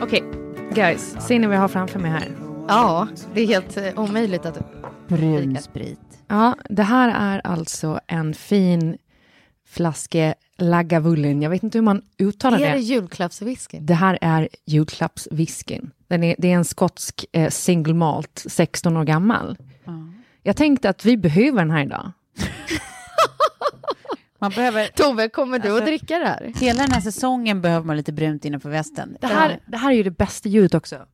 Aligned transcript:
Okej, 0.00 0.24
guys. 0.74 1.16
Ser 1.26 1.38
ni 1.38 1.46
vad 1.46 1.56
jag 1.56 1.60
har 1.60 1.68
framför 1.68 1.98
mig 1.98 2.10
här? 2.10 2.36
Ja, 2.68 3.08
det 3.34 3.40
är 3.40 3.46
helt 3.46 3.76
eh, 3.76 3.98
omöjligt 3.98 4.46
att... 4.46 4.58
Brun 5.08 5.56
sprit. 5.62 5.98
Ja, 6.28 6.56
det 6.70 6.82
här 6.82 7.08
är 7.08 7.40
alltså 7.46 8.00
en 8.06 8.34
fin 8.34 8.98
flaske 9.68 10.34
Lagavulin. 10.58 11.42
Jag 11.42 11.50
vet 11.50 11.62
inte 11.62 11.78
hur 11.78 11.82
man 11.82 12.02
uttalar 12.18 12.58
Är 12.58 12.66
det 12.66 12.72
det. 12.72 12.78
julklappswhisky? 12.78 13.78
Det 13.80 13.94
här 13.94 14.18
är 14.20 14.48
julklappswhiskyn. 14.66 15.90
Den 16.08 16.22
är, 16.24 16.36
det 16.38 16.52
är 16.52 16.54
en 16.56 16.64
skotsk 16.64 17.24
eh, 17.32 17.50
single 17.50 17.94
malt, 17.94 18.44
16 18.46 18.96
år 18.96 19.04
gammal. 19.04 19.56
Jag 20.42 20.56
tänkte 20.56 20.88
att 20.90 21.04
vi 21.04 21.16
behöver 21.16 21.58
den 21.58 21.70
här 21.70 21.82
idag. 21.84 22.12
Man 24.38 24.50
behöver, 24.50 24.86
Tove, 24.86 25.28
kommer 25.28 25.58
du 25.58 25.68
Alltså- 25.68 25.82
att 25.82 25.86
dricka 25.86 26.18
det 26.18 26.26
här? 26.26 26.52
hela 26.56 26.82
den 26.82 26.92
här 26.92 27.00
säsongen 27.00 27.60
behöver 27.60 27.86
man 27.86 27.96
lite 27.96 28.12
brunt 28.12 28.44
innanför 28.44 28.70
västen. 28.70 29.16
Det 29.20 29.26
här, 29.26 29.60
det 29.66 29.76
här 29.76 29.90
är 29.90 29.94
ju 29.94 30.02
det 30.02 30.10
bästa 30.10 30.48
ljudet 30.48 30.74
också. 30.74 30.96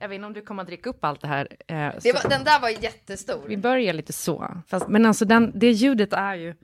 Jag 0.00 0.08
vet 0.08 0.14
inte 0.16 0.26
om 0.26 0.32
du 0.32 0.42
kommer 0.42 0.62
att 0.62 0.68
dricka 0.68 0.90
upp 0.90 1.04
allt 1.04 1.20
det 1.20 1.28
här. 1.28 1.48
eh, 1.68 1.76
Det 2.02 2.12
var, 2.12 2.30
den 2.30 2.44
där 2.44 2.60
var 2.60 2.68
jättestor. 2.68 3.44
Vi 3.48 3.56
börjar 3.56 3.92
lite 3.92 4.12
så. 4.12 4.62
Fast, 4.68 4.88
men 4.88 5.06
alltså 5.06 5.24
den, 5.24 5.52
det 5.58 5.70
ljudet 5.70 6.12
är 6.12 6.34
ju... 6.34 6.54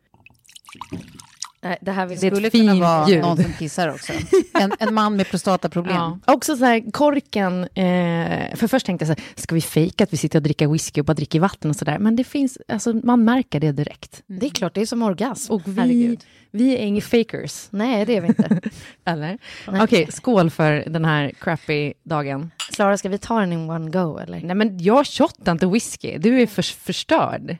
Nej, 1.64 1.78
det 1.80 1.92
här 1.92 2.06
vill 2.06 2.18
Det 2.18 2.30
skulle 2.30 2.50
kunna 2.50 2.74
vara 2.74 3.08
ljud. 3.08 3.20
någon 3.20 3.36
som 3.36 3.52
kissar 3.52 3.88
också. 3.88 4.12
En, 4.60 4.72
en 4.78 4.94
man 4.94 5.16
med 5.16 5.28
prostataproblem. 5.28 5.96
Ja. 5.96 6.18
Också 6.26 6.56
så 6.56 6.64
här, 6.64 6.90
korken, 6.90 7.64
eh, 7.64 8.56
för 8.56 8.66
först 8.66 8.86
tänkte 8.86 9.06
jag 9.06 9.16
så 9.16 9.22
här, 9.22 9.40
ska 9.40 9.54
vi 9.54 9.60
fejka 9.60 10.04
att 10.04 10.12
vi 10.12 10.16
sitter 10.16 10.38
och 10.38 10.42
dricker 10.42 10.68
whisky 10.68 11.00
och 11.00 11.04
bara 11.04 11.14
dricker 11.14 11.40
vatten 11.40 11.70
och 11.70 11.76
sådär? 11.76 11.98
Men 11.98 12.16
det 12.16 12.24
finns, 12.24 12.58
alltså 12.68 12.92
man 12.92 13.24
märker 13.24 13.60
det 13.60 13.72
direkt. 13.72 14.22
Det 14.26 14.46
är 14.46 14.50
klart, 14.50 14.74
det 14.74 14.80
är 14.80 14.86
som 14.86 15.02
orgasm. 15.02 15.52
Och 15.52 15.62
vi, 15.64 15.80
Herregud. 15.80 16.24
vi 16.50 16.72
är 16.74 16.78
inga 16.78 17.00
fakers, 17.00 17.66
Nej, 17.70 18.04
det 18.04 18.16
är 18.16 18.20
vi 18.20 18.28
inte. 18.28 18.60
eller? 19.04 19.38
Okej, 19.66 20.08
skål 20.12 20.50
för 20.50 20.84
den 20.86 21.04
här 21.04 21.32
crappy 21.40 21.92
dagen. 22.04 22.50
Klara, 22.72 22.98
ska 22.98 23.08
vi 23.08 23.18
ta 23.18 23.40
den 23.40 23.52
in 23.52 23.70
one 23.70 23.90
go 23.90 24.18
eller? 24.18 24.40
Nej 24.40 24.56
men 24.56 24.78
jag 24.78 25.06
shottar 25.06 25.52
inte 25.52 25.66
whisky, 25.66 26.18
du 26.18 26.42
är 26.42 26.46
för, 26.46 26.62
förstörd. 26.62 27.56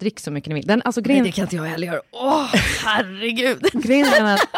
Drick 0.00 0.20
så 0.20 0.30
mycket 0.30 0.48
ni 0.48 0.54
vill. 0.54 0.66
Den, 0.66 0.82
alltså, 0.84 1.00
grejen, 1.00 1.32
kan 1.32 1.44
inte 1.44 1.56
jag 1.56 1.64
heller 1.64 1.86
göra. 1.86 2.00
Åh, 2.12 2.54
herregud. 2.84 3.62
grejen 3.72 4.06
är 4.06 4.34
att 4.34 4.48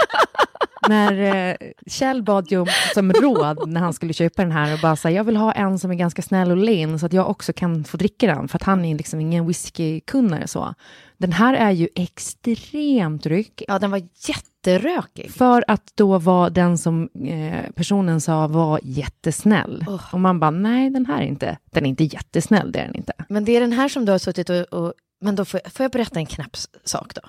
när 0.89 1.49
eh, 1.51 1.57
Kjell 1.87 2.23
bad 2.23 2.53
ju 2.53 2.59
om 2.59 2.67
som 2.95 3.13
råd 3.13 3.69
när 3.69 3.81
han 3.81 3.93
skulle 3.93 4.13
köpa 4.13 4.43
den 4.43 4.53
här 4.53 4.73
och 4.75 4.79
bara 4.81 4.97
säga 4.97 5.17
jag 5.17 5.25
vill 5.25 5.37
ha 5.37 5.53
en 5.53 5.79
som 5.79 5.91
är 5.91 5.95
ganska 5.95 6.23
snäll 6.23 6.51
och 6.51 6.57
len 6.57 6.99
så 6.99 7.07
att 7.07 7.13
jag 7.13 7.31
också 7.31 7.53
kan 7.53 7.85
få 7.85 7.97
dricka 7.97 8.27
den 8.27 8.49
för 8.49 8.57
att 8.57 8.63
han 8.63 8.85
är 8.85 8.95
liksom 8.95 9.21
ingen 9.21 9.47
whiskykunnare 9.47 10.49
så. 10.49 10.75
Den 11.19 11.33
här 11.33 11.55
är 11.55 11.71
ju 11.71 11.89
extremt 11.95 13.27
ryck 13.27 13.63
Ja, 13.69 13.79
den 13.79 13.91
var 13.91 14.03
jätterökig. 14.29 15.31
för 15.31 15.65
att 15.69 15.93
då 15.95 16.19
var 16.19 16.51
den 16.51 16.79
som 16.79 17.09
eh, 17.25 17.71
personen 17.75 18.21
sa 18.21 18.47
var 18.47 18.81
jättesnäll. 18.83 19.85
Oh. 19.89 20.15
Och 20.15 20.21
man 20.21 20.41
bara 20.41 20.51
nej 20.51 20.91
den 20.91 21.07
här 21.07 21.23
är 21.23 21.27
inte, 21.27 21.59
den 21.71 21.85
är 21.85 21.89
inte 21.89 22.05
jättesnäll, 22.05 22.73
det 22.73 22.79
är 22.79 22.87
den 22.87 22.97
inte. 22.97 23.13
Men 23.29 23.45
det 23.45 23.57
är 23.57 23.61
den 23.61 23.73
här 23.73 23.89
som 23.89 24.05
du 24.05 24.13
har 24.13 24.19
suttit 24.19 24.51
och... 24.51 24.61
och 24.73 24.93
men 25.21 25.37
då 25.37 25.45
får, 25.45 25.61
får 25.71 25.85
jag 25.85 25.91
berätta 25.93 26.19
en 26.19 26.27
knapp 26.27 26.55
s- 26.57 26.69
sak 26.85 27.15
då? 27.15 27.21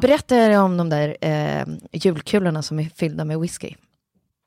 Berätta 0.00 0.36
er 0.36 0.58
om 0.60 0.76
de 0.76 0.88
där 0.88 1.16
eh, 1.20 1.64
julkulorna 1.92 2.62
som 2.62 2.78
är 2.78 2.88
fyllda 2.96 3.24
med 3.24 3.40
whisky. 3.40 3.74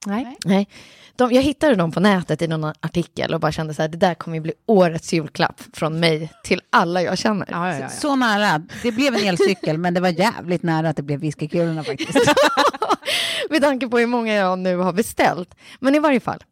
Nej. 0.06 0.38
Nej. 0.46 0.68
De, 1.16 1.32
jag 1.32 1.42
hittade 1.42 1.76
dem 1.76 1.92
på 1.92 2.00
nätet 2.00 2.42
i 2.42 2.48
någon 2.48 2.74
artikel 2.80 3.34
och 3.34 3.40
bara 3.40 3.52
kände 3.52 3.74
så 3.74 3.82
här, 3.82 3.90
det 3.90 3.98
där 3.98 4.14
kommer 4.14 4.38
ju 4.38 4.42
bli 4.42 4.54
årets 4.66 5.14
julklapp 5.14 5.62
från 5.74 6.00
mig 6.00 6.32
till 6.44 6.62
alla 6.70 7.02
jag 7.02 7.18
känner. 7.18 7.48
Ja, 7.52 7.68
ja, 7.68 7.74
ja, 7.74 7.80
ja. 7.82 7.90
Så 7.90 8.16
nära. 8.16 8.62
Det 8.84 8.92
blev 8.92 9.16
en 9.16 9.24
elcykel, 9.28 9.78
men 9.78 9.94
det 9.94 10.00
var 10.02 10.10
jävligt 10.10 10.64
nära 10.64 10.90
att 10.90 10.96
det 10.98 11.04
blev 11.04 11.20
whiskykulorna 11.20 11.84
faktiskt. 11.84 12.20
Med 13.50 13.62
tanke 13.62 13.88
på 13.88 13.98
hur 13.98 14.08
många 14.08 14.34
jag 14.34 14.60
nu 14.60 14.78
har 14.78 14.94
beställt. 14.94 15.56
Men 15.80 15.96
i 15.96 16.00
varje 16.00 16.20
fall. 16.20 16.44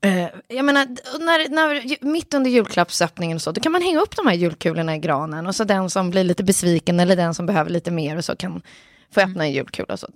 Eh, 0.00 0.28
jag 0.48 0.64
menar, 0.64 0.86
när, 1.18 1.48
när, 1.48 2.04
mitt 2.06 2.34
under 2.34 2.50
julklappsöppningen 2.50 3.34
och 3.36 3.42
så, 3.42 3.52
då 3.52 3.60
kan 3.60 3.72
man 3.72 3.82
hänga 3.82 4.00
upp 4.00 4.16
de 4.16 4.26
här 4.26 4.34
julkulorna 4.34 4.96
i 4.96 4.98
granen. 4.98 5.46
Och 5.46 5.54
så 5.54 5.64
den 5.64 5.90
som 5.90 6.10
blir 6.10 6.24
lite 6.24 6.44
besviken 6.44 7.00
eller 7.00 7.16
den 7.16 7.34
som 7.34 7.46
behöver 7.46 7.70
lite 7.70 7.90
mer 7.90 8.16
och 8.16 8.24
så 8.24 8.36
kan 8.36 8.62
få 9.10 9.20
öppna 9.20 9.44
en 9.44 9.52
julkula. 9.52 9.92
Och 9.92 10.00
så. 10.00 10.08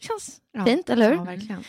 Känns 0.00 0.36
Ja. 0.52 0.64
fint, 0.64 0.90
eller 0.90 1.08
hur? 1.08 1.16
Ja, 1.16 1.22
verkligen. 1.22 1.64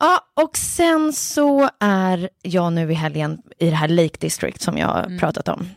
Ja, 0.00 0.24
och 0.34 0.56
sen 0.56 1.12
så 1.12 1.70
är 1.80 2.28
jag 2.42 2.72
nu 2.72 2.90
i 2.90 2.94
helgen 2.94 3.42
i 3.58 3.70
det 3.70 3.76
här 3.76 3.88
Lake 3.88 4.16
District 4.18 4.60
som 4.60 4.78
jag 4.78 4.86
har 4.88 5.18
pratat 5.18 5.48
om. 5.48 5.68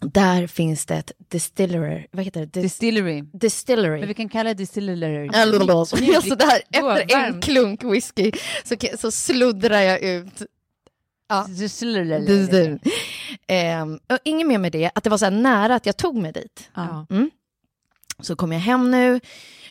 Där 0.00 0.46
finns 0.46 0.86
det 0.86 0.94
ett 0.96 1.12
distillery, 1.28 2.06
vad 2.10 2.24
heter 2.24 2.40
det? 2.40 2.46
Dis- 2.60 2.62
Distillery. 2.62 3.22
distillery. 3.32 3.98
Men 3.98 4.08
vi 4.08 4.14
kan 4.14 4.28
kalla 4.28 4.48
det 4.50 4.54
distillery. 4.54 5.28
Alltså 6.16 6.36
där, 6.36 6.62
efter 6.70 7.16
en 7.26 7.40
klunk 7.40 7.84
whisky 7.84 8.32
så, 8.64 8.74
så 8.98 9.10
sluddrar 9.10 9.80
jag 9.80 10.00
ut. 10.02 10.42
Ja. 11.28 11.46
Distillery. 11.48 12.78
Ehm, 13.46 13.94
och 14.08 14.18
inget 14.24 14.46
mer 14.46 14.58
med 14.58 14.72
det, 14.72 14.90
att 14.94 15.04
det 15.04 15.10
var 15.10 15.18
så 15.18 15.24
här 15.24 15.32
nära 15.32 15.74
att 15.74 15.86
jag 15.86 15.96
tog 15.96 16.16
mig 16.16 16.32
dit. 16.32 16.70
Ja. 16.74 17.06
Så 18.20 18.36
kom 18.36 18.52
jag 18.52 18.60
hem 18.60 18.90
nu 18.90 19.20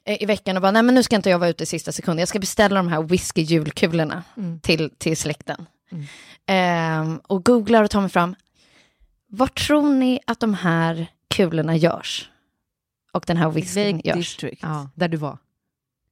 eh, 0.05 0.23
i 0.23 0.25
veckan 0.25 0.55
och 0.55 0.61
bara, 0.61 0.71
nej 0.71 0.83
men 0.83 0.95
nu 0.95 1.03
ska 1.03 1.15
inte 1.15 1.29
jag 1.29 1.39
vara 1.39 1.49
ute 1.49 1.63
i 1.63 1.65
sista 1.65 1.91
sekunden, 1.91 2.19
jag 2.19 2.27
ska 2.27 2.39
beställa 2.39 2.75
de 2.75 2.87
här 2.87 3.01
whisky-julkulorna 3.01 4.23
till, 4.61 4.89
till 4.97 5.17
släkten. 5.17 5.65
Ehm, 6.45 7.19
och 7.27 7.45
googlar 7.45 7.83
och 7.83 7.89
tar 7.91 8.01
mig 8.01 8.09
fram, 8.09 8.35
var 9.29 9.47
tror 9.47 9.93
ni 9.93 10.19
att 10.27 10.39
de 10.39 10.53
här 10.53 11.07
kulorna 11.27 11.75
görs? 11.75 12.29
Och 13.11 13.23
den 13.27 13.37
här 13.37 13.49
whiskyn 13.49 14.01
görs? 14.03 14.15
District. 14.15 14.59
Ja, 14.61 14.89
där 14.95 15.07
du 15.07 15.17
var. 15.17 15.37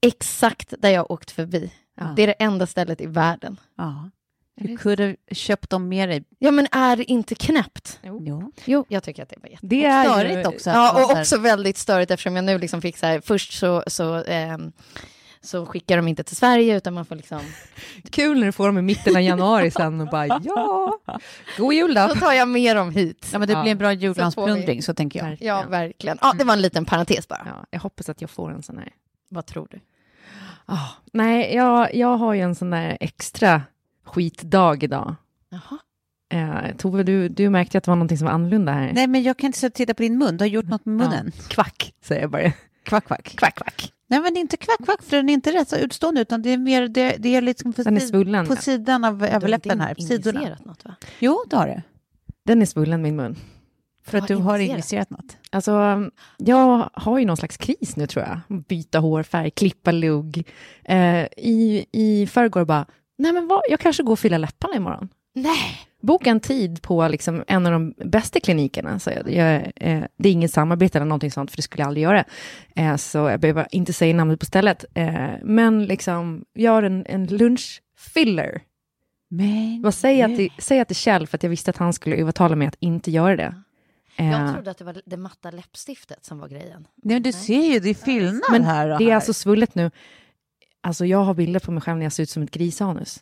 Exakt 0.01 0.73
där 0.79 0.89
jag 0.89 1.11
åkt 1.11 1.31
förbi. 1.31 1.73
Ja. 1.95 2.13
Det 2.15 2.23
är 2.23 2.27
det 2.27 2.33
enda 2.33 2.67
stället 2.67 3.01
i 3.01 3.05
världen. 3.05 3.59
Ja. 3.77 4.09
Du 4.55 4.77
kunde 4.77 5.15
köpt 5.31 5.69
dem 5.69 5.89
med 5.89 6.09
dig. 6.09 6.23
Ja, 6.39 6.51
men 6.51 6.67
är 6.71 6.95
det 6.95 7.03
inte 7.03 7.35
knäppt? 7.35 7.99
Jo. 8.03 8.51
Jo, 8.65 8.85
jag 8.87 9.03
tycker 9.03 9.23
att 9.23 9.29
det 9.29 9.35
var 9.41 9.49
jätte... 9.49 9.67
Det 9.67 9.85
Och 9.85 9.91
är 9.91 10.03
störigt 10.03 10.37
ju, 10.37 10.45
också. 10.47 10.69
Ja, 10.69 11.03
och 11.03 11.11
också 11.19 11.37
väldigt 11.37 11.77
störigt 11.77 12.11
eftersom 12.11 12.35
jag 12.35 12.45
nu 12.45 12.57
liksom 12.57 12.81
fick 12.81 12.97
så 12.97 13.05
här, 13.05 13.21
först 13.21 13.53
så, 13.53 13.83
så, 13.87 14.23
ehm, 14.23 14.71
så 15.47 15.65
skickar 15.65 15.97
de 15.97 16.07
inte 16.07 16.23
till 16.23 16.35
Sverige 16.35 16.77
utan 16.77 16.93
man 16.93 17.05
får 17.05 17.15
liksom, 17.15 17.39
Kul 18.11 18.39
när 18.39 18.45
du 18.45 18.51
får 18.51 18.65
dem 18.67 18.77
i 18.77 18.81
mitten 18.81 19.15
av 19.15 19.21
januari 19.21 19.71
sen 19.71 20.01
och 20.01 20.07
bara 20.07 20.27
ja, 20.27 20.99
god 21.57 21.73
jul 21.73 21.93
då. 21.93 22.07
då 22.07 22.15
tar 22.15 22.33
jag 22.33 22.47
med 22.47 22.75
dem 22.75 22.91
hit. 22.91 23.29
Ja, 23.33 23.39
men 23.39 23.47
det 23.47 23.53
Ja. 23.53 23.61
blir 23.61 23.71
en 23.71 23.77
bra 23.77 23.89
Så 23.89 23.93
julgransplundring, 23.93 24.83
så 24.83 24.93
tänker 24.93 25.19
jag. 25.25 25.37
Ja, 25.41 25.63
verkligen. 25.69 26.17
Ja, 26.21 26.33
det 26.37 26.43
var 26.43 26.53
en 26.53 26.61
liten 26.61 26.85
parentes 26.85 27.27
bara. 27.27 27.41
Ja, 27.45 27.65
jag 27.71 27.79
hoppas 27.79 28.09
att 28.09 28.21
jag 28.21 28.29
får 28.29 28.51
en 28.51 28.63
sån 28.63 28.77
här. 28.77 28.89
Vad 29.29 29.45
tror 29.45 29.67
du? 29.71 29.79
Ah, 30.65 30.87
nej, 31.13 31.55
jag, 31.55 31.95
jag 31.95 32.17
har 32.17 32.33
ju 32.33 32.41
en 32.41 32.55
sån 32.55 32.69
där 32.69 32.97
extra 32.99 33.61
skitdag 34.05 34.83
idag. 34.83 35.15
Jaha. 35.49 35.77
Eh, 36.29 36.75
Tove, 36.77 37.03
du, 37.03 37.29
du 37.29 37.49
märkte 37.49 37.77
att 37.77 37.83
det 37.83 37.91
var 37.91 37.95
någonting 37.95 38.17
som 38.17 38.25
var 38.25 38.33
annorlunda 38.33 38.71
här. 38.71 38.91
Nej, 38.93 39.07
men 39.07 39.23
jag 39.23 39.37
kan 39.37 39.47
inte 39.47 39.59
så 39.59 39.69
titta 39.69 39.93
på 39.93 40.01
din 40.01 40.17
mun. 40.17 40.37
Du 40.37 40.43
har 40.43 40.49
gjort 40.49 40.65
något 40.65 40.85
med 40.85 40.95
munnen. 40.95 41.31
Kvack, 41.49 41.93
säger 42.01 42.21
jag 42.21 42.31
bara. 42.31 42.51
Kvack, 42.83 43.05
kvack. 43.05 43.23
Kvack, 43.37 43.55
kvack. 43.55 43.93
Nej, 44.09 44.19
men 44.21 44.33
det 44.33 44.39
är 44.39 44.41
inte 44.41 44.57
kvack, 44.57 44.77
kvack, 44.85 45.03
för 45.03 45.17
den 45.17 45.29
är 45.29 45.33
inte 45.33 45.51
rätt 45.53 45.69
så 45.69 45.75
utstående, 45.75 46.21
utan 46.21 46.41
det 46.41 46.49
är 46.49 46.57
mer, 46.57 46.87
det, 46.87 47.15
det 47.19 47.35
är 47.35 47.41
liksom 47.41 47.73
på, 47.73 47.83
Den 47.83 47.95
är 47.95 47.99
svullen. 47.99 48.47
på 48.47 48.55
sidan 48.55 49.03
av 49.03 49.17
Du 49.17 49.25
har 49.25 49.31
överläppen 49.31 49.71
inte 49.71 49.83
här. 49.85 49.95
På 49.95 50.01
sidorna. 50.01 50.39
injicerat 50.39 50.65
något 50.65 50.85
va? 50.85 50.95
Jo, 51.19 51.43
det 51.49 51.55
har 51.55 51.67
du. 51.67 51.81
Den 52.45 52.61
är 52.61 52.65
svullen, 52.65 53.01
min 53.01 53.15
mun. 53.15 53.35
För 54.05 54.17
att 54.17 54.27
du 54.27 54.35
har 54.35 54.59
injicerat 54.59 55.09
något. 55.09 55.37
Alltså, 55.51 56.03
jag 56.37 56.89
har 56.93 57.19
ju 57.19 57.25
någon 57.25 57.37
slags 57.37 57.57
kris 57.57 57.95
nu 57.95 58.07
tror 58.07 58.25
jag. 58.25 58.63
Byta 58.63 58.99
hårfärg, 58.99 59.51
klippa 59.51 59.91
lugg. 59.91 60.47
Eh, 60.83 61.23
I 61.37 61.85
i 61.91 62.27
förrgår 62.27 62.65
bara, 62.65 62.85
nej 63.17 63.33
men 63.33 63.47
vad, 63.47 63.61
jag 63.69 63.79
kanske 63.79 64.03
går 64.03 64.11
och 64.13 64.19
fyller 64.19 64.37
läpparna 64.39 64.75
imorgon. 64.75 65.09
Nej! 65.35 65.79
Boka 66.01 66.29
en 66.29 66.39
tid 66.39 66.81
på 66.81 67.07
liksom 67.07 67.43
en 67.47 67.65
av 67.65 67.71
de 67.71 67.93
bästa 68.05 68.39
klinikerna. 68.39 68.99
Så 68.99 69.09
jag, 69.09 69.31
jag, 69.31 69.71
eh, 69.75 70.03
det 70.17 70.29
är 70.29 70.33
inget 70.33 70.51
samarbete 70.51 70.97
eller 70.97 71.05
någonting 71.05 71.31
sånt, 71.31 71.51
för 71.51 71.55
det 71.57 71.61
skulle 71.61 71.81
jag 71.81 71.87
aldrig 71.87 72.03
göra. 72.03 72.23
Eh, 72.75 72.95
så 72.95 73.17
jag 73.17 73.39
behöver 73.39 73.67
inte 73.71 73.93
säga 73.93 74.15
namnet 74.15 74.39
på 74.39 74.45
stället. 74.45 74.85
Eh, 74.93 75.29
men 75.43 75.85
liksom, 75.85 76.45
gör 76.55 76.83
en, 76.83 77.05
en 77.09 77.25
lunchfiller. 77.25 78.61
Men... 79.29 79.81
Vad 79.81 79.93
säg 79.93 80.21
att, 80.21 80.35
till, 80.35 80.49
säg 80.59 80.79
att 80.79 80.87
till 80.87 80.95
Kjell, 80.97 81.27
för 81.27 81.37
att 81.37 81.43
jag 81.43 81.49
visste 81.49 81.69
att 81.71 81.77
han 81.77 81.93
skulle 81.93 82.15
övertala 82.15 82.55
mig 82.55 82.67
att 82.67 82.77
inte 82.79 83.11
göra 83.11 83.35
det. 83.35 83.55
Eh, 84.17 84.31
Jag 84.31 84.53
trodde 84.53 84.71
att 84.71 84.77
det 84.77 84.83
var 84.83 85.01
det 85.05 85.17
matta 85.17 85.51
läppstiftet 85.51 86.25
som 86.25 86.39
var 86.39 86.47
grejen. 86.47 86.87
Nej, 87.03 87.15
men 87.15 87.23
du 87.23 87.31
ser 87.31 87.73
ju, 87.73 87.79
det 87.79 87.89
är 87.89 87.93
fyllnad 87.93 88.61
här 88.63 88.89
och 88.89 88.97
Det 88.99 89.03
är 89.03 89.07
här. 89.09 89.15
alltså 89.15 89.33
svullet 89.33 89.75
nu. 89.75 89.91
Alltså 90.83 91.05
jag 91.05 91.23
har 91.23 91.33
bilder 91.33 91.59
på 91.59 91.71
mig 91.71 91.81
själv 91.81 91.97
när 91.97 92.05
jag 92.05 92.13
ser 92.13 92.23
ut 92.23 92.29
som 92.29 92.43
ett 92.43 92.51
grisanus. 92.51 93.19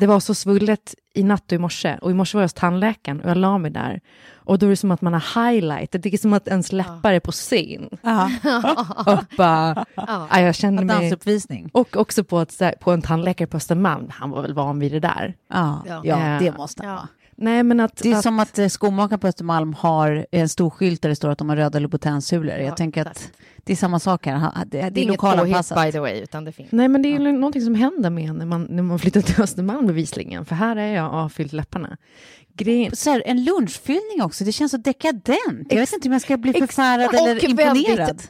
Det 0.00 0.06
var 0.06 0.20
så 0.20 0.34
svullet 0.34 0.94
i 1.14 1.22
natt 1.22 1.44
och 1.46 1.52
i 1.52 1.58
morse. 1.58 1.98
Och 2.02 2.10
i 2.10 2.14
morse 2.14 2.36
var 2.36 2.42
jag 2.42 2.44
hos 2.44 2.52
tandläkaren 2.52 3.20
och 3.20 3.30
jag 3.30 3.36
la 3.36 3.58
mig 3.58 3.70
där. 3.70 4.00
Och 4.34 4.58
då 4.58 4.66
är 4.66 4.70
det 4.70 4.76
som 4.76 4.90
att 4.90 5.02
man 5.02 5.12
har 5.12 5.50
highlightat. 5.50 6.02
Det 6.02 6.14
är 6.14 6.18
som 6.18 6.32
att 6.32 6.48
ens 6.48 6.72
läppar 6.72 7.12
är 7.12 7.20
på 7.20 7.32
scen. 7.32 7.88
Ja, 8.02 8.30
Och 9.06 9.36
bara, 9.36 9.84
ja, 9.94 10.40
jag 10.40 10.72
mig... 10.72 10.84
dansuppvisning. 10.84 11.70
Och 11.72 11.96
också 11.96 12.24
på, 12.24 12.40
ett, 12.40 12.80
på 12.80 12.92
en 12.92 13.02
tandläkare 13.02 13.48
på 13.48 13.56
Östermalm. 13.56 14.08
Han 14.10 14.30
var 14.30 14.42
väl 14.42 14.54
van 14.54 14.78
vid 14.78 14.92
det 14.92 15.00
där. 15.00 15.34
Ja, 15.52 15.84
Ja. 15.86 16.00
ja. 16.04 16.32
Ja. 16.32 16.38
det 16.40 16.56
måste 16.56 16.86
han 16.86 16.94
Ja. 16.94 17.08
Nej, 17.40 17.62
men 17.62 17.80
att... 17.80 17.96
Det 17.96 18.12
är 18.12 18.16
att 18.16 18.22
som 18.22 18.38
att 18.40 18.58
eh, 18.58 18.68
skomakaren 18.68 19.20
på 19.20 19.26
Östermalm 19.26 19.74
har 19.74 20.26
en 20.30 20.48
stor 20.48 20.70
skylt 20.70 21.02
där 21.02 21.08
det 21.08 21.16
står 21.16 21.28
att 21.30 21.38
de 21.38 21.48
har 21.48 21.56
röda 21.56 21.78
Louboutin-sulor. 21.78 22.56
Ja, 22.56 22.64
Jag 22.64 22.76
tänker 22.76 23.00
att 23.00 23.10
exakt. 23.10 23.32
det 23.64 23.72
är 23.72 23.76
samma 23.76 23.98
sak 23.98 24.26
här. 24.26 24.38
Det, 24.38 24.64
det 24.64 24.90
Det 24.90 25.00
är 25.00 25.02
är 25.02 25.08
inget 25.08 25.20
påhitt 25.20 25.74
by 25.84 25.92
the 25.92 26.00
way, 26.00 26.20
utan 26.20 26.44
det 26.44 26.52
finns. 26.52 26.72
Nej, 26.72 26.88
men 26.88 27.02
det 27.02 27.08
är 27.08 27.18
ju 27.18 27.32
någonting 27.32 27.62
som 27.62 27.74
händer 27.74 28.10
med 28.10 28.30
en 28.30 28.36
när 28.36 28.46
man, 28.46 28.66
när 28.70 28.82
man 28.82 28.98
flyttar 28.98 29.20
till 29.20 29.42
Östermalm 29.42 29.86
bevisligen. 29.86 30.44
För 30.44 30.54
här 30.54 30.76
är 30.76 30.94
jag 30.94 31.14
avfyllt 31.14 31.52
läpparna. 31.52 31.96
Grejen, 32.58 32.96
Så 32.96 33.10
här, 33.10 33.22
en 33.26 33.44
lunchfyllning 33.44 34.22
också, 34.22 34.44
det 34.44 34.52
känns 34.52 34.70
så 34.70 34.76
dekadent. 34.76 35.66
Jag 35.70 35.76
vet 35.78 35.92
inte 35.92 36.08
om 36.08 36.12
jag 36.12 36.22
ska 36.22 36.36
bli 36.36 36.52
förfärad 36.52 37.06
Och 37.06 37.14
eller 37.14 37.44
imponerad. 37.44 37.76
väldigt 37.98 38.26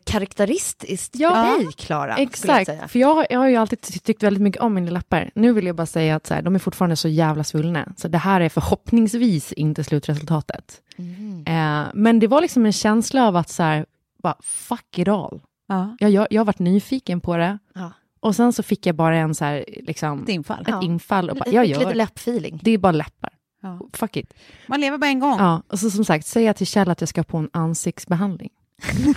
okaraktäristiskt 0.00 1.16
Ja. 1.16 1.30
för 1.30 1.58
dig, 1.64 1.72
Klara. 1.76 2.10
jag 2.10 2.20
Exakt, 2.20 2.66
säga. 2.66 2.88
för 2.88 2.98
jag, 2.98 3.26
jag 3.30 3.38
har 3.38 3.48
ju 3.48 3.56
alltid 3.56 3.80
ty- 3.80 3.98
tyckt 3.98 4.22
väldigt 4.22 4.42
mycket 4.42 4.62
om 4.62 4.74
mina 4.74 4.90
läppar. 4.90 5.30
Nu 5.34 5.52
vill 5.52 5.66
jag 5.66 5.76
bara 5.76 5.86
säga 5.86 6.16
att 6.16 6.26
så 6.26 6.34
här, 6.34 6.42
de 6.42 6.54
är 6.54 6.58
fortfarande 6.58 6.96
så 6.96 7.08
jävla 7.08 7.44
svullna. 7.44 7.92
Så 7.96 8.08
det 8.08 8.18
här 8.18 8.40
är 8.40 8.48
förhoppningsvis 8.48 9.52
inte 9.52 9.84
slutresultatet. 9.84 10.80
Mhm. 10.96 11.44
Eh, 11.46 11.84
men 11.94 12.18
det 12.18 12.26
var 12.26 12.40
liksom 12.40 12.66
en 12.66 12.72
känsla 12.72 13.26
av 13.28 13.36
att 13.36 13.48
så 13.48 13.62
här, 13.62 13.86
bara 14.22 14.36
fuck 14.42 14.98
it 14.98 15.08
all. 15.08 15.40
Ja, 15.68 15.96
Jag, 16.00 16.10
jag, 16.10 16.26
jag 16.30 16.40
har 16.40 16.46
varit 16.46 16.58
nyfiken 16.58 17.20
på 17.20 17.36
det. 17.36 17.58
Ja. 17.74 17.92
Och 18.26 18.36
sen 18.36 18.52
så 18.52 18.62
fick 18.62 18.86
jag 18.86 18.96
bara 18.96 19.16
en 19.16 19.34
så 19.34 19.44
här, 19.44 19.64
liksom, 19.82 20.22
ett 20.22 20.28
infall. 20.28 20.60
ett 20.62 20.68
Ja. 20.68 20.82
infall 20.82 21.30
och 21.30 21.36
bara, 21.36 21.44
Lite- 21.44 21.56
jag 21.56 21.66
Lite 21.66 21.80
gör 21.80 21.88
det. 21.88 21.94
läppfeeling. 21.94 22.60
Det 22.62 22.70
är 22.70 22.78
bara 22.78 22.92
läppar. 22.92 23.30
Ja. 23.62 23.80
Fuck 23.92 24.16
it. 24.16 24.34
Man 24.66 24.80
lever 24.80 24.98
bara 24.98 25.06
en 25.06 25.20
gång. 25.20 25.38
Ja, 25.38 25.62
och 25.68 25.78
så 25.78 25.90
som 25.90 26.04
sagt, 26.04 26.26
säga 26.26 26.54
till 26.54 26.66
Kjell 26.66 26.90
att 26.90 27.00
jag 27.00 27.08
ska 27.08 27.22
på 27.22 27.36
en 27.36 27.50
ansiktsbehandling. 27.52 28.50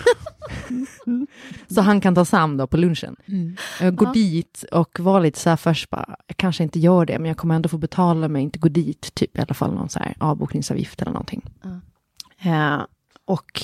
så 1.67 1.81
han 1.81 2.01
kan 2.01 2.15
ta 2.15 2.25
Sam 2.25 2.57
då 2.57 2.67
på 2.67 2.77
lunchen. 2.77 3.15
Mm. 3.27 3.55
Jag 3.81 3.95
går 3.95 4.07
Ja. 4.07 4.13
dit 4.13 4.65
och 4.71 4.99
var 4.99 5.19
lite 5.21 5.39
så 5.39 5.49
här 5.49 5.57
först 5.57 5.89
bara, 5.89 6.15
jag 6.27 6.37
kanske 6.37 6.63
inte 6.63 6.79
gör 6.79 7.05
det, 7.05 7.19
men 7.19 7.27
jag 7.27 7.37
kommer 7.37 7.55
ändå 7.55 7.69
få 7.69 7.77
betala 7.77 8.27
mig, 8.27 8.43
inte 8.43 8.59
gå 8.59 8.69
dit, 8.69 9.15
typ 9.15 9.37
i 9.37 9.41
alla 9.41 9.53
fall 9.53 9.73
någon 9.73 9.89
så 9.89 9.99
här 9.99 10.15
avbokningsavgift 10.19 11.01
eller 11.01 11.11
någonting. 11.11 11.41
Eh, 12.41 12.77
och, 13.25 13.61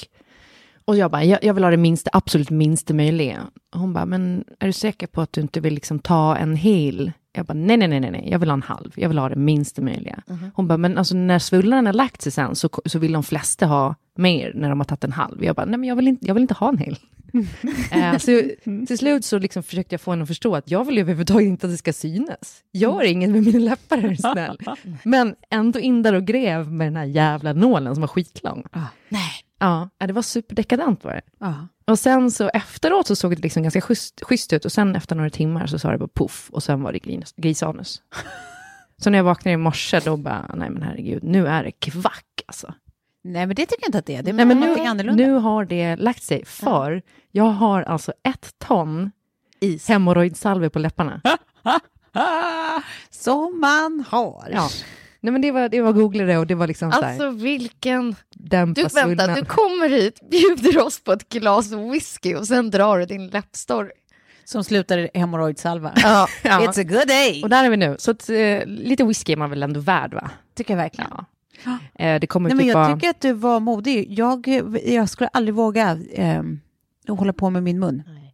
och 0.85 0.97
jag 0.97 1.11
bara, 1.11 1.23
jag, 1.23 1.43
jag 1.43 1.53
vill 1.53 1.63
ha 1.63 1.71
det 1.71 1.77
minsta, 1.77 2.09
absolut 2.13 2.49
minsta 2.49 2.93
möjliga. 2.93 3.41
Hon 3.75 3.93
bara, 3.93 4.05
men 4.05 4.43
är 4.59 4.67
du 4.67 4.73
säker 4.73 5.07
på 5.07 5.21
att 5.21 5.33
du 5.33 5.41
inte 5.41 5.59
vill 5.59 5.73
liksom 5.73 5.99
ta 5.99 6.35
en 6.35 6.55
hel? 6.55 7.11
Jag 7.33 7.45
bara, 7.45 7.53
nej, 7.53 7.77
nej, 7.77 7.87
nej, 7.87 7.99
nej, 7.99 8.27
jag 8.31 8.39
vill 8.39 8.49
ha 8.49 8.53
en 8.53 8.61
halv, 8.61 8.91
jag 8.95 9.09
vill 9.09 9.17
ha 9.17 9.29
det 9.29 9.35
minsta 9.35 9.81
möjliga. 9.81 10.23
Hon 10.53 10.67
bara, 10.67 10.77
men 10.77 10.97
alltså 10.97 11.15
när 11.15 11.39
svullnaden 11.39 11.85
har 11.85 11.93
lagt 11.93 12.21
sig 12.21 12.31
sen 12.31 12.55
så, 12.55 12.69
så 12.85 12.99
vill 12.99 13.11
de 13.11 13.23
flesta 13.23 13.65
ha 13.65 13.95
mer 14.17 14.51
när 14.55 14.69
de 14.69 14.79
har 14.79 14.85
tagit 14.85 15.03
en 15.03 15.11
halv. 15.11 15.43
Jag 15.43 15.55
bara, 15.55 15.65
nej 15.65 15.79
men 15.79 15.89
jag 15.89 15.95
vill 15.95 16.07
inte, 16.07 16.27
jag 16.27 16.33
vill 16.33 16.41
inte 16.41 16.53
ha 16.53 16.69
en 16.69 16.77
hel. 16.77 16.97
Eh, 17.91 18.17
så 18.17 18.41
till 18.87 18.97
slut 18.97 19.25
så 19.25 19.39
liksom 19.39 19.63
försökte 19.63 19.93
jag 19.93 20.01
få 20.01 20.11
henne 20.11 20.23
att 20.23 20.27
förstå 20.27 20.55
att 20.55 20.71
jag 20.71 20.85
vill 20.85 20.95
ju 20.95 21.01
överhuvudtaget 21.01 21.47
inte 21.47 21.67
att 21.67 21.73
det 21.73 21.77
ska 21.77 21.93
synas. 21.93 22.63
Gör 22.73 23.03
inget 23.03 23.29
med 23.29 23.43
mina 23.43 23.59
läppar 23.59 23.97
är 23.97 24.09
du 24.09 24.15
snäll. 24.15 24.57
Men 25.03 25.35
ändå 25.49 25.79
in 25.79 26.03
där 26.03 26.13
och 26.13 26.25
grev 26.25 26.71
med 26.71 26.87
den 26.87 26.95
här 26.95 27.05
jävla 27.05 27.53
nålen 27.53 27.95
som 27.95 28.01
var 28.01 28.07
skitlång. 28.07 28.63
Nej. 29.09 29.44
Ja, 29.59 29.89
det 29.97 30.13
var 30.13 30.21
superdekadent 30.21 31.03
var 31.03 31.11
det. 31.13 31.21
Ja. 31.39 31.67
Och 31.87 31.99
sen 31.99 32.31
så 32.31 32.49
efteråt 32.49 33.07
så 33.07 33.15
såg 33.15 33.35
det 33.35 33.41
liksom 33.41 33.63
ganska 33.63 33.81
schysst, 33.81 34.21
schysst 34.23 34.53
ut 34.53 34.65
och 34.65 34.71
sen 34.71 34.95
efter 34.95 35.15
några 35.15 35.29
timmar 35.29 35.67
så 35.67 35.79
sa 35.79 35.91
det 35.91 35.97
bara 35.97 36.09
puff 36.15 36.49
och 36.51 36.63
sen 36.63 36.81
var 36.83 36.91
det 36.91 36.99
gris, 36.99 37.33
grisanus. 37.37 38.01
så 38.97 39.09
när 39.09 39.19
jag 39.19 39.23
vaknade 39.23 39.53
i 39.53 39.57
morse 39.57 39.99
då 39.99 40.17
bara, 40.17 40.51
nej 40.55 40.69
men 40.69 40.81
herregud, 40.81 41.23
nu 41.23 41.47
är 41.47 41.63
det 41.63 41.71
kvack 41.71 42.41
alltså. 42.45 42.73
Nej, 43.23 43.45
men 43.45 43.55
det 43.55 43.65
tycker 43.65 43.83
jag 43.83 43.87
inte 43.87 43.97
att 43.97 44.05
det 44.05 44.15
är. 44.15 44.23
Det 44.23 44.31
är 44.31 44.33
Nej 44.33 44.45
men 44.45 44.59
nu, 44.59 44.79
annorlunda. 44.79 45.23
nu 45.23 45.33
har 45.33 45.65
det 45.65 45.95
lagt 45.95 46.23
sig, 46.23 46.45
för 46.45 47.01
jag 47.31 47.43
har 47.43 47.83
alltså 47.83 48.13
ett 48.23 48.53
ton 48.57 49.11
Is. 49.59 49.87
hemorrojdsalve 49.87 50.69
på 50.69 50.79
läpparna. 50.79 51.21
Som 53.09 53.59
man 53.59 54.05
har. 54.09 54.49
Ja. 54.51 54.69
Nej 55.25 55.31
men 55.31 55.41
det 55.41 55.51
var, 55.51 55.69
det 55.69 55.81
var 55.81 55.93
googlade 55.93 56.37
och 56.37 56.47
det 56.47 56.55
var 56.55 56.67
liksom 56.67 56.91
så 56.91 57.01
här, 57.01 57.09
Alltså 57.09 57.29
vilken... 57.29 58.15
dämpa 58.35 58.81
Du, 58.81 58.87
vänta, 58.87 59.35
du 59.35 59.45
kommer 59.45 59.89
hit, 59.89 60.19
bjuder 60.31 60.85
oss 60.85 61.03
på 61.03 61.11
ett 61.11 61.29
glas 61.29 61.71
whisky 61.71 62.35
och 62.35 62.47
sen 62.47 62.71
drar 62.71 62.99
du 62.99 63.05
din 63.05 63.27
läppstory. 63.27 63.91
Som 64.43 64.63
slutar 64.63 64.97
i 64.97 65.09
hemorrojdsalva. 65.13 65.93
Ja. 65.95 66.27
Ja. 66.43 66.59
It's 66.59 66.79
a 66.79 66.83
good 66.83 67.07
day. 67.07 67.43
Och 67.43 67.49
där 67.49 67.63
är 67.63 67.69
vi 67.69 67.77
nu, 67.77 67.95
så 67.99 68.11
att, 68.11 68.29
eh, 68.29 68.65
lite 68.65 69.03
whisky 69.03 69.33
är 69.33 69.37
man 69.37 69.49
väl 69.49 69.63
ändå 69.63 69.79
värd 69.79 70.13
va? 70.13 70.31
tycker 70.55 70.73
jag 70.73 70.77
verkligen. 70.77 71.09
Ja. 71.11 71.25
Eh, 72.05 72.19
det 72.19 72.27
kommer 72.27 72.49
Nej, 72.49 72.55
men 72.55 72.65
typ 72.65 72.73
jag 72.73 72.79
vara... 72.83 72.95
tycker 72.95 73.09
att 73.09 73.21
du 73.21 73.33
var 73.33 73.59
modig. 73.59 74.05
Jag, 74.19 74.47
jag 74.85 75.09
skulle 75.09 75.27
aldrig 75.27 75.55
våga 75.55 75.99
ehm, 76.13 76.59
hålla 77.07 77.33
på 77.33 77.49
med 77.49 77.63
min 77.63 77.79
mun. 77.79 78.03
Nej, 78.07 78.24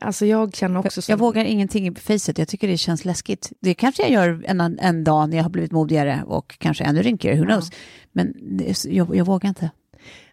alltså 0.00 0.26
jag 0.26 0.56
känner 0.56 0.80
också 0.80 1.02
så... 1.02 1.12
Jag 1.12 1.16
vågar 1.16 1.44
ingenting 1.44 1.86
i 1.86 1.94
facet. 1.94 2.38
Jag 2.38 2.48
tycker 2.48 2.68
det 2.68 2.76
känns 2.76 3.04
läskigt. 3.04 3.52
Det 3.60 3.74
kanske 3.74 4.02
jag 4.02 4.10
gör 4.10 4.44
en, 4.46 4.60
en 4.60 5.04
dag 5.04 5.28
när 5.28 5.36
jag 5.36 5.44
har 5.44 5.50
blivit 5.50 5.72
modigare 5.72 6.22
och 6.26 6.58
kanske 6.58 6.84
ännu 6.84 7.02
rynkigare, 7.02 7.38
who 7.38 7.44
knows. 7.44 7.70
Men 8.12 8.34
det, 8.58 8.84
jag, 8.84 9.16
jag 9.16 9.24
vågar 9.24 9.48
inte. 9.48 9.70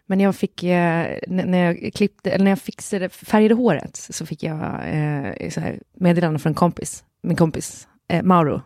Men 0.06 0.20
jag 0.20 0.36
fick, 0.36 0.62
eh, 0.62 1.18
när 1.28 1.58
jag 1.58 1.92
klippte, 1.94 2.30
eller 2.30 2.44
när 2.44 2.50
jag 2.50 2.58
fixade, 2.58 3.08
färgade 3.08 3.54
håret, 3.54 3.96
så 3.96 4.26
fick 4.26 4.42
jag 4.42 4.60
eh, 4.62 5.50
så 5.50 5.60
här, 5.60 5.80
meddelande 5.96 6.38
från 6.38 6.50
en 6.50 6.54
kompis, 6.54 7.04
min 7.22 7.36
kompis, 7.36 7.88
eh, 8.08 8.22
Mauro. 8.22 8.62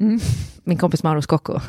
Mm. 0.00 0.20
Min 0.64 0.78
kompis 0.78 1.02
Mauro 1.02 1.22
Scocco. 1.22 1.60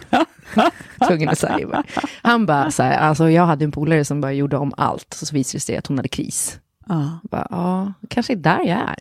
Tvungen 1.07 1.29
att 1.29 1.39
säga. 1.39 1.83
Han 2.21 2.45
bara 2.45 2.71
så 2.71 2.83
här, 2.83 2.97
alltså 2.97 3.29
jag 3.29 3.45
hade 3.45 3.65
en 3.65 3.71
polare 3.71 4.05
som 4.05 4.21
bara 4.21 4.33
gjorde 4.33 4.57
om 4.57 4.73
allt, 4.77 5.17
och 5.21 5.27
så 5.27 5.35
visade 5.35 5.57
det 5.57 5.61
sig 5.61 5.77
att 5.77 5.87
hon 5.87 5.97
hade 5.97 6.09
kris. 6.09 6.59
Ja, 6.89 7.19
Bara, 7.23 7.47
ja, 7.49 7.93
det 8.01 8.07
kanske 8.07 8.33
är 8.33 8.37
där 8.37 8.59
jag 8.59 8.77
är. 8.79 8.95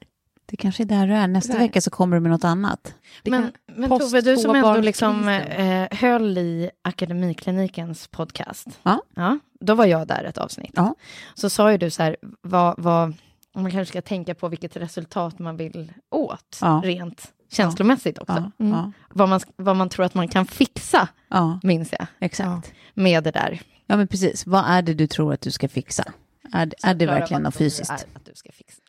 det 0.47 0.57
kanske 0.57 0.83
är 0.83 0.85
där 0.85 1.07
du 1.07 1.15
är. 1.15 1.27
Nästa 1.29 1.53
Där. 1.53 1.61
vecka 1.61 1.81
så 1.81 1.91
kommer 1.91 2.17
du 2.17 2.21
med 2.21 2.31
något 2.31 2.45
annat. 2.45 2.95
Det 3.23 3.31
Men, 3.31 3.43
kan- 3.43 3.53
men 3.77 3.91
Tove, 4.01 4.21
du 4.21 4.37
som 4.37 4.55
ändå 4.55 4.77
liksom 4.81 5.29
eh, 5.29 5.89
höll 5.99 6.39
i 6.39 6.71
Akademiklinikens 6.83 8.09
podcast. 8.09 8.67
Ja. 8.83 9.03
ja. 9.15 9.39
Då 9.61 9.75
var 9.75 9.85
jag 9.87 10.07
där 10.09 10.25
ett 10.25 10.39
avsnitt. 10.39 10.73
Ja. 10.75 10.95
Så 11.35 11.51
sa 11.51 11.73
ju 11.73 11.79
du 11.79 11.91
så 11.91 12.03
här, 12.03 12.17
vad, 12.43 12.75
vad, 12.79 13.15
man 13.55 13.71
kanske 13.71 13.87
ska 13.93 14.03
tänka 14.03 14.35
på 14.35 14.49
vilket 14.49 14.77
resultat 14.77 15.39
man 15.39 15.57
vill 15.57 15.93
åt, 16.11 16.59
Ja. 16.61 16.81
rent 16.85 17.33
känslomässigt 17.53 18.19
också. 18.19 18.51
Ja, 18.57 18.67
ja, 18.67 18.93
Vad, 19.11 19.29
man, 19.29 19.41
vad 19.57 19.77
man 19.77 19.89
tror 19.89 20.05
att 20.07 20.15
man 20.15 20.29
kan 20.29 20.47
fixa, 20.47 21.09
ja, 21.29 21.61
minns 21.63 21.93
jag, 21.93 22.07
exakt. 22.21 22.73
med 22.95 23.25
det 23.25 23.31
där. 23.31 23.61
Ja, 23.87 23.97
men 23.97 24.09
precis. 24.09 24.47
Vad 24.47 24.65
är 24.67 24.83
det 24.83 24.95
du 24.95 25.07
tror 25.07 25.33
att 25.33 25.41
du 25.41 25.51
ska 25.51 25.69
fixa? 25.69 26.05
Är, 26.53 26.73
är 26.83 26.95
det 26.95 27.07
verkligen 27.07 27.43
något 27.43 27.57
fysiskt? 27.57 27.91
är 27.91 27.95
Att 27.95 28.25
du 28.25 28.33
ska 28.35 28.53
fixa. 28.53 28.83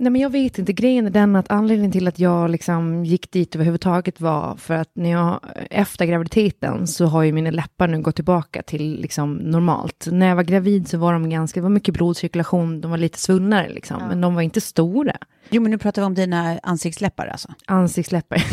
Nej, 0.00 0.12
men 0.12 0.20
jag 0.20 0.30
vet 0.30 0.58
inte. 0.58 0.72
Grejen 0.72 1.06
är 1.06 1.10
den 1.10 1.36
att 1.36 1.50
anledningen 1.50 1.92
till 1.92 2.08
att 2.08 2.18
jag 2.18 2.50
liksom 2.50 3.04
gick 3.04 3.30
dit 3.30 3.54
överhuvudtaget 3.54 4.20
var 4.20 4.56
för 4.56 4.74
att 4.74 4.90
när 4.94 5.10
jag, 5.10 5.40
efter 5.70 6.06
graviditeten 6.06 6.86
så 6.86 7.06
har 7.06 7.22
ju 7.22 7.32
mina 7.32 7.50
läppar 7.50 7.88
nu 7.88 8.00
gått 8.02 8.14
tillbaka 8.14 8.62
till 8.62 9.00
liksom 9.00 9.34
normalt. 9.34 10.08
När 10.10 10.28
jag 10.28 10.36
var 10.36 10.42
gravid 10.42 10.88
så 10.88 10.98
var 10.98 11.12
de 11.12 11.30
ganska, 11.30 11.60
det 11.60 11.62
var 11.62 11.70
mycket 11.70 11.94
blodcirkulation, 11.94 12.80
de 12.80 12.90
var 12.90 12.98
lite 12.98 13.18
svullnare 13.18 13.68
liksom, 13.68 14.02
men 14.08 14.20
de 14.20 14.34
var 14.34 14.42
inte 14.42 14.60
stora. 14.60 15.16
Jo, 15.50 15.62
men 15.62 15.70
nu 15.70 15.78
pratar 15.78 16.02
vi 16.02 16.06
om 16.06 16.14
dina 16.14 16.58
ansiktsläppar 16.62 17.26
alltså. 17.26 17.48
Ansiktsläppar. 17.66 18.36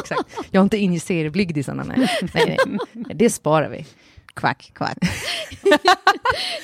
Exakt. 0.00 0.36
Jag 0.50 0.60
har 0.60 0.64
inte 0.64 0.78
injicerat 0.78 1.32
blygdisarna, 1.32 1.84
nej. 1.84 2.08
nej, 2.34 2.58
nej. 2.94 3.04
Det 3.14 3.30
sparar 3.30 3.68
vi. 3.68 3.86
Kvack, 4.34 4.70
kvack. 4.74 4.98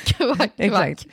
Kvack, 0.07 0.39
kvack. 0.39 0.53
Exakt. 0.57 1.07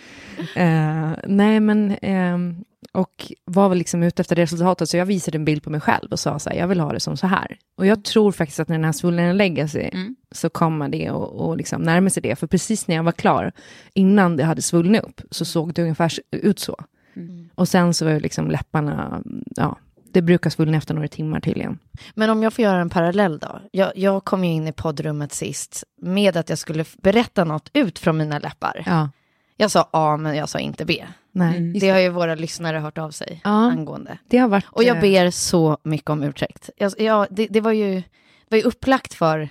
Eh, 0.55 1.11
nej, 1.27 1.59
men... 1.59 1.97
ehm, 2.01 2.63
och 2.91 3.31
var 3.45 3.69
väl 3.69 3.77
liksom 3.77 4.03
ute 4.03 4.21
efter 4.21 4.35
resultatet, 4.35 4.89
så 4.89 4.97
jag 4.97 5.05
visade 5.05 5.37
en 5.37 5.45
bild 5.45 5.63
på 5.63 5.69
mig 5.69 5.81
själv 5.81 6.11
och 6.11 6.19
sa 6.19 6.39
så 6.39 6.49
här, 6.49 6.57
jag 6.57 6.67
vill 6.67 6.79
ha 6.79 6.93
det 6.93 6.99
som 6.99 7.17
så 7.17 7.27
här. 7.27 7.57
Och 7.75 7.85
jag 7.85 8.03
tror 8.03 8.31
faktiskt 8.31 8.59
att 8.59 8.67
när 8.69 8.75
den 8.75 8.85
här 8.85 8.91
svullnaden 8.91 9.37
lägger 9.37 9.67
sig, 9.67 9.89
Mm. 9.93 10.15
så 10.31 10.49
kommer 10.49 10.89
det 10.89 11.11
och, 11.11 11.47
och 11.47 11.57
liksom 11.57 11.81
närma 11.81 12.09
sig 12.09 12.23
det. 12.23 12.35
För 12.35 12.47
precis 12.47 12.87
när 12.87 12.95
jag 12.95 13.03
var 13.03 13.11
klar, 13.11 13.51
innan 13.93 14.37
det 14.37 14.43
hade 14.43 14.61
svullnat 14.61 15.03
upp, 15.03 15.21
så 15.31 15.45
såg 15.45 15.73
det 15.73 15.81
ungefär 15.81 16.11
ut 16.31 16.59
så. 16.59 16.83
Mm. 17.15 17.49
Och 17.55 17.67
sen 17.67 17.93
så 17.93 18.05
var 18.05 18.11
ju 18.11 18.19
liksom 18.19 18.51
läpparna, 18.51 19.21
ja, 19.55 19.77
det 20.13 20.21
brukar 20.21 20.49
svullna 20.49 20.77
efter 20.77 20.93
några 20.93 21.07
timmar 21.07 21.39
tydligen. 21.39 21.79
Men 22.15 22.29
om 22.29 22.43
jag 22.43 22.53
får 22.53 22.63
göra 22.63 22.81
en 22.81 22.89
parallell 22.89 23.39
då. 23.39 23.61
Jag, 23.71 23.91
jag 23.97 24.23
kom 24.23 24.43
ju 24.43 24.51
in 24.51 24.67
i 24.67 24.71
poddrummet 24.71 25.33
sist 25.33 25.83
med 26.01 26.37
att 26.37 26.49
jag 26.49 26.57
skulle 26.57 26.85
berätta 26.97 27.43
något 27.43 27.69
ut 27.73 27.99
från 27.99 28.17
mina 28.17 28.39
läppar. 28.39 28.83
Ja, 28.85 29.09
Jag 29.57 29.71
sa 29.71 29.89
A, 29.91 30.17
men 30.17 30.35
jag 30.35 30.49
sa 30.49 30.59
inte 30.59 30.85
B. 30.85 31.05
nej. 31.31 31.57
Mm. 31.57 31.79
Det 31.79 31.89
har 31.89 31.99
ju 31.99 32.09
våra 32.09 32.35
lyssnare 32.35 32.77
hört 32.77 32.97
av 32.97 33.11
sig 33.11 33.41
Ja. 33.43 33.49
angående. 33.49 34.17
Det 34.27 34.37
har 34.37 34.47
varit... 34.47 34.65
Och 34.69 34.83
jag 34.83 34.95
eh, 34.97 35.01
ber 35.01 35.31
så 35.31 35.77
mycket 35.83 36.09
om 36.09 36.23
ursäkt. 36.23 36.69
Jag, 36.77 36.93
jag, 37.01 37.27
det, 37.29 37.47
det, 37.47 37.61
var 37.61 37.71
ju, 37.71 37.93
det 37.95 38.49
var 38.49 38.57
ju 38.57 38.63
upplagt 38.63 39.13
för 39.13 39.49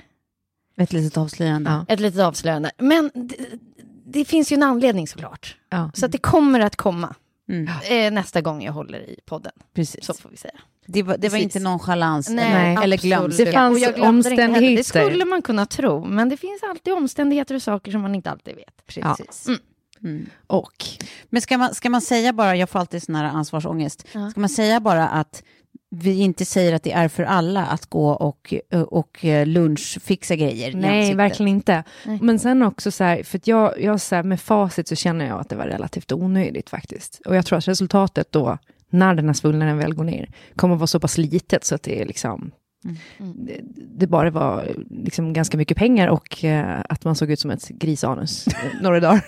Ett 0.77 0.93
litet 0.93 1.17
avslöjande. 1.17 1.71
Ja. 1.71 1.95
ett 1.95 2.01
litet 2.01 2.21
avslöjande. 2.21 2.71
Men 2.79 3.11
det, 3.15 3.37
det 4.07 4.25
finns 4.25 4.53
ju 4.53 4.55
en 4.55 4.63
anledning 4.63 5.09
såklart. 5.09 5.57
Ja. 5.71 5.91
Så 5.95 6.07
att 6.07 6.13
det 6.13 6.19
kommer 6.19 6.61
att 6.61 6.77
komma 6.77 7.15
Mm, 7.49 7.69
eh, 7.91 8.13
nästa 8.13 8.41
gång 8.41 8.63
jag 8.63 8.73
håller 8.73 8.99
i 9.11 9.21
podden. 9.27 9.53
precis. 9.75 10.05
Så 10.05 10.15
får 10.15 10.31
vi 10.31 10.37
säga. 10.37 10.55
Det 10.87 11.03
var, 11.03 11.17
det 11.17 11.29
var 11.29 11.39
inte 11.39 11.61
nonchalans 11.61 12.29
Nej, 12.29 12.75
eller, 12.83 12.83
eller. 12.83 12.97
Det 12.97 13.53
fanns 13.53 13.79
glömde 13.79 13.93
det 14.01 14.09
omständigheter. 14.09 14.83
skulle 14.83 15.25
man 15.25 15.43
kunna 15.43 15.67
tro, 15.67 16.05
men 16.05 16.29
det 16.29 16.37
finns 16.37 16.63
alltid 16.63 16.93
omständigheter 16.93 17.55
och 17.55 17.63
saker 17.63 17.93
som 17.93 18.01
man 18.01 18.15
inte 18.15 18.31
alltid 18.31 18.57
vet. 18.57 18.87
Precis. 18.87 19.47
Mm. 19.49 19.61
Mm. 20.05 20.27
Och 20.47 20.85
Men 21.31 21.43
ska 21.43 21.59
man, 21.59 21.75
ska 21.75 21.91
man 21.91 22.01
säga 22.01 22.33
bara, 22.33 22.57
jag 22.57 22.71
får 22.71 22.79
alltid 22.79 23.03
sån 23.03 23.15
här 23.15 23.25
ansvarsångest, 23.25 24.07
Ja. 24.13 24.31
ska 24.31 24.41
man 24.41 24.49
säga 24.49 24.81
bara 24.81 25.09
att 25.09 25.43
vi 25.95 26.21
inte 26.21 26.45
säger 26.45 26.73
att 26.73 26.83
det 26.83 26.93
är 26.93 27.09
för 27.09 27.23
alla 27.23 27.67
att 27.67 27.87
gå 27.87 28.09
och, 28.09 28.55
och 28.71 29.19
lunchfixa 29.47 30.37
grejer 30.37 30.75
Nej, 30.75 31.15
verkligen 31.15 31.49
inte. 31.49 31.85
Nej. 32.07 32.19
Men 32.23 32.39
sen 32.39 32.63
också 32.63 32.91
så 32.91 33.05
här, 33.05 33.23
för 33.23 33.41
jag, 33.45 33.83
jag 33.83 34.01
så 34.01 34.15
här, 34.15 34.23
med 34.23 34.41
facit 34.41 34.89
så 34.89 34.95
känner 34.95 35.27
jag 35.27 35.41
att 35.41 35.49
det 35.49 35.57
var 35.57 35.67
relativt 35.67 36.13
onödigt 36.13 36.71
faktiskt. 36.71 37.23
Och 37.27 37.37
jag 37.37 37.47
tror 37.47 37.59
att 37.59 37.69
resultatet 37.69 38.33
då, 38.33 38.59
när 38.91 39.15
den 39.15 39.27
här 39.27 39.33
svullnaden 39.33 39.79
väl 39.79 39.95
går 39.95 40.05
ner, 40.05 40.29
kommer 40.57 40.75
att 40.75 40.81
vara 40.81 40.87
så 40.87 41.01
pass 41.01 41.19
litet 41.19 41.65
så 41.65 41.75
att 41.75 41.83
det 41.83 42.01
är 42.01 42.07
liksom, 42.07 42.51
Mm. 42.85 43.35
det, 43.47 43.61
det 43.99 44.07
bara 44.07 44.31
var 44.31 44.69
liksom 44.91 45.33
ganska 45.33 45.57
mycket 45.57 45.77
pengar 45.77 46.09
och 46.09 46.45
eh, 46.45 46.81
att 46.89 47.05
man 47.05 47.17
såg 47.17 47.31
ut 47.31 47.41
som 47.41 47.51
ett 47.51 47.69
grisanus 47.69 48.47
eh, 48.47 48.55
några 48.83 49.01
dagar. 49.01 49.25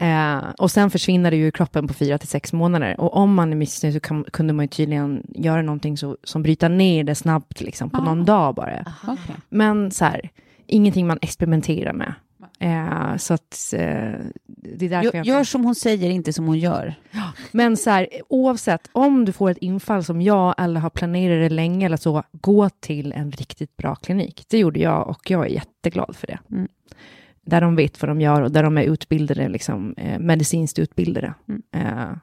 Eh, 0.00 0.50
och 0.58 0.70
sen 0.70 0.90
försvinner 0.90 1.30
det 1.30 1.36
ju 1.36 1.46
i 1.46 1.52
kroppen 1.52 1.88
på 1.88 1.94
fyra 1.94 2.18
till 2.18 2.28
sex 2.28 2.52
månader. 2.52 3.00
Och 3.00 3.16
om 3.16 3.34
man 3.34 3.52
är 3.52 3.56
missnöjd 3.56 3.94
så 3.94 4.00
kan, 4.00 4.24
kunde 4.24 4.52
man 4.52 4.64
ju 4.64 4.68
tydligen 4.68 5.22
göra 5.34 5.62
någonting 5.62 5.96
så, 5.96 6.16
som 6.24 6.42
bryter 6.42 6.68
ner 6.68 7.04
det 7.04 7.14
snabbt, 7.14 7.60
liksom, 7.60 7.90
på 7.90 8.00
någon 8.00 8.24
dag 8.24 8.54
bara. 8.54 8.84
Okej. 9.02 9.36
Men 9.48 9.90
så 9.90 10.04
här, 10.04 10.30
ingenting 10.66 11.06
man 11.06 11.18
experimenterar 11.22 11.92
med. 11.92 12.14
Eh, 12.58 13.16
så 13.16 13.34
att 13.34 13.72
eh, 13.72 14.12
det 14.46 14.86
är 14.86 14.90
därför 14.90 15.04
Gör, 15.04 15.14
jag... 15.14 15.26
gör 15.26 15.44
som 15.44 15.64
hon 15.64 15.74
säger, 15.74 16.10
inte 16.10 16.32
som 16.32 16.46
hon 16.46 16.58
gör. 16.58 16.94
Men 17.52 17.76
så 17.76 17.90
här, 17.90 18.08
oavsett, 18.28 18.88
om 18.92 19.24
du 19.24 19.32
får 19.32 19.50
ett 19.50 19.58
infall 19.58 20.04
som 20.04 20.22
jag 20.22 20.54
eller 20.58 20.80
har 20.80 20.90
planerat 20.90 21.50
det 21.50 21.54
länge 21.54 21.86
eller 21.86 21.96
så, 21.96 22.22
gå 22.32 22.68
till 22.68 23.12
en 23.12 23.32
riktigt 23.32 23.76
bra 23.76 23.94
klinik. 23.94 24.44
Det 24.48 24.58
gjorde 24.58 24.80
jag 24.80 25.08
och 25.08 25.30
jag 25.30 25.46
är 25.46 25.50
jätteglad 25.50 26.16
för 26.16 26.26
det. 26.26 26.38
Mm. 26.50 26.68
Där 27.46 27.60
de 27.60 27.76
vet 27.76 28.02
vad 28.02 28.08
de 28.08 28.20
gör 28.20 28.42
och 28.42 28.52
där 28.52 28.62
de 28.62 28.78
är 28.78 28.82
utbildade, 28.82 29.48
liksom, 29.48 29.94
eh, 29.96 30.18
medicinskt 30.18 30.78
utbildade. 30.78 31.34
Mm. 31.48 32.18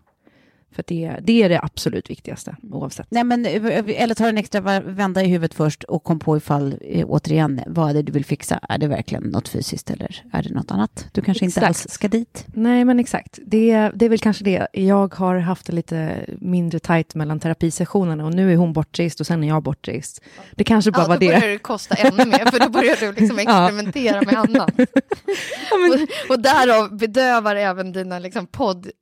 Eh, 0.73 0.75
för 0.75 0.83
det, 0.87 1.15
det 1.21 1.43
är 1.43 1.49
det 1.49 1.59
absolut 1.63 2.09
viktigaste, 2.09 2.55
oavsett. 2.71 3.07
Nej, 3.09 3.23
men, 3.23 3.45
eh, 3.45 3.83
eller 4.01 4.15
ta 4.15 4.27
en 4.27 4.37
extra 4.37 4.79
vända 4.79 5.23
i 5.23 5.27
huvudet 5.27 5.53
först 5.53 5.83
och 5.83 6.03
kom 6.03 6.19
på 6.19 6.37
ifall, 6.37 6.75
eh, 6.81 7.05
återigen, 7.09 7.61
vad 7.67 7.89
är 7.89 7.93
det 7.93 8.01
du 8.01 8.11
vill 8.11 8.25
fixa? 8.25 8.59
Är 8.69 8.77
det 8.77 8.87
verkligen 8.87 9.23
något 9.23 9.47
fysiskt 9.47 9.89
eller 9.91 10.23
är 10.33 10.43
det 10.43 10.49
något 10.53 10.71
annat? 10.71 11.07
Du 11.11 11.21
kanske 11.21 11.45
inte 11.45 11.59
Exakt. 11.59 11.67
alls 11.67 11.87
ska 11.89 12.07
dit. 12.07 12.45
Nej, 12.53 12.85
men 12.85 12.99
exakt. 12.99 13.39
Det, 13.45 13.91
det 13.95 14.05
är 14.05 14.09
väl 14.09 14.19
kanske 14.19 14.43
det. 14.43 14.67
Jag 14.73 15.13
har 15.15 15.35
haft 15.35 15.65
det 15.67 15.73
lite 15.73 16.25
mindre 16.39 16.79
tajt 16.79 17.15
mellan 17.15 17.39
terapisessionerna 17.39 18.25
och 18.25 18.33
nu 18.33 18.51
är 18.53 18.55
hon 18.57 18.73
bortrest 18.73 19.19
och 19.19 19.27
sen 19.27 19.43
är 19.43 19.47
jag 19.47 19.63
bortrest. 19.63 20.21
Det 20.55 20.63
kanske 20.63 20.91
bara 20.91 21.01
Ja, 21.01 21.07
var 21.07 21.15
då 21.15 21.19
det. 21.19 21.27
börjar 21.27 21.47
det 21.47 21.57
kosta 21.57 21.95
ännu 21.95 22.25
mer, 22.25 22.51
för 22.51 22.59
då 22.59 22.69
börjar 22.69 22.95
du 22.99 23.11
liksom 23.13 23.39
Ja. 23.45 23.67
experimentera 23.69 24.21
med 24.21 24.35
annat. 24.35 24.71
och, 24.79 25.99
och 26.29 26.39
därav 26.39 26.97
bedövar 26.97 27.55
även 27.55 27.91
dina 27.91 28.19
liksom, 28.19 28.47
poddkollegor 28.47 28.93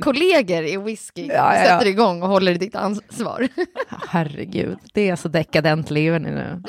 i 0.48 0.76
whisky, 0.76 1.26
Ja, 1.26 1.34
ja, 1.34 1.56
ja. 1.56 1.64
sätter 1.64 1.86
igång 1.86 2.22
och 2.22 2.28
håller 2.28 2.52
i 2.52 2.58
ditt 2.58 2.76
ansvar. 2.76 3.48
Herregud, 4.08 4.78
det 4.92 5.08
är 5.08 5.16
så 5.16 5.28
dekadent 5.28 5.90
liv 5.90 6.20
nu. 6.20 6.62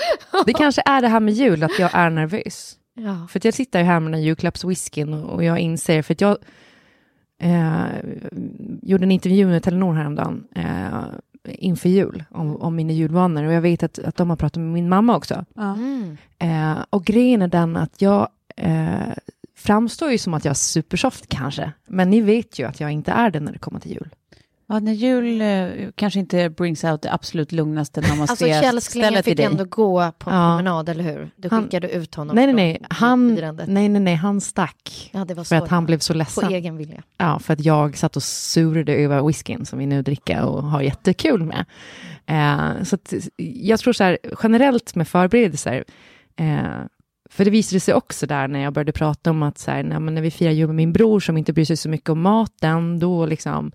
Det 0.46 0.54
kanske 0.54 0.82
är 0.86 1.02
det 1.02 1.08
här 1.08 1.20
med 1.20 1.34
jul, 1.34 1.64
att 1.64 1.80
jag 1.80 1.90
är 1.94 2.10
nervös. 2.10 2.78
Ja. 2.94 3.28
För 3.30 3.40
att 3.40 3.46
jag 3.46 3.54
sitter 3.54 3.80
ju 3.80 3.86
här 3.86 4.00
med 4.00 4.12
den 4.12 4.24
julklappswhiskyn 4.24 5.14
och, 5.14 5.34
och 5.34 5.44
jag 5.44 5.60
inser, 5.60 6.02
för 6.02 6.14
att 6.14 6.22
jag 6.22 6.38
eh, 7.40 7.86
gjorde 8.82 9.04
en 9.04 9.12
intervju 9.12 9.48
med 9.48 9.64
Telenor 9.64 9.94
häromdagen 9.94 10.44
eh, 10.56 11.04
inför 11.44 11.90
jul 11.90 12.24
om, 12.30 12.56
om 12.56 12.76
mina 12.76 12.94
julvanor 12.94 13.46
och 13.46 13.54
jag 13.54 13.62
vet 13.62 13.84
att, 13.84 14.00
att 14.00 14.16
de 14.16 14.30
har 14.30 14.38
pratat 14.38 14.62
med 14.62 14.74
min 14.74 14.90
mamma 14.90 15.16
också. 15.16 15.46
Mm. 15.58 16.18
Eh, 16.40 16.86
och 16.90 17.06
grejen 17.06 17.42
är 17.42 17.48
den 17.48 17.78
att 17.78 18.02
jag 18.02 18.28
eh, 18.58 19.14
framstår 19.64 20.12
ju 20.12 20.18
som 20.18 20.34
att 20.34 20.46
jag 20.46 20.50
är 20.52 20.56
supersoft 20.56 21.26
kanske, 21.30 21.72
men 21.88 22.10
ni 22.10 22.22
vet 22.22 22.60
ju 22.60 22.68
att 22.68 22.80
jag 22.80 22.92
inte 22.92 23.12
är 23.12 23.32
det 23.32 23.40
när 23.40 23.52
det 23.52 23.60
kommer 23.60 23.80
till 23.80 23.92
jul. 23.92 24.10
Ja, 24.68 24.80
när 24.80 24.92
jul 24.94 25.42
eh, 25.42 25.90
kanske 25.96 26.20
inte 26.20 26.50
brings 26.50 26.84
out 26.84 27.02
det 27.02 27.14
absolut 27.14 27.52
lugnaste 27.52 28.02
när 28.02 28.10
man 28.10 28.22
Alltså 28.22 28.36
ska 28.36 28.46
Kjell 28.46 28.62
ställa 28.62 28.82
Slinge 28.82 29.24
till 29.24 29.38
fick 29.38 29.46
ändå 29.46 29.66
gå 29.66 30.12
på 30.18 30.30
en 30.30 30.36
Ja. 30.36 30.50
promenad, 30.58 30.90
eller 30.90 31.04
hur? 31.04 31.32
Du 31.36 31.48
Han- 31.52 31.64
skickade 31.64 31.90
ut 31.92 32.16
honom 32.16 32.36
Nej, 32.36 32.54
nej, 32.54 32.54
från 32.54 32.82
nej, 32.82 32.88
han, 32.90 33.36
firandet. 33.36 33.68
nej, 33.68 33.90
nej, 33.90 34.02
nej, 34.02 34.16
han 34.16 34.42
stack. 34.42 35.10
Ja, 35.14 35.26
det 35.26 35.34
var 35.34 35.44
För 35.44 35.56
att 35.56 35.68
han 35.70 35.86
blev 35.86 36.00
så 36.00 36.14
På 36.14 36.18
ledsen. 36.18 36.50
egen 36.54 36.78
vilja. 36.78 37.04
Ja, 37.18 37.40
för 37.40 37.54
att 37.54 37.66
jag 37.66 37.98
satt 37.98 38.16
och 38.16 38.24
surade 38.24 38.94
över 38.96 39.28
whiskyn 39.28 39.66
som 39.66 39.80
vi 39.80 39.86
nu 39.86 40.02
dricker 40.02 40.42
och 40.44 40.64
har 40.64 40.82
jättekul 40.82 41.44
med. 41.44 41.66
Eh, 42.26 42.84
så 42.84 42.96
att, 42.96 43.14
jag 43.38 43.80
tror 43.80 43.94
så 43.94 44.04
här, 44.04 44.18
generellt 44.44 44.96
med 44.96 45.08
förberedelser, 45.08 45.84
eh, 46.36 46.64
för 47.32 47.46
det 47.46 47.52
visade 47.52 47.80
sig 47.80 47.94
också 47.94 48.28
där 48.28 48.48
när 48.48 48.60
jag 48.60 48.74
började 48.74 48.92
prata 48.92 49.30
om 49.30 49.44
att 49.44 49.58
så 49.58 49.72
här, 49.72 49.84
när, 49.84 50.22
vi 50.22 50.32
firar 50.32 50.52
jul 50.52 50.68
med 50.68 50.76
min 50.76 50.94
bror 50.94 51.20
som 51.20 51.38
inte 51.38 51.54
bryr 51.54 51.66
sig 51.66 51.78
så 51.78 51.90
mycket 51.90 52.10
om 52.10 52.22
maten, 52.22 53.00
då 53.00 53.26
liksom 53.26 53.72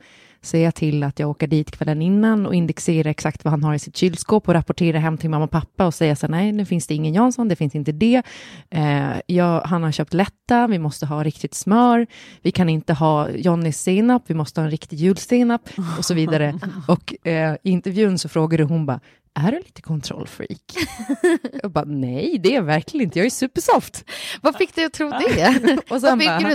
ser 0.47 0.65
jag 0.65 0.75
till 0.75 1.03
att 1.03 1.19
jag 1.19 1.31
åker 1.31 1.47
dit 1.47 1.71
kvällen 1.71 2.03
innan 2.03 2.47
och 2.47 2.55
indexerar 2.55 3.11
exakt 3.11 3.45
vad 3.45 3.51
han 3.51 3.65
har 3.65 3.75
i 3.75 3.79
sitt 3.79 3.97
kylskåp 3.97 4.49
och 4.49 4.55
rapporterar 4.55 4.99
hem 4.99 5.19
till 5.19 5.31
mamma 5.31 5.45
och 5.45 5.51
pappa 5.51 5.87
och 5.87 5.95
säger 5.95 6.15
så 6.15 6.27
här, 6.27 6.31
nej, 6.31 6.53
nu 6.53 6.65
finns 6.65 6.87
det 6.87 6.95
ingen 6.95 7.15
Jansson, 7.15 7.49
det 7.49 7.57
finns 7.57 7.75
inte 7.75 7.93
det. 7.93 8.23
Eh, 8.71 9.21
jag, 9.27 9.61
han 9.61 9.83
har 9.83 9.93
köpt 9.93 10.15
lätta, 10.15 10.67
vi 10.67 10.79
måste 10.79 11.07
ha 11.07 11.25
riktigt 11.25 11.55
smör, 11.55 12.07
vi 12.43 12.51
kan 12.51 12.69
inte 12.69 12.93
ha 12.93 13.31
Johnnys 13.31 13.83
senap, 13.83 14.23
vi 14.27 14.35
måste 14.35 14.61
ha 14.61 14.65
en 14.65 14.71
riktig 14.71 14.97
julsenap 14.97 15.69
och 15.99 16.05
så 16.05 16.15
vidare. 16.15 16.59
Och 16.89 17.27
eh, 17.27 17.55
i 17.63 17.71
intervjun 17.71 18.19
så 18.19 18.29
frågade 18.29 18.65
hon 18.65 18.87
bara, 18.87 19.01
är 19.37 19.53
du 19.53 19.59
lite 19.59 19.83
kontrollfreak? 19.83 20.75
jag 21.63 21.71
bara, 21.71 21.85
nej, 21.85 22.39
det 22.43 22.49
är 22.51 22.55
jag 22.55 22.63
verkligen 22.63 23.05
inte, 23.05 23.19
jag 23.19 23.27
är 23.27 23.31
supersoft. 23.31 24.05
Vad 24.41 24.57
fick 24.57 24.75
dig 24.75 24.85
att 24.85 24.93
tro 24.93 25.11
det? 25.11 25.79
Och 25.91 26.01
sen 26.01 26.19
Vad 26.19 26.19
fick 26.21 26.29
bara, 26.29 26.55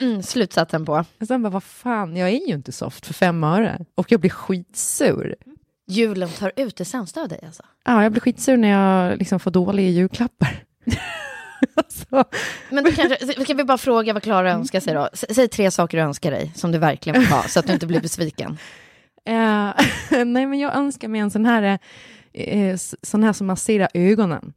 den 0.00 0.22
slutsatsen 0.22 0.84
på? 0.86 1.04
och 1.20 1.26
sen 1.26 1.42
bara, 1.42 1.50
vad 1.50 1.62
fan, 1.64 2.16
jag 2.16 2.28
är 2.28 2.46
ju 2.48 2.54
inte 2.54 2.72
soft 2.72 3.06
för 3.06 3.14
fem 3.14 3.44
öre. 3.44 3.84
Och 3.94 4.12
jag 4.12 4.20
blir 4.20 4.30
skitsur. 4.30 5.34
Julen 5.88 6.28
tar 6.28 6.52
ut 6.56 6.76
det 6.76 6.84
sämsta 6.84 7.20
av 7.22 7.28
dig 7.28 7.40
alltså? 7.46 7.62
Ja, 7.84 8.02
jag 8.02 8.12
blir 8.12 8.20
skitsur 8.20 8.56
när 8.56 8.68
jag 8.68 9.18
liksom 9.18 9.40
får 9.40 9.50
dåliga 9.50 9.88
julklappar. 9.88 10.64
alltså, 11.74 12.24
Men 12.70 12.92
kanske, 12.92 13.44
kan 13.44 13.56
vi 13.56 13.64
bara 13.64 13.78
fråga 13.78 14.12
vad 14.12 14.22
Klara 14.22 14.52
önskar 14.52 14.80
sig 14.80 14.94
då? 14.94 15.08
S- 15.12 15.24
Säg 15.30 15.48
tre 15.48 15.70
saker 15.70 15.98
du 15.98 16.04
önskar 16.04 16.30
dig 16.30 16.52
som 16.54 16.72
du 16.72 16.78
verkligen 16.78 17.20
vill 17.20 17.28
ha, 17.30 17.42
så 17.42 17.60
att 17.60 17.66
du 17.66 17.72
inte 17.72 17.86
blir 17.86 18.00
besviken. 18.00 18.58
Eh, 19.24 19.70
nej, 20.26 20.46
men 20.46 20.58
jag 20.58 20.74
önskar 20.76 21.08
mig 21.08 21.20
en 21.20 21.30
sån 21.30 21.44
här, 21.46 21.78
eh, 22.32 22.76
sån 23.02 23.22
här 23.24 23.32
som 23.32 23.46
masserar 23.46 23.88
ögonen. 23.94 24.52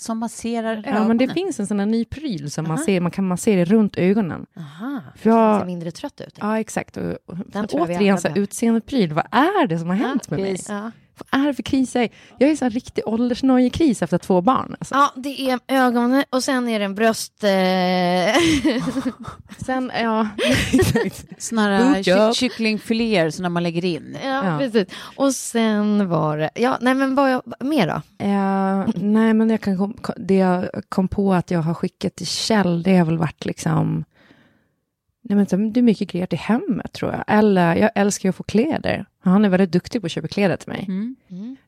Som 0.00 0.18
masserar 0.18 0.76
Ja, 0.76 0.90
ögonen? 0.90 1.08
men 1.08 1.18
det 1.18 1.28
finns 1.28 1.60
en 1.60 1.66
sån 1.66 1.78
här 1.78 1.86
ny 1.86 2.04
pryl 2.04 2.50
som 2.50 2.62
man, 2.68 2.76
Aha. 2.76 2.84
ser, 2.84 3.00
man 3.00 3.10
kan 3.10 3.28
massera 3.28 3.64
runt 3.64 3.96
ögonen. 3.98 4.46
Aha, 4.56 5.00
För 5.16 5.30
jag- 5.30 5.58
ser 5.60 5.66
mindre 5.66 5.90
trött 5.90 6.20
ut. 6.20 6.38
Ja, 6.40 6.60
exakt. 6.60 6.96
Och, 6.96 7.04
och, 7.26 7.36
återigen, 7.72 8.18
så 8.18 8.28
utseendepryl, 8.34 9.12
vad 9.12 9.24
är 9.30 9.66
det 9.66 9.78
som 9.78 9.88
har 9.88 9.96
hänt 9.96 10.30
med 10.30 10.40
mig? 10.40 10.50
precis. 10.50 10.68
Ja. 10.68 10.90
Vad 11.30 11.40
är 11.40 11.46
det 11.46 11.54
för 11.54 11.62
kriser? 11.62 12.08
Jag 12.38 12.50
är 12.50 12.56
så 12.56 12.64
här 12.64 12.70
riktig 12.70 13.08
åldersnojekris 13.08 14.02
efter 14.02 14.18
två 14.18 14.40
barn. 14.40 14.76
Alltså. 14.80 14.94
ja, 14.94 15.12
det 15.16 15.50
är 15.50 15.60
ögonen 15.68 16.24
och 16.30 16.44
sen 16.44 16.68
är 16.68 16.78
det 16.78 16.84
en 16.84 16.94
bröst... 16.94 17.44
Eh... 17.44 17.50
Sen, 19.66 19.92
ja, 20.02 20.28
Såna 21.38 21.62
här 21.62 22.32
kycklingfiléer 22.32 23.30
som 23.30 23.42
när 23.42 23.48
man 23.48 23.62
lägger 23.62 23.84
in. 23.84 24.16
ja, 24.24 24.46
Ja. 24.52 24.58
precis. 24.58 24.88
Och 25.16 25.34
sen 25.34 26.08
var 26.08 26.38
det... 26.38 26.50
Ja, 26.54 26.78
nej 26.80 26.94
men 26.94 27.14
vad 27.14 27.32
jag... 27.32 27.42
mer 27.60 27.86
då? 27.86 28.24
Eh, 28.24 28.88
nej, 28.94 29.34
men 29.34 29.50
jag 29.50 29.60
kan 29.60 29.78
kom, 29.78 29.94
det 30.16 30.34
jag 30.36 30.68
kom 30.88 31.08
på 31.08 31.34
att 31.34 31.50
jag 31.50 31.60
har 31.62 31.74
skickat 31.74 32.16
till 32.16 32.26
Kjell, 32.26 32.82
det 32.82 32.96
har 32.96 33.04
väl 33.06 33.18
varit 33.18 33.44
liksom... 33.44 34.04
Nej, 35.24 35.36
men 35.36 35.46
så- 35.46 35.56
det 35.56 35.80
är 35.80 35.82
mycket 35.82 36.10
grejer 36.12 36.26
till 36.26 36.38
hemmet, 36.38 36.92
tror 36.92 37.12
jag. 37.12 37.24
Eller, 37.26 37.76
jag 37.76 37.90
älskar 37.94 38.26
ju 38.26 38.30
att 38.30 38.36
få 38.36 38.42
kläder. 38.42 39.06
Han 39.24 39.44
är 39.44 39.48
väldigt 39.48 39.72
duktig 39.72 40.00
på 40.02 40.06
att 40.06 40.10
köpa 40.12 40.28
kläder 40.28 40.56
till 40.56 40.68
mig. 40.68 40.84
Mm. 40.88 41.16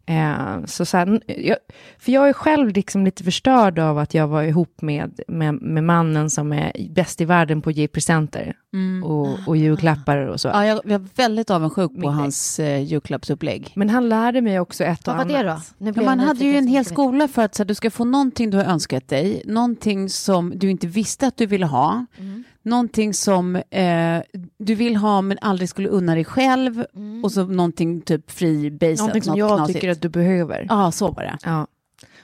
Eh, 0.07 0.65
så 0.67 0.85
sen, 0.85 1.21
jag, 1.27 1.57
för 1.99 2.13
jag 2.13 2.29
är 2.29 2.33
själv 2.33 2.69
liksom 2.69 3.05
lite 3.05 3.25
förstörd 3.25 3.79
av 3.79 3.99
att 3.99 4.15
jag 4.15 4.29
var 4.29 4.43
ihop 4.43 4.83
med, 4.83 5.21
med, 5.29 5.63
med 5.63 5.85
mannen 5.85 6.31
som 6.31 6.53
är 6.53 6.73
bäst 6.91 7.21
i 7.21 7.25
världen 7.25 7.63
på 7.63 7.71
att 7.71 7.77
ge 7.77 7.89
presenter 7.89 8.57
och, 9.05 9.29
och 9.49 9.57
julklappar 9.57 10.17
och 10.17 10.41
så. 10.41 10.49
Ja, 10.49 10.67
jag, 10.67 10.81
jag 10.85 10.93
är 10.93 11.07
väldigt 11.17 11.51
avundsjuk 11.51 11.91
på 12.01 12.09
ex. 12.09 12.19
hans 12.19 12.59
eh, 12.61 12.83
julklappsupplägg. 12.83 13.73
Men 13.77 13.91
han 13.91 14.09
lärde 14.09 14.41
mig 14.41 14.61
också 14.61 14.85
ett 14.85 15.09
och 15.09 15.17
Vad 15.17 15.27
var 15.29 15.35
det 15.35 15.41
annat. 15.51 15.75
då? 15.79 15.87
Ja, 15.97 16.03
man 16.03 16.21
hade 16.21 16.45
ju 16.45 16.57
en 16.57 16.67
hel 16.67 16.85
skola 16.85 17.29
för 17.29 17.43
att 17.45 17.55
så 17.55 17.63
här, 17.63 17.69
du 17.69 17.75
ska 17.75 17.91
få 17.91 18.05
någonting 18.05 18.51
du 18.51 18.57
har 18.57 18.65
önskat 18.65 19.09
dig, 19.09 19.43
någonting 19.47 20.09
som 20.09 20.53
du 20.59 20.71
inte 20.71 20.87
visste 20.87 21.27
att 21.27 21.37
du 21.37 21.47
ville 21.47 21.67
ha, 21.67 22.07
Mm. 22.19 22.45
Någonting 22.65 23.15
som 23.15 23.57
eh, 23.57 24.19
du 24.59 24.75
vill 24.75 24.97
ha 24.97 25.23
men 25.23 25.39
aldrig 25.41 25.69
skulle 25.69 25.89
unna 25.89 26.15
dig 26.15 26.25
själv 26.25 26.85
Mm. 26.97 27.25
och 27.25 27.33
så 27.33 27.45
någonting 27.47 28.01
typ 28.01 28.31
freebased. 28.31 28.99
Någonting 28.99 29.23
som 29.23 29.31
något 29.31 29.39
jag 29.39 29.59
knasigt. 29.59 29.77
tycker 29.79 29.91
att 29.93 30.03
du 30.03 30.09
behöver. 30.09 30.67
Ja, 30.69 30.93
så 30.93 31.11
var 31.11 31.23
det. 31.23 31.39
Ja. 31.45 31.67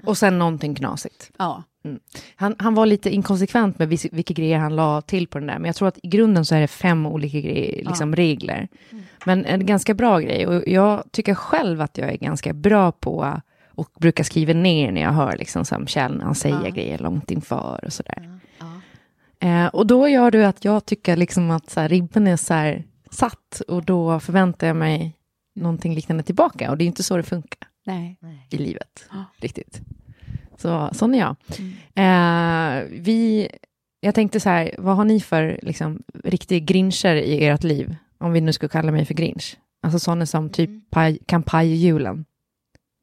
Och 0.05 0.19
sen 0.19 0.39
någonting 0.39 0.75
knasigt. 0.75 1.31
Ja. 1.39 1.63
Han, 2.37 2.55
han 2.59 2.75
var 2.75 2.87
lite 2.87 3.11
inkonsekvent 3.11 3.79
med 3.79 3.89
vis- 3.89 4.13
vilka 4.13 4.35
grejer 4.35 4.59
han 4.59 4.77
la 4.77 5.01
till 5.01 5.27
på 5.27 5.39
den 5.39 5.47
där, 5.47 5.55
men 5.59 5.65
jag 5.65 5.77
tror 5.77 5.89
att 5.89 5.99
i 6.03 6.09
grunden 6.09 6.45
så 6.45 6.55
är 6.55 6.61
det 6.61 6.67
fem 6.69 7.07
olika 7.07 7.41
grejer, 7.41 7.85
liksom 7.85 8.17
regler. 8.17 8.69
Men 9.27 9.45
en 9.45 9.67
ganska 9.67 9.95
bra 9.95 10.19
grej, 10.19 10.47
och 10.47 10.63
jag 10.69 11.03
tycker 11.11 11.35
själv 11.35 11.81
att 11.81 11.99
jag 11.99 12.09
är 12.13 12.17
ganska 12.17 12.53
bra 12.53 12.93
på 12.93 13.41
och 13.75 13.89
brukar 14.01 14.25
skriva 14.25 14.53
ner 14.53 14.93
när 14.93 15.01
jag 15.01 15.13
hör 15.13 15.37
liksom 15.37 15.65
som 15.65 15.87
Kjell 15.87 16.17
när 16.17 16.25
han 16.25 16.35
säger 16.35 16.71
grejer 16.71 16.99
långt 16.99 17.31
inför 17.31 17.81
och 17.87 17.93
sådär. 17.93 18.40
Eh, 19.41 19.67
och 19.67 19.87
då 19.87 20.09
gör 20.09 20.31
det 20.31 20.49
att 20.49 20.65
jag 20.65 20.87
tycker 20.87 21.17
liksom 21.17 21.51
att 21.51 21.71
så 21.71 21.81
här, 21.81 21.89
ribben 21.89 22.27
är 22.27 22.37
så 22.37 22.55
här 22.55 22.85
satt 23.11 23.63
och 23.69 23.85
då 23.85 24.21
förväntar 24.21 24.67
jag 24.67 24.77
mig 24.77 25.17
någonting 25.55 25.95
liknande 25.95 26.23
tillbaka 26.23 26.71
och 26.71 26.79
det 26.79 26.85
är 26.85 26.87
inte 26.87 27.03
så 27.03 27.17
det 27.17 27.23
funkar 27.23 27.69
Nej. 27.87 28.19
i 28.51 28.57
livet. 28.57 29.07
Ja. 29.11 29.25
Riktigt. 29.37 29.81
Så 30.57 30.91
sån 30.93 31.15
är 31.15 31.19
jag. 31.19 31.37
Eh, 31.95 32.85
vi, 32.91 33.49
jag 34.01 34.15
tänkte 34.15 34.41
så 34.41 34.49
här, 34.49 34.75
vad 34.79 34.97
har 34.97 35.05
ni 35.05 35.21
för 35.21 35.61
liksom, 35.63 36.03
riktiga 36.25 36.59
grincher 36.59 37.15
i 37.15 37.47
ert 37.47 37.65
liv? 37.65 37.97
Om 38.19 38.33
vi 38.33 38.41
nu 38.41 38.53
skulle 38.53 38.69
kalla 38.69 38.93
mig 38.93 39.05
för 39.05 39.15
grinch. 39.15 39.57
Alltså 39.83 39.99
sådana 39.99 40.27
som 40.27 40.51
typ 40.51 40.91
paj, 40.91 41.19
kampanjjulen. 41.27 42.25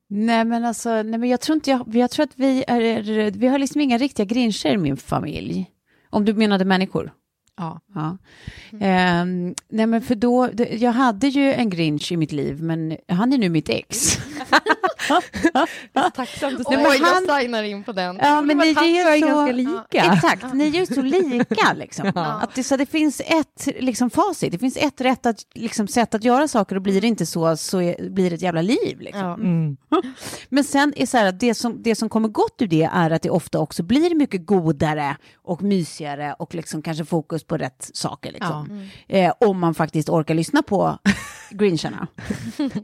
Nej 0.10 0.46
men 0.46 0.66
alltså, 0.66 0.90
nej, 0.90 1.20
men 1.20 1.30
jag 1.30 1.42
tror 1.42 1.56
inte 1.56 1.70
jag, 1.70 1.96
jag 1.96 2.12
tror 2.12 2.24
att 2.24 2.34
vi 2.36 2.64
är, 2.68 3.32
vi 3.32 3.48
har 3.48 3.60
liksom 3.60 3.82
inga 3.82 3.98
riktiga 3.98 4.26
grinscher 4.26 4.68
i 4.68 4.78
min 4.78 4.98
familj. 4.98 5.66
Om 6.10 6.26
du 6.26 6.34
menade 6.34 6.66
människor. 6.66 7.12
Ja. 7.58 7.82
Ja. 7.96 8.18
Ehm, 8.82 9.56
nej 9.70 9.88
men 9.88 10.02
för 10.02 10.16
då, 10.16 10.50
jag 10.72 10.92
hade 10.92 11.28
ju 11.28 11.54
en 11.54 11.70
grinch 11.70 12.12
i 12.12 12.18
mitt 12.18 12.32
liv, 12.32 12.64
men 12.64 12.98
han 13.08 13.34
är 13.34 13.38
nu 13.38 13.50
mitt 13.50 13.70
ex. 13.70 14.18
Tacksamt 16.16 16.60
att 16.60 16.70
men 16.70 16.86
han- 16.86 17.26
jag 17.28 17.42
signar 17.42 17.64
in 17.64 17.84
på 17.84 17.92
den. 17.92 18.20
Ja, 18.22 18.42
men 18.42 18.58
ni 18.58 18.70
är 18.70 19.20
så... 19.20 19.28
ganska 19.28 19.52
lika. 19.52 20.14
Exakt, 20.14 20.54
ni 20.54 20.68
är 20.68 20.80
ju 20.80 20.86
så 20.86 21.02
lika 21.02 21.74
liksom. 21.76 22.12
Att 22.16 22.56
det, 22.56 22.64
så 22.64 22.78
det 22.78 22.86
finns 22.86 23.22
ett 23.26 23.68
liksom, 23.80 24.10
facit, 24.10 24.52
det 24.52 24.58
finns 24.58 24.78
ett 24.78 25.02
rätt 25.02 25.26
att, 25.26 25.38
liksom, 25.56 25.88
sätt 25.88 26.16
att 26.16 26.24
göra 26.24 26.48
saker 26.48 26.76
och 26.76 26.82
blir 26.82 27.02
det 27.02 27.08
inte 27.08 27.26
så, 27.26 27.58
så 27.58 27.82
är, 27.82 28.10
blir 28.10 28.30
det 28.30 28.36
ett 28.36 28.42
jävla 28.42 28.62
liv. 28.62 29.00
Liksom. 29.00 29.22
Ja. 29.26 29.34
Mm. 29.34 29.78
Men 30.50 30.64
sen 30.64 30.94
är 30.96 31.06
så 31.06 31.18
här 31.18 31.26
att 31.26 31.40
det 31.40 31.54
som, 31.54 31.84
det 31.84 31.96
som 31.96 32.10
kommer 32.10 32.30
gott 32.30 32.62
ur 32.62 32.68
det 32.68 32.90
är 32.94 33.12
att 33.12 33.22
det 33.22 33.30
ofta 33.30 33.60
också 33.60 33.84
blir 33.84 34.16
mycket 34.16 34.46
godare 34.46 35.18
och 35.36 35.62
mysigare 35.64 36.34
och 36.40 36.56
liksom 36.56 36.82
kanske 36.82 37.06
fokus 37.06 37.47
på 37.48 37.58
rätt 37.58 37.90
saker. 37.94 38.32
Liksom. 38.32 38.90
Eh, 39.08 39.34
om 39.40 39.60
man 39.60 39.74
faktiskt 39.74 40.10
orkar 40.10 40.34
lyssna 40.34 40.64
på 40.64 40.98
grincharna. 41.52 42.08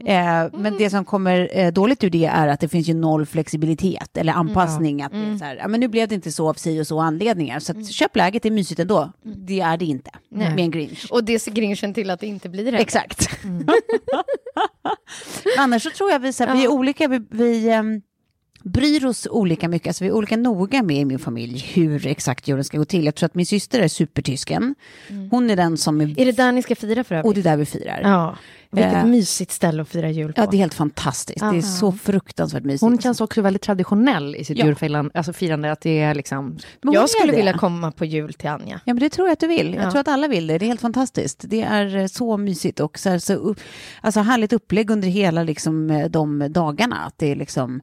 eh, 0.04 0.50
men 0.52 0.78
det 0.78 0.90
som 0.90 1.04
kommer 1.04 1.50
eh, 1.52 1.72
dåligt 1.72 2.04
ur 2.04 2.10
det 2.10 2.24
är 2.24 2.48
att 2.48 2.60
det 2.60 2.68
finns 2.68 2.88
ju 2.88 2.94
noll 2.94 3.26
flexibilitet 3.26 4.16
eller 4.16 4.32
anpassning. 4.32 5.02
Att 5.02 5.12
det 5.12 5.18
är 5.18 5.38
så 5.38 5.44
här, 5.44 5.56
ja, 5.56 5.68
men 5.68 5.80
nu 5.80 5.88
blev 5.88 6.08
det 6.08 6.14
inte 6.14 6.32
så 6.32 6.48
av 6.48 6.54
si 6.54 6.80
och 6.80 6.86
så 6.86 7.00
anledningar. 7.00 7.60
Så 7.60 7.72
att, 7.72 7.92
köp 7.92 8.16
läget, 8.16 8.42
det 8.42 8.48
är 8.48 8.50
mysigt 8.50 8.80
ändå. 8.80 9.12
Det 9.22 9.60
är 9.60 9.76
det 9.76 9.84
inte 9.84 10.10
med 10.28 10.60
en 10.60 10.70
grinch. 10.70 11.06
Och 11.10 11.24
det 11.24 11.38
ser 11.38 11.52
grinchen 11.52 11.94
till 11.94 12.10
att 12.10 12.20
det 12.20 12.26
inte 12.26 12.48
blir 12.48 12.72
det. 12.72 12.78
Exakt. 12.78 13.28
Annars 15.58 15.82
så 15.82 15.90
tror 15.90 16.10
jag 16.10 16.18
vi, 16.18 16.32
så 16.32 16.44
här, 16.44 16.56
vi 16.56 16.64
är 16.64 16.68
olika, 16.68 17.08
vi, 17.08 17.20
vi 17.30 17.70
ehm, 17.70 18.02
bryr 18.64 19.06
oss 19.06 19.26
olika 19.30 19.68
mycket, 19.68 19.88
alltså 19.88 20.04
vi 20.04 20.08
är 20.10 20.14
olika 20.14 20.36
noga 20.36 20.82
med 20.82 20.96
i 20.96 21.04
min 21.04 21.18
familj 21.18 21.58
hur 21.74 22.06
exakt 22.06 22.48
julen 22.48 22.64
ska 22.64 22.78
gå 22.78 22.84
till. 22.84 23.04
Jag 23.04 23.14
tror 23.14 23.26
att 23.26 23.34
min 23.34 23.46
syster 23.46 23.80
är 23.80 23.88
supertysken. 23.88 24.74
Hon 25.30 25.50
är 25.50 25.56
den 25.56 25.76
som 25.76 26.00
är, 26.00 26.20
Är 26.20 26.24
det 26.24 26.32
där 26.32 26.52
ni 26.52 26.62
ska 26.62 26.74
fira 26.76 27.04
för 27.04 27.14
och 27.14 27.18
övrigt? 27.18 27.34
det 27.44 27.50
är 27.50 27.52
där 27.52 27.56
vi 27.56 27.64
firar. 27.66 28.00
Ja. 28.02 28.36
Vilket 28.70 28.92
Eh. 28.94 29.04
mysigt 29.06 29.52
ställe 29.52 29.82
att 29.82 29.88
fira 29.88 30.10
jul 30.10 30.32
på. 30.32 30.40
Ja, 30.40 30.46
det 30.50 30.56
är 30.56 30.58
helt 30.58 30.74
fantastiskt. 30.74 31.40
Det 31.40 31.56
är 31.56 31.60
så 31.60 31.92
fruktansvärt 31.92 32.64
mysigt. 32.64 32.80
Hon 32.82 32.98
känns 32.98 33.20
också 33.20 33.42
väldigt 33.42 33.62
traditionell 33.62 34.36
i 34.36 34.44
sitt 34.44 34.58
Ja. 34.58 34.66
julfirande, 34.66 35.10
alltså 35.14 35.32
firande, 35.32 35.72
att 35.72 35.80
det 35.80 36.00
är 36.00 36.14
liksom... 36.14 36.58
Jag 36.82 37.10
skulle 37.10 37.32
vilja 37.36 37.52
komma 37.58 37.92
på 37.92 38.04
jul 38.04 38.34
till 38.34 38.48
Anja. 38.48 38.80
Ja, 38.84 38.94
men 38.94 38.98
det 39.00 39.08
tror 39.10 39.28
jag 39.28 39.32
att 39.32 39.40
du 39.40 39.46
vill. 39.46 39.74
Jag 39.74 39.84
Ja. 39.84 39.90
tror 39.90 40.00
att 40.00 40.08
alla 40.08 40.28
vill 40.28 40.46
det. 40.46 40.58
Det 40.58 40.64
är 40.64 40.66
helt 40.68 40.80
fantastiskt. 40.80 41.44
Det 41.48 41.62
är 41.62 41.96
eh, 41.96 42.06
så 42.06 42.36
mysigt 42.36 42.80
och 42.80 42.98
så, 42.98 43.08
här, 43.10 43.18
så 43.18 43.54
alltså, 44.00 44.20
härligt 44.20 44.52
upplägg 44.52 44.90
under 44.90 45.08
hela 45.08 45.42
liksom, 45.42 45.90
eh, 45.90 46.08
de 46.08 46.46
dagarna. 46.52 46.96
Att 46.96 47.18
det 47.18 47.26
är 47.32 47.36
liksom, 47.36 47.80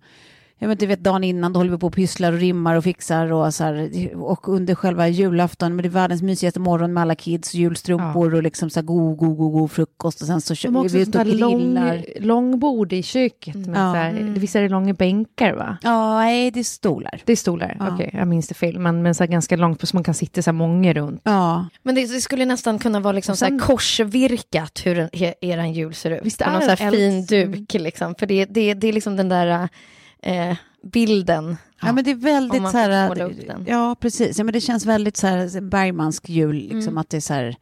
jag 0.61 0.67
vet, 0.67 0.79
du 0.79 0.85
vet 0.85 0.99
dagen 1.03 1.23
innan 1.23 1.53
då 1.53 1.59
håller 1.59 1.71
vi 1.71 1.77
på 1.77 1.87
och 1.87 1.93
pysslar 1.93 2.33
och 2.33 2.39
rimmar 2.39 2.75
och 2.75 2.83
fixar 2.83 3.33
och, 3.33 3.53
så 3.53 3.63
här, 3.63 3.89
och 4.15 4.49
under 4.49 4.75
själva 4.75 5.07
julafton, 5.07 5.75
men 5.75 5.83
det 5.83 5.87
är 5.87 5.91
världens 5.91 6.21
mysigaste 6.21 6.59
morgon 6.59 6.93
med 6.93 7.01
alla 7.01 7.15
kids, 7.15 7.53
julstrumpor 7.53 8.35
och 8.35 8.43
liksom 8.43 8.69
så 8.69 8.79
här 8.79 8.85
god, 8.85 9.17
god, 9.17 9.37
god, 9.37 9.51
god 9.53 9.71
frukost 9.71 10.21
och 10.21 10.27
sen 10.27 10.41
så 10.41 10.55
kör 10.55 10.69
vi 10.69 10.75
också 10.77 10.97
ut 10.97 11.03
sånt 11.05 11.15
och 11.15 11.25
där 11.25 11.33
lång, 11.37 11.59
grillar. 11.59 12.03
långbord 12.19 12.93
i 12.93 13.03
köket. 13.03 13.55
Med 13.55 13.69
Ja. 13.69 13.91
så 13.93 13.97
här, 13.97 14.33
Visst 14.37 14.55
är 14.55 14.61
det 14.61 14.69
långa 14.69 14.93
bänkar, 14.93 15.53
va? 15.53 15.77
Ja, 15.81 16.19
nej, 16.19 16.51
det 16.51 16.59
är 16.59 16.63
stolar. 16.63 17.21
Det 17.25 17.31
är 17.31 17.35
stolar, 17.35 17.75
Ja. 17.79 17.93
okej, 17.93 18.09
jag 18.13 18.27
minns 18.27 18.47
det 18.47 18.53
fel. 18.53 18.79
Men, 18.79 19.01
men 19.01 19.15
så 19.15 19.23
här 19.23 19.31
ganska 19.31 19.55
långt, 19.55 19.87
så 19.87 19.95
man 19.97 20.03
kan 20.03 20.13
sitta 20.13 20.41
så 20.41 20.49
här 20.51 20.53
många 20.57 20.93
runt. 20.93 21.21
Ja, 21.23 21.67
Men 21.83 21.95
det, 21.95 22.01
det 22.13 22.21
skulle 22.21 22.45
nästan 22.45 22.79
kunna 22.79 22.99
vara 22.99 23.11
liksom 23.13 23.35
så 23.35 23.45
här 23.45 23.49
sen- 23.49 23.59
korsvirkat 23.59 24.81
hur 24.85 24.99
en, 24.99 25.09
he, 25.13 25.33
eran 25.41 25.73
jul 25.73 25.93
ser 25.93 26.11
ut. 26.11 26.19
Visst 26.23 26.39
På 26.39 26.49
är 26.49 26.53
någon 26.53 26.61
så 26.61 26.69
här 26.69 26.91
fin 26.91 27.25
duk 27.25 27.73
liksom. 27.73 28.15
För 28.19 28.25
det, 28.25 28.45
det, 28.45 28.73
det 28.73 28.87
är 28.87 28.93
liksom 28.93 29.15
den 29.15 29.29
där 29.29 29.69
eh, 30.21 30.57
bilden. 30.83 31.57
Ja, 31.81 31.93
men 31.93 32.03
det 32.03 32.11
är 32.11 32.15
väldigt 32.15 32.61
så 32.69 32.77
här, 32.77 32.89
ja 33.67 33.95
precis, 33.99 34.37
ja, 34.37 34.43
men 34.43 34.53
det 34.53 34.61
känns 34.61 34.85
väldigt 34.85 35.17
så 35.17 35.27
här 35.27 35.61
Bergmansk 35.61 36.29
jul, 36.29 36.55
liksom 36.55 36.79
Mm. 36.81 36.97
att 36.97 37.09
det 37.09 37.17
är 37.17 37.21
så 37.21 37.33
här, 37.33 37.55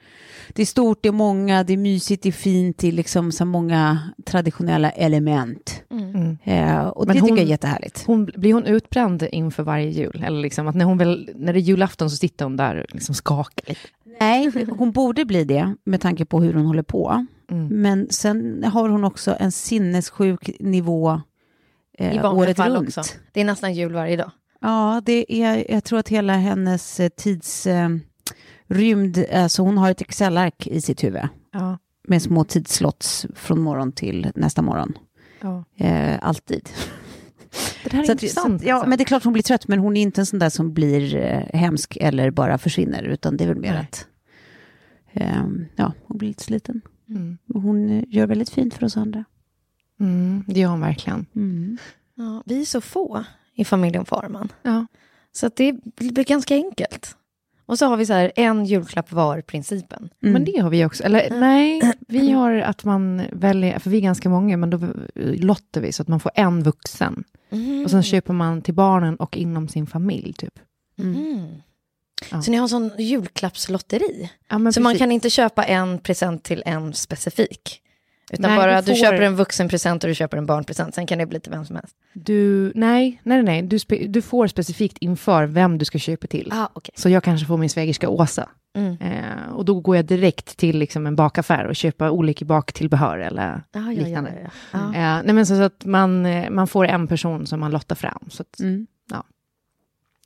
det 0.54 0.62
är 0.62 0.65
stort, 0.65 1.00
det 1.02 1.08
är 1.10 1.13
många, 1.13 1.63
det 1.63 1.74
är 1.74 1.78
mysigt, 1.78 2.24
det 2.24 2.30
är 2.30 2.34
fint, 2.34 2.78
det 2.78 2.88
är 2.88 2.91
liksom 2.91 3.32
så 3.32 3.45
många 3.45 4.00
traditionella 4.26 4.89
element. 4.91 5.84
Mm. 5.91 6.38
Eh, 6.43 6.80
och 6.88 7.08
Men 7.08 7.15
det 7.15 7.22
hon- 7.22 7.30
tycker 7.30 7.41
jag 7.41 7.45
är 7.45 7.50
jättehärligt. 7.52 8.04
Hon, 8.08 8.26
blir 8.26 8.54
hon 8.54 8.65
utbränd 8.65 9.24
inför 9.32 9.63
varje 9.63 9.89
jul? 9.89 10.24
Eller 10.26 10.41
liksom 10.41 10.67
att 10.67 10.76
när, 10.76 10.86
hon 10.86 10.98
väl, 10.98 11.30
när 11.36 11.54
det 11.54 11.60
är 11.60 11.62
julafton 11.62 12.10
så 12.10 12.15
sitter 12.15 12.45
hon 12.45 12.58
där 12.58 12.76
och 12.76 12.93
liksom 12.95 13.15
skakar 13.15 13.63
lite? 13.69 13.80
Nej, 14.19 14.52
hon 14.78 14.91
borde 14.91 15.26
bli 15.26 15.43
det 15.43 15.76
med 15.84 16.02
tanke 16.02 16.26
på 16.26 16.41
hur 16.41 16.54
hon 16.54 16.65
håller 16.65 16.84
på. 16.84 17.26
Mm. 17.52 17.67
Men 17.67 18.08
sen 18.10 18.63
har 18.63 18.89
hon 18.89 19.04
också 19.04 19.36
en 19.39 19.52
sinnessjuk 19.52 20.50
nivå 20.60 21.22
eh, 21.99 22.15
I 22.15 22.19
året 22.19 22.59
runt. 22.59 22.88
också. 22.97 23.01
Det 23.31 23.41
är 23.41 23.45
nästan 23.45 23.73
jul 23.73 23.93
varje 23.93 24.15
dag. 24.17 24.31
Ja, 24.62 25.01
det 25.05 25.43
är, 25.43 25.71
jag 25.71 25.83
tror 25.83 25.99
att 25.99 26.09
hela 26.09 26.33
hennes 26.33 26.99
eh, 26.99 27.09
tidsrymd, 27.09 28.01
eh, 28.69 28.75
rymd, 28.75 29.25
alltså 29.33 29.62
hon 29.62 29.77
har 29.77 29.91
ett 29.91 30.01
Excel-ark 30.01 30.67
i 30.67 30.81
sitt 30.81 31.03
huvud 31.03 31.21
Ja. 31.53 31.77
med 32.07 32.21
små 32.21 32.43
tidsslots 32.43 33.25
från 33.35 33.62
morgon 33.62 33.91
till 33.91 34.31
nästa 34.35 34.62
morgon. 34.62 34.93
ja. 35.41 35.63
Eh, 35.77 36.17
alltid. 36.21 36.69
Det 37.83 37.91
här 37.93 37.99
är 38.01 38.05
Så 38.05 38.12
att- 38.12 38.23
intressant. 38.23 38.47
så 38.47 38.55
att- 38.55 38.63
ja, 38.69 38.73
alltså. 38.75 38.89
men 38.89 38.97
det 38.97 39.03
är 39.03 39.05
klart 39.05 39.23
hon 39.23 39.33
blir 39.33 39.43
trött, 39.43 39.67
men 39.67 39.79
hon 39.79 39.97
är 39.97 40.01
inte 40.01 40.21
en 40.21 40.25
sån 40.25 40.39
där 40.39 40.49
som 40.49 40.73
blir 40.73 41.15
eh, 41.15 41.59
hemsk 41.59 41.97
eller 42.01 42.31
bara 42.31 42.57
försvinner, 42.57 43.03
utan 43.03 43.38
det 43.38 43.43
är 43.43 43.47
väl 43.47 43.57
mer 43.59 43.71
Nej. 43.73 43.81
att 43.81 44.07
eh, 45.13 45.43
ja, 45.75 45.93
hon 46.07 46.17
blir 46.17 46.27
lite 46.29 46.43
sliten. 46.43 46.81
Mm. 47.09 47.38
Hon 47.53 47.89
eh, 47.89 48.03
gör 48.07 48.27
väldigt 48.27 48.49
fint 48.49 48.73
för 48.73 48.85
oss 48.85 48.97
andra. 48.97 49.23
Mm, 49.99 50.43
det 50.47 50.59
gör 50.59 50.69
hon 50.69 50.81
verkligen. 50.81 51.25
Mm. 51.35 51.77
Ja, 52.15 52.43
vi 52.45 52.62
är 52.62 52.65
så 52.65 52.81
få 52.81 53.23
i 53.55 53.65
familjen 53.65 54.05
Farman. 54.05 54.51
Ja. 54.62 54.85
Så 55.31 55.45
att 55.45 55.55
det 55.55 55.73
blir 55.95 56.23
ganska 56.23 56.55
enkelt. 56.55 57.15
Och 57.65 57.79
så 57.79 57.85
har 57.85 57.97
vi 57.97 58.05
så 58.05 58.13
här 58.13 58.31
en 58.35 58.65
julklapp 58.65 59.12
var-principen. 59.12 60.09
Mm. 60.21 60.33
Men 60.33 60.45
det 60.45 60.59
har 60.59 60.69
vi 60.69 60.85
också. 60.85 61.03
Eller 61.03 61.29
nej, 61.39 61.93
vi 62.07 62.31
har 62.31 62.53
att 62.53 62.83
man 62.83 63.21
väljer, 63.31 63.79
för 63.79 63.89
vi 63.89 63.97
är 63.97 64.01
ganska 64.01 64.29
många, 64.29 64.57
men 64.57 64.69
då 64.69 64.79
lottar 65.15 65.81
vi 65.81 65.91
så 65.91 66.01
att 66.01 66.07
man 66.07 66.19
får 66.19 66.31
en 66.35 66.63
vuxen. 66.63 67.23
Mm. 67.49 67.83
Och 67.83 67.91
sen 67.91 68.03
köper 68.03 68.33
man 68.33 68.62
till 68.62 68.73
barnen 68.73 69.15
och 69.15 69.38
inom 69.38 69.67
sin 69.67 69.88
familj, 69.88 70.33
typ. 70.33 70.59
Mm. 70.99 71.47
Ja. 72.31 72.41
Så 72.41 72.51
ni 72.51 72.57
har 72.57 72.63
en 72.63 72.69
sån 72.69 72.91
julklappslotteri? 72.97 74.31
Ja, 74.49 74.55
så 74.55 74.59
man 74.59 74.73
precis. 74.73 74.99
kan 74.99 75.12
inte 75.12 75.29
köpa 75.29 75.63
en 75.63 75.99
present 75.99 76.43
till 76.43 76.63
en 76.65 76.93
specifik? 76.93 77.81
Utan 78.31 78.49
Nej, 78.51 78.59
bara 78.59 78.81
du 78.81 78.85
du 78.91 78.97
får- 78.97 79.05
köper 79.05 79.21
en 79.21 79.35
vuxenpresent 79.35 80.03
och 80.03 80.07
du 80.07 80.15
köper 80.15 80.37
en 80.37 80.45
barnpresent. 80.45 80.95
Sen 80.95 81.05
kan 81.07 81.17
det 81.17 81.25
bli 81.25 81.39
till 81.39 81.51
vem 81.51 81.65
som 81.65 81.75
helst. 81.75 81.95
Du, 82.13 82.71
nej, 82.75 83.21
nej, 83.23 83.43
nej. 83.43 83.61
Du, 83.61 83.79
spe, 83.79 84.07
du 84.07 84.21
får 84.21 84.47
specifikt 84.47 84.97
inför 84.97 85.45
vem 85.45 85.77
du 85.77 85.85
ska 85.85 85.97
köpa 85.99 86.27
till. 86.27 86.49
Ah, 86.53 86.67
okay. 86.75 86.91
Så 86.95 87.09
jag 87.09 87.23
kanske 87.23 87.47
får 87.47 87.57
min 87.57 87.69
svägerska 87.69 88.09
Åsa. 88.09 88.49
Mm. 88.75 88.97
Eh, 89.01 89.49
och 89.53 89.65
då 89.65 89.79
går 89.79 89.95
jag 89.95 90.05
direkt 90.05 90.57
till 90.57 90.77
liksom 90.79 91.07
en 91.07 91.15
bakaffär 91.15 91.65
och 91.65 91.75
köper 91.75 92.09
olika 92.09 92.45
baktillbehör 92.45 93.17
eller 93.19 93.49
Ah, 93.53 93.61
ja, 93.71 93.79
ja, 93.93 94.03
liknande. 94.05 94.33
ja, 94.43 94.49
ja. 94.71 94.79
Ah. 94.79 94.85
Eh, 95.17 95.23
nej, 95.25 95.33
men 95.35 95.45
så, 95.45 95.55
så 95.55 95.61
att 95.63 95.85
man, 95.85 96.25
eh, 96.25 96.49
man 96.49 96.67
får 96.67 96.85
en 96.87 97.07
person 97.07 97.47
som 97.47 97.59
man 97.59 97.71
lottar 97.71 97.95
fram. 97.95 98.25
Så 98.29 98.41
att, 98.41 98.59
Mm. 98.59 98.87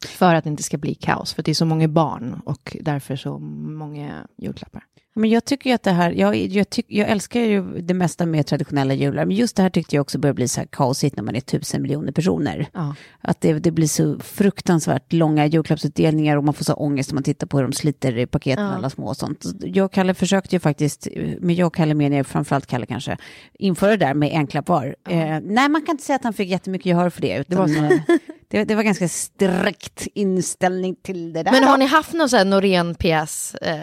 För 0.07 0.35
att 0.35 0.43
det 0.43 0.49
inte 0.49 0.63
ska 0.63 0.77
bli 0.77 0.95
kaos, 0.95 1.33
för 1.33 1.43
det 1.43 1.51
är 1.51 1.55
så 1.55 1.65
många 1.65 1.87
barn 1.87 2.41
och 2.45 2.77
därför 2.81 3.15
så 3.15 3.39
många 3.39 4.27
julklappar. 4.37 4.83
Men 5.15 5.29
jag 5.29 5.45
tycker 5.45 5.69
ju 5.69 5.73
att 5.73 5.83
det 5.83 5.91
här, 5.91 6.11
jag, 6.11 6.35
jag, 6.35 6.69
tyck, 6.69 6.85
jag 6.89 7.09
älskar 7.09 7.39
ju 7.39 7.81
det 7.81 7.93
mesta 7.93 8.25
med 8.25 8.45
traditionella 8.47 8.93
jular, 8.93 9.25
men 9.25 9.35
just 9.35 9.55
det 9.55 9.63
här 9.63 9.69
tyckte 9.69 9.95
jag 9.95 10.01
också 10.01 10.19
börjar 10.19 10.33
bli 10.33 10.47
så 10.47 10.59
här 10.59 10.67
kaosigt 10.67 11.15
när 11.15 11.23
man 11.23 11.35
är 11.35 11.39
tusen 11.39 11.81
miljoner 11.81 12.11
personer. 12.11 12.67
Ja. 12.73 12.95
Att 13.21 13.41
det, 13.41 13.53
det 13.53 13.71
blir 13.71 13.87
så 13.87 14.19
fruktansvärt 14.19 15.13
långa 15.13 15.45
julklappsutdelningar 15.45 16.37
och 16.37 16.43
man 16.43 16.53
får 16.53 16.65
så 16.65 16.73
ångest 16.73 17.09
när 17.11 17.13
man 17.13 17.23
tittar 17.23 17.47
på 17.47 17.57
hur 17.57 17.63
de 17.63 17.73
sliter 17.73 18.17
i 18.17 18.25
paketen, 18.27 18.63
Ja. 18.65 18.71
alla 18.73 18.89
små 18.89 19.07
och 19.07 19.17
sånt. 19.17 19.45
Jag 19.61 19.85
och 19.85 19.91
Kalle 19.93 20.13
försökte 20.13 20.55
ju 20.55 20.59
faktiskt, 20.59 21.07
men 21.39 21.55
jag 21.55 21.67
och 21.67 21.75
Kalle 21.75 21.93
menar 21.93 22.17
jag, 22.17 22.27
framförallt 22.27 22.67
Kalle 22.67 22.85
kanske, 22.85 23.17
införa 23.53 23.91
det 23.91 23.97
där 24.05 24.13
med 24.13 24.29
en 24.31 24.47
klapp 24.47 24.69
var. 24.69 24.95
Eh, 25.09 25.39
nej, 25.43 25.69
man 25.69 25.81
kan 25.81 25.93
inte 25.93 26.03
säga 26.03 26.15
att 26.15 26.23
han 26.23 26.33
fick 26.33 26.49
jättemycket 26.49 26.85
gehör 26.85 27.09
för 27.09 27.21
det. 27.21 27.37
Utan, 27.37 27.45
Det 27.47 27.55
var 27.81 27.89
så. 27.89 27.99
Det, 28.53 28.63
det 28.63 28.75
var 28.75 28.83
ganska 28.83 29.07
strikt 29.07 30.07
inställning 30.13 30.95
till 30.95 31.33
det 31.33 31.43
där. 31.43 31.51
Men 31.51 31.63
har 31.63 31.77
ni 31.77 31.85
haft 31.85 32.13
någon 32.13 32.29
sån 32.29 32.37
här 32.37 32.45
Norén-pjäs 32.45 33.55
eh, 33.55 33.77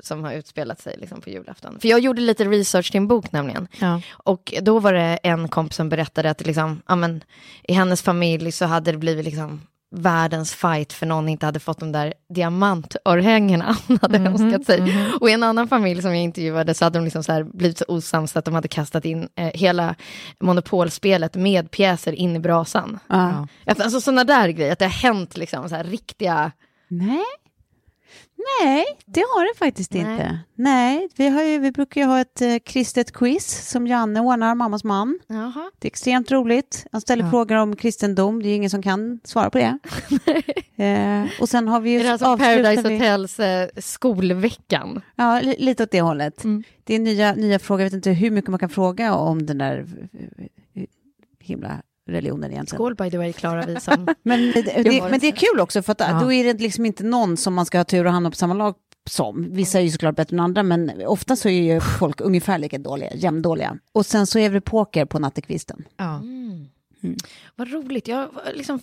som 0.00 0.24
har 0.24 0.32
utspelat 0.32 0.80
sig 0.80 0.96
liksom, 0.98 1.20
på 1.20 1.30
julafton? 1.30 1.78
För 1.80 1.88
jag 1.88 2.00
gjorde 2.00 2.22
lite 2.22 2.44
research 2.44 2.90
till 2.90 2.98
en 2.98 3.08
bok 3.08 3.32
nämligen. 3.32 3.68
Ja. 3.80 4.00
Och 4.12 4.54
då 4.62 4.78
var 4.78 4.92
det 4.92 5.18
en 5.22 5.48
kompis 5.48 5.76
som 5.76 5.88
berättade 5.88 6.30
att 6.30 6.46
liksom, 6.46 6.82
ja, 6.86 6.96
men, 6.96 7.24
i 7.62 7.72
hennes 7.72 8.02
familj 8.02 8.52
så 8.52 8.64
hade 8.64 8.92
det 8.92 8.98
blivit 8.98 9.24
liksom 9.24 9.60
världens 9.96 10.54
fight 10.54 10.92
för 10.92 11.06
någon 11.06 11.28
inte 11.28 11.46
hade 11.46 11.60
fått 11.60 11.80
de 11.80 11.92
där 11.92 12.14
diamantörhängena 12.34 13.76
hon 13.88 13.98
hade 14.02 14.18
önskat 14.18 14.64
sig. 14.64 14.96
Och 15.20 15.30
i 15.30 15.32
en 15.32 15.42
annan 15.42 15.68
familj 15.68 16.02
som 16.02 16.10
jag 16.10 16.22
intervjuade 16.22 16.74
så 16.74 16.84
hade 16.84 16.98
de 16.98 17.04
liksom 17.04 17.24
så 17.24 17.44
blivit 17.44 17.78
så 17.78 17.84
osams 17.88 18.36
att 18.36 18.44
de 18.44 18.54
hade 18.54 18.68
kastat 18.68 19.04
in 19.04 19.28
eh, 19.36 19.50
hela 19.54 19.94
monopolspelet 20.40 21.34
med 21.34 21.70
pjäser 21.70 22.12
in 22.12 22.36
i 22.36 22.38
brasan. 22.38 22.98
Ja. 23.08 23.46
Alltså 23.66 24.00
sådana 24.00 24.24
där 24.24 24.48
grejer, 24.48 24.72
att 24.72 24.78
det 24.78 24.84
har 24.84 24.90
hänt 24.90 25.36
liksom 25.36 25.68
så 25.68 25.74
här 25.74 25.84
riktiga... 25.84 26.52
Nej. 26.88 27.24
Nej, 28.62 28.84
det 29.06 29.20
har 29.20 29.52
det 29.54 29.58
faktiskt 29.58 29.92
Nej. 29.92 30.00
inte. 30.02 30.38
Nej, 30.54 31.08
vi, 31.16 31.28
har 31.28 31.42
ju, 31.42 31.58
vi 31.58 31.72
brukar 31.72 32.00
ju 32.00 32.06
ha 32.06 32.20
ett 32.20 32.42
eh, 32.42 32.56
kristet 32.64 33.12
quiz 33.12 33.68
som 33.70 33.86
Janne 33.86 34.20
ordnar, 34.20 34.54
mammas 34.54 34.84
man. 34.84 35.18
Jaha. 35.26 35.70
Det 35.78 35.86
är 35.86 35.90
extremt 35.90 36.30
roligt. 36.30 36.86
Han 36.92 37.00
ställer 37.00 37.24
Ja. 37.24 37.30
frågor 37.30 37.56
om 37.56 37.76
kristendom, 37.76 38.42
det 38.42 38.48
är 38.48 38.56
ingen 38.56 38.70
som 38.70 38.82
kan 38.82 39.20
svara 39.24 39.50
på 39.50 39.58
det. 39.58 39.78
eh, 40.84 41.40
och 41.40 41.48
sen 41.48 41.68
har 41.68 41.80
vi 41.80 41.90
ju... 41.90 42.00
Är 42.00 42.04
det 42.04 42.12
alltså 42.12 42.36
Paradise 42.38 42.88
vi- 42.88 42.94
Hotels 42.94 43.40
eh, 43.40 43.68
skolveckan? 43.76 45.00
Ja, 45.16 45.40
li- 45.40 45.56
lite 45.58 45.82
åt 45.82 45.90
det 45.90 46.00
hållet. 46.00 46.44
Mm. 46.44 46.62
Det 46.84 46.94
är 46.94 46.98
nya, 46.98 47.34
nya 47.34 47.58
frågor, 47.58 47.80
jag 47.80 47.86
vet 47.86 47.92
inte 47.94 48.10
hur 48.10 48.30
mycket 48.30 48.50
man 48.50 48.58
kan 48.60 48.68
fråga 48.68 49.14
om 49.14 49.46
den 49.46 49.58
där 49.58 49.86
eh, 50.74 50.84
himla 51.40 51.82
religionen 52.06 52.50
egentligen. 52.52 52.78
Skål 52.78 52.94
by 52.94 53.10
the 53.10 53.18
way, 53.18 53.32
Klara 53.32 53.66
Wisam. 53.66 54.08
Men 54.22 54.40
det, 54.52 54.62
det, 54.62 55.00
var 55.00 55.10
men 55.10 55.20
det 55.20 55.26
är 55.26 55.32
kul 55.36 55.60
också, 55.60 55.82
för 55.82 55.92
att 55.92 56.00
Ja. 56.00 56.20
då 56.22 56.32
är 56.32 56.44
det 56.44 56.62
liksom 56.62 56.86
inte 56.86 57.04
någon 57.04 57.36
som 57.36 57.54
man 57.54 57.66
ska 57.66 57.78
ha 57.78 57.84
tur 57.84 58.06
att 58.06 58.12
hamna 58.12 58.30
på 58.30 58.36
samma 58.36 58.54
lag 58.54 58.74
som. 59.10 59.46
Vissa 59.52 59.78
är 59.78 59.82
ju 59.82 59.90
såklart 59.90 60.16
bättre 60.16 60.36
än 60.36 60.40
andra, 60.40 60.62
men 60.62 61.06
ofta 61.06 61.36
så 61.36 61.48
är 61.48 61.74
ju 61.74 61.80
folk 61.80 62.20
ungefär 62.20 62.58
lika 62.58 62.78
dåliga, 62.78 63.14
jämndåliga. 63.14 63.78
Och 63.92 64.06
sen 64.06 64.26
så 64.26 64.38
är 64.38 64.50
det 64.50 64.60
poker 64.60 65.04
på 65.04 65.18
nattekvisten. 65.18 65.84
Ja. 65.96 66.14
Mm. 66.18 66.68
Vad 67.56 67.72
roligt. 67.72 68.08
Jag, 68.08 68.28
liksom, 68.54 68.80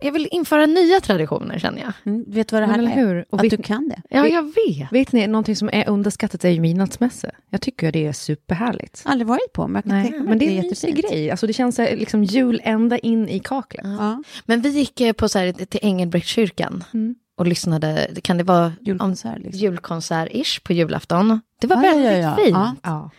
jag 0.00 0.12
vill 0.12 0.28
införa 0.30 0.66
nya 0.66 1.00
traditioner 1.00 1.58
känner 1.58 1.80
jag. 1.82 1.92
Mm, 2.04 2.24
vet 2.28 2.48
du 2.48 2.56
vad 2.56 2.62
det 2.62 2.66
här 2.66 2.78
är? 2.82 2.86
hur? 2.86 3.24
Och 3.30 3.38
Att 3.38 3.44
vet, 3.44 3.50
du 3.50 3.62
kan 3.62 3.88
det. 3.88 4.02
Ja, 4.10 4.26
jag 4.26 4.42
vet. 4.42 4.92
vet 4.92 5.12
ni, 5.12 5.26
någonting 5.26 5.56
som 5.56 5.70
är 5.72 5.88
underskattat 5.88 6.44
är 6.44 6.48
ju 6.48 6.60
midnattsmässa. 6.60 7.30
Jag 7.50 7.60
tycker 7.60 7.92
det 7.92 8.06
är 8.06 8.12
superhärligt. 8.12 9.02
Aldrig 9.04 9.26
varit 9.28 9.52
på, 9.52 9.68
men 9.68 9.74
jag 9.74 9.84
kan 9.84 9.92
Nej, 9.92 10.02
tänka 10.02 10.18
mig 10.18 10.28
men 10.28 10.38
det 10.38 10.44
är 10.44 10.58
en 10.62 10.68
mysig 10.68 10.96
grej. 10.96 11.30
Alltså 11.30 11.46
det 11.46 11.52
känns 11.52 11.78
liksom 11.78 12.24
jul 12.24 12.60
ända 12.64 12.98
in 12.98 13.28
i 13.28 13.38
kaklet. 13.38 13.86
Ja, 13.86 14.22
Men 14.46 14.60
vi 14.62 14.68
gick 14.68 15.00
eh, 15.00 15.12
på 15.12 15.28
så 15.28 15.38
här, 15.38 15.52
till 15.52 15.80
Engelbrektskyrkan 15.82 16.84
Mm. 16.94 17.14
och 17.36 17.46
lyssnade. 17.46 18.08
Kan 18.22 18.38
det 18.38 18.44
vara 18.44 18.64
om 18.66 18.72
julkonsert 18.80 19.38
liksom. 19.38 19.60
julkonsert-ish 19.60 20.62
på 20.64 20.72
julafton? 20.72 21.40
Det 21.60 21.66
var 21.66 21.76
ja, 21.76 21.82
väldigt 21.82 22.12
ja, 22.12 22.18
ja. 22.18 22.36
fint. 22.36 22.50
Ja. 22.56 22.74
Ja. 22.82 23.10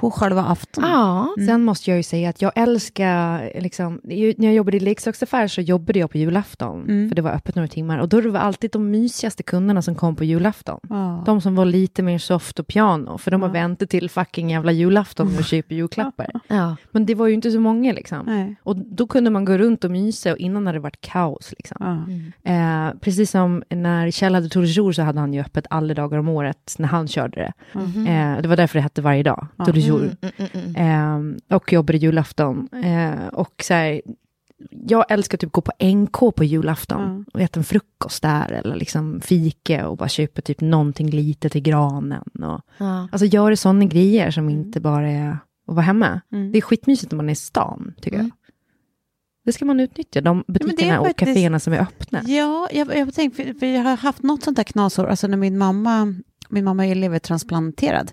På 0.00 0.10
själva 0.10 0.42
afton. 0.42 0.84
Ja. 0.86 1.28
Sen 1.46 1.64
måste 1.64 1.90
jag 1.90 1.96
ju 1.96 2.02
säga 2.02 2.28
att 2.30 2.42
jag 2.42 2.52
älskar, 2.54 3.52
liksom, 3.60 4.00
när 4.04 4.44
jag 4.44 4.54
jobbade 4.54 4.76
i 4.76 4.80
leksaksaffär 4.80 5.46
så 5.48 5.60
jobbade 5.60 5.98
jag 5.98 6.10
på 6.10 6.18
julafton, 6.18 6.82
Mm. 6.82 7.08
för 7.08 7.16
det 7.16 7.22
var 7.22 7.30
öppet 7.30 7.54
några 7.54 7.68
timmar. 7.68 7.98
Och 7.98 8.08
då 8.08 8.16
var 8.20 8.30
det 8.32 8.40
alltid 8.40 8.70
de 8.70 8.90
mysigaste 8.90 9.42
kunderna 9.42 9.82
som 9.82 9.94
kom 9.94 10.16
på 10.16 10.24
julafton. 10.24 10.80
Ja. 10.88 11.22
De 11.26 11.40
som 11.40 11.54
var 11.56 11.64
lite 11.64 12.02
mer 12.02 12.18
soft 12.18 12.58
och 12.58 12.66
piano, 12.66 13.18
för 13.18 13.30
de 13.30 13.42
har 13.42 13.48
Ja. 13.48 13.52
väntat 13.52 13.90
till 13.90 14.10
fucking 14.10 14.50
jävla 14.50 14.72
julafton 14.72 15.26
och 15.38 15.44
köper 15.44 15.74
julklappar. 15.74 16.30
ja. 16.48 16.76
Men 16.90 17.06
det 17.06 17.14
var 17.14 17.26
ju 17.26 17.34
inte 17.34 17.50
så 17.50 17.60
många 17.60 17.92
liksom. 17.92 18.18
Nej. 18.26 18.56
Och 18.62 18.76
då 18.76 19.06
kunde 19.06 19.30
man 19.30 19.44
gå 19.44 19.58
runt 19.58 19.84
och 19.84 19.90
mysa 19.90 20.32
och 20.32 20.38
innan 20.38 20.66
hade 20.66 20.78
det 20.78 20.82
varit 20.82 21.00
kaos. 21.00 21.52
Liksom. 21.58 21.76
Ja. 22.44 22.52
Eh, 22.52 22.94
precis 23.00 23.30
som 23.30 23.62
när 23.70 24.10
Kjell 24.10 24.34
hade 24.34 24.48
Tour 24.48 24.66
Jour 24.66 24.92
så 24.92 25.02
hade 25.02 25.20
han 25.20 25.34
ju 25.34 25.40
öppet 25.40 25.66
alla 25.70 25.94
dagar 25.94 26.18
om 26.18 26.28
året 26.28 26.74
när 26.78 26.88
han 26.88 27.08
körde 27.08 27.36
det. 27.40 27.52
Eh, 28.10 28.42
det 28.42 28.48
var 28.48 28.56
därför 28.56 28.78
det 28.78 28.82
hette 28.82 29.02
varje 29.02 29.22
dag, 29.22 29.46
Ja. 29.56 29.64
Tour 29.64 29.76
Jour. 29.90 30.02
Mm, 30.02 30.16
mm, 30.38 30.50
mm, 30.54 30.76
mm. 30.76 31.36
Eh, 31.50 31.56
och 31.56 31.72
jobbade 31.72 31.98
julafton. 31.98 32.68
Eh, 32.84 33.26
och 33.26 33.54
så 33.62 33.74
här, 33.74 34.00
jag 34.70 35.04
älskar 35.10 35.38
typ 35.38 35.52
gå 35.52 35.60
på 35.60 35.72
NK 35.84 36.12
på 36.36 36.44
julafton 36.44 37.24
Ja. 37.26 37.30
och 37.34 37.40
äta 37.40 37.60
en 37.60 37.64
frukost 37.64 38.22
där 38.22 38.52
eller 38.52 38.76
liksom 38.76 39.20
fika 39.20 39.88
och 39.88 39.96
bara 39.96 40.08
köpa 40.08 40.40
typ 40.42 40.60
någonting 40.60 41.10
lite 41.10 41.48
till 41.48 41.62
granen. 41.62 42.22
Och, 42.44 42.60
Ja. 42.78 43.08
alltså 43.12 43.26
göra 43.26 43.56
sådana 43.56 43.84
grejer 43.84 44.30
som 44.30 44.48
inte 44.50 44.80
bara 44.80 45.10
är 45.10 45.30
att 45.30 45.74
vara 45.74 45.80
hemma. 45.80 46.20
Mm. 46.32 46.52
Det 46.52 46.58
är 46.58 46.62
skitmysigt 46.62 47.12
när 47.12 47.16
man 47.16 47.28
är 47.28 47.32
i 47.32 47.36
stan, 47.36 47.94
tycker 48.00 48.16
Mm. 48.16 48.26
jag. 48.26 48.36
Det 49.44 49.52
ska 49.52 49.64
man 49.64 49.80
utnyttja, 49.80 50.20
de 50.20 50.44
butikerna 50.48 51.00
och 51.00 51.06
faktiskt- 51.06 51.28
kaféerna 51.28 51.58
som 51.60 51.72
är 51.72 51.78
öppna. 51.80 52.22
Ja, 52.26 52.68
jag, 52.72 52.96
jag 52.96 53.14
tänkte, 53.14 53.44
för, 53.44 53.54
för 53.54 53.66
jag 53.66 53.82
har 53.82 53.96
haft 53.96 54.22
något 54.22 54.42
sånt 54.42 54.56
där 54.56 54.64
knasår, 54.64 55.06
alltså 55.06 55.26
när 55.26 55.36
min 55.36 55.58
mamma, 55.58 56.14
min 56.48 56.64
mamma 56.64 56.86
är 56.86 56.94
levertransplanterad 56.94 58.12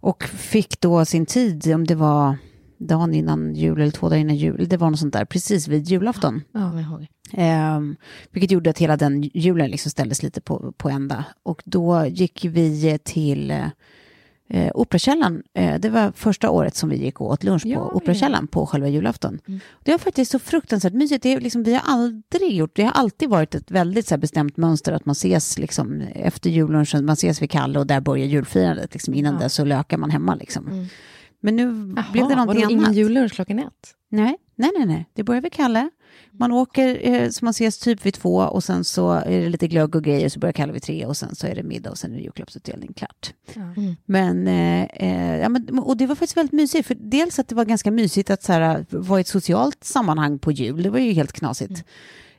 och 0.00 0.24
fick 0.24 0.80
då 0.80 1.04
sin 1.04 1.26
tid, 1.26 1.74
om 1.74 1.86
det 1.86 1.94
var 1.94 2.36
dagen 2.78 3.14
innan 3.14 3.54
jul 3.54 3.80
eller 3.80 3.90
två 3.90 4.08
dagar 4.08 4.20
innan 4.20 4.36
jul, 4.36 4.68
det 4.68 4.76
var 4.76 4.90
något 4.90 4.98
sånt 4.98 5.12
där, 5.12 5.24
precis 5.24 5.68
vid 5.68 5.88
julafton. 5.88 6.42
Ja, 6.52 6.60
jag 6.60 6.82
ihåg. 6.82 7.06
Ehm, 7.32 7.96
vilket 8.30 8.50
gjorde 8.50 8.70
att 8.70 8.78
hela 8.78 8.96
den 8.96 9.22
julen 9.22 9.70
liksom 9.70 9.90
ställdes 9.90 10.22
lite 10.22 10.40
på, 10.40 10.72
på 10.76 10.88
ända. 10.88 11.24
Och 11.42 11.62
då 11.64 12.06
gick 12.06 12.44
vi 12.44 12.98
till 13.04 13.50
eh, 14.50 14.70
Operakällaren. 14.74 15.42
Eh, 15.54 15.80
det 15.80 15.90
var 15.90 16.12
första 16.12 16.50
året 16.50 16.76
som 16.76 16.88
vi 16.88 16.96
gick 16.96 17.20
och 17.20 17.30
åt 17.30 17.44
lunch 17.44 17.66
Ja, 17.66 17.78
på 17.88 17.96
Operakällaren 17.96 18.46
på 18.46 18.66
själva 18.66 18.88
julafton. 18.88 19.38
Mm. 19.48 19.60
Det 19.84 19.90
var 19.90 19.98
faktiskt 19.98 20.30
så 20.30 20.38
fruktansvärt 20.38 20.92
mysigt. 20.92 21.22
Det 21.22 21.32
är 21.32 21.40
liksom, 21.40 21.62
vi 21.62 21.74
har 21.74 21.82
aldrig 21.86 22.52
gjort, 22.52 22.76
det 22.76 22.82
har 22.82 22.92
alltid 22.92 23.28
varit 23.28 23.54
ett 23.54 23.70
väldigt 23.70 24.06
så 24.06 24.14
här, 24.14 24.20
bestämt 24.20 24.56
mönster 24.56 24.92
att 24.92 25.06
man 25.06 25.12
ses 25.12 25.58
liksom, 25.58 26.00
efter 26.14 26.50
jullunchen, 26.50 27.04
man 27.04 27.12
ses 27.12 27.42
vid 27.42 27.50
Kalle 27.50 27.78
och 27.78 27.86
där 27.86 28.00
börjar 28.00 28.26
julfirandet. 28.26 28.92
Liksom, 28.94 29.14
innan 29.14 29.34
Ja. 29.34 29.40
dess 29.40 29.54
så 29.54 29.64
lökar 29.64 29.96
man 29.98 30.10
hemma. 30.10 30.34
Liksom. 30.34 30.68
Mm. 30.68 30.86
Men 31.42 31.56
nu 31.56 31.72
blev 32.12 32.28
det 32.28 32.36
någonting 32.36 32.62
annat. 32.64 32.70
ingen 32.72 32.92
jullunch 32.92 33.32
klockan 33.32 33.58
ett? 33.58 33.94
Nej, 34.08 34.36
nej, 34.56 34.70
nej, 34.78 34.86
nej. 34.86 35.06
Det 35.14 35.22
börjar 35.22 35.42
vid 35.42 35.52
Kalle. 35.52 35.90
Man 36.32 36.52
åker, 36.52 37.08
eh, 37.08 37.30
så 37.30 37.44
man 37.44 37.50
ses 37.50 37.78
typ 37.78 38.06
vid 38.06 38.14
två 38.14 38.36
och 38.36 38.64
sen 38.64 38.84
så 38.84 39.10
är 39.10 39.40
det 39.40 39.48
lite 39.48 39.68
glögg 39.68 39.96
och 39.96 40.04
grejer 40.04 40.28
så 40.28 40.38
börjar 40.38 40.52
Kalle 40.52 40.72
vid 40.72 40.82
tre 40.82 41.06
och 41.06 41.16
sen 41.16 41.34
så 41.34 41.46
är 41.46 41.54
det 41.54 41.62
middag 41.62 41.90
och 41.90 41.98
sen 41.98 42.12
är 42.12 42.16
det 42.16 42.22
julklappsutdelning 42.22 42.92
klart. 42.92 43.34
Mm. 43.56 43.96
Men, 44.04 44.48
eh, 44.48 44.84
eh, 44.84 45.36
ja, 45.36 45.48
men, 45.48 45.78
och 45.78 45.96
det 45.96 46.06
var 46.06 46.14
faktiskt 46.14 46.36
väldigt 46.36 46.52
mysigt, 46.52 46.86
för 46.86 46.96
dels 47.00 47.38
att 47.38 47.48
det 47.48 47.54
var 47.54 47.64
ganska 47.64 47.90
mysigt 47.90 48.30
att 48.30 48.42
så 48.42 48.52
här, 48.52 48.86
vara 48.90 49.20
i 49.20 49.22
ett 49.22 49.28
socialt 49.28 49.84
sammanhang 49.84 50.38
på 50.38 50.52
jul, 50.52 50.82
det 50.82 50.90
var 50.90 50.98
ju 50.98 51.12
helt 51.12 51.32
knasigt. 51.32 51.84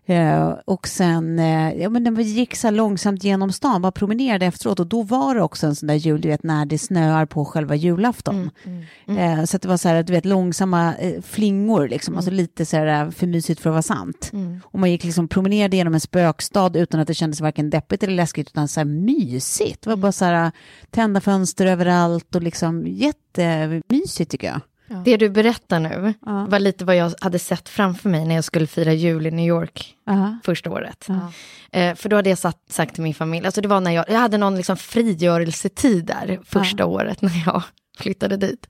Eh, 0.06 0.54
och 0.66 0.88
sen, 0.88 1.40
eh, 1.40 1.74
ja 1.74 1.90
men 1.90 2.16
vi 2.16 2.24
gick 2.24 2.56
så 2.56 2.68
här 2.68 2.72
långsamt 2.72 3.24
genom 3.24 3.52
stan, 3.52 3.82
bara 3.82 3.92
promenerade 3.92 4.46
efteråt 4.46 4.80
och 4.80 4.88
då 4.88 5.02
var 5.04 5.36
det 5.36 5.42
också 5.42 5.68
en 5.68 5.76
sån 5.76 5.88
där 5.88 5.96
jul, 5.96 6.22
du 6.22 6.28
vet 6.28 6.44
när 6.44 6.66
det 6.66 6.78
snöar 6.78 7.26
på 7.26 7.46
själva 7.46 7.76
julafton. 7.76 8.36
Mm, 8.36 8.50
mm, 8.64 8.84
mm. 9.08 9.40
Eh, 9.40 9.46
så 9.46 9.58
det 9.58 9.68
var 9.68 9.78
så 9.78 9.90
här, 9.90 10.04
du 10.04 10.14
vet 10.14 10.26
långsamma 10.26 10.94
flingor 11.22 11.88
liksom, 11.88 12.16
alltså 12.16 12.30
mm. 12.32 12.38
lite 12.38 12.66
så 12.66 12.78
här 12.78 13.12
för 13.12 13.28
mysigt 13.28 13.62
för 13.62 13.70
att 13.70 13.74
vara 13.74 13.82
sant. 13.82 14.30
Mm. 14.34 14.60
Och 14.66 14.80
man 14.80 14.92
gick 14.92 15.04
liksom 15.04 15.28
promenerade 15.28 15.78
genom 15.78 15.94
en 15.94 16.00
spökstad 16.00 16.72
utan 16.76 17.00
att 17.00 17.08
det 17.08 17.14
kändes 17.14 17.42
varken 17.42 17.70
deppigt 17.70 18.04
eller 18.04 18.16
läskigt 18.16 18.50
utan 18.50 18.68
så 18.68 18.80
här 18.80 18.86
mysigt. 18.86 19.82
Det 19.82 19.90
var 19.90 19.98
bara 19.98 20.12
så 20.12 20.26
här 20.26 20.52
tända 20.90 21.22
fönster 21.22 21.66
överallt 21.66 22.36
och 22.36 22.42
liksom 22.42 22.88
jättemysigt 22.88 24.32
tycker 24.32 24.48
jag. 24.48 24.62
Ja. 24.92 25.02
Det 25.06 25.18
du 25.18 25.30
berättar 25.30 25.80
nu 25.80 26.14
ja. 26.26 26.46
var 26.46 26.60
lite 26.60 26.86
vad 26.86 26.96
jag 26.96 27.14
hade 27.22 27.40
sett 27.40 27.70
framför 27.70 28.10
mig 28.10 28.26
när 28.26 28.36
jag 28.36 28.44
skulle 28.44 28.68
fira 28.68 28.94
jul 28.94 29.28
i 29.28 29.32
New 29.32 29.46
York 29.46 29.96
Aha. 30.10 30.38
första 30.44 30.70
året. 30.70 31.08
Eh, 31.72 31.96
för 31.96 32.10
då 32.10 32.16
hade 32.16 32.30
jag 32.30 32.38
satt, 32.38 32.58
sagt 32.70 32.94
till 32.94 33.04
min 33.04 33.14
familj, 33.14 33.46
alltså 33.46 33.62
det 33.62 33.68
var 33.68 33.82
när 33.82 33.92
jag, 33.92 34.06
jag 34.10 34.20
hade 34.20 34.38
någon 34.38 34.56
liksom 34.56 34.78
frigörelsetid 34.78 36.06
där 36.06 36.40
första 36.46 36.86
året 36.86 37.22
när 37.22 37.44
jag 37.46 37.64
flyttade 37.98 38.38
dit. 38.38 38.68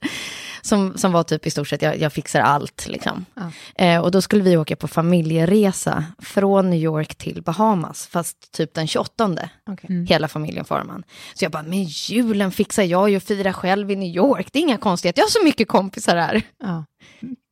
Som, 0.62 0.98
som 0.98 1.12
var 1.12 1.24
typ 1.24 1.48
i 1.48 1.52
stort 1.52 1.68
sett, 1.68 1.82
jag, 1.82 2.00
jag 2.00 2.14
fixar 2.14 2.42
allt 2.42 2.88
liksom. 2.88 3.26
Ja. 3.34 3.52
Eh, 3.86 4.02
och 4.02 4.12
då 4.12 4.22
skulle 4.22 4.44
vi 4.44 4.58
åka 4.58 4.76
på 4.76 4.88
familjeresa 4.88 6.06
från 6.20 6.70
New 6.70 6.80
York 6.80 7.16
till 7.16 7.42
Bahamas, 7.42 8.08
fast 8.08 8.52
typ 8.52 8.74
den 8.74 8.88
28. 8.88 9.26
Okay. 9.72 9.90
Mm. 9.90 10.06
Hela 10.06 10.28
familjen 10.28 10.66
far 10.66 10.84
man. 10.84 11.04
Så 11.34 11.46
jag 11.46 11.52
bara, 11.52 11.64
men 11.64 11.84
julen 11.84 12.52
fixar 12.52 12.84
jag 12.84 13.10
ju 13.10 13.18
och 13.18 13.24
firar 13.24 13.54
själv 13.54 13.92
i 13.92 13.96
New 13.96 14.16
York. 14.16 14.48
Det 14.52 14.60
är 14.60 14.64
inga 14.64 14.78
konstigheter, 14.78 15.20
jag 15.20 15.26
har 15.26 15.32
så 15.32 15.44
mycket 15.44 15.68
kompisar 15.68 16.16
här. 16.16 16.42
Ja. 16.60 16.86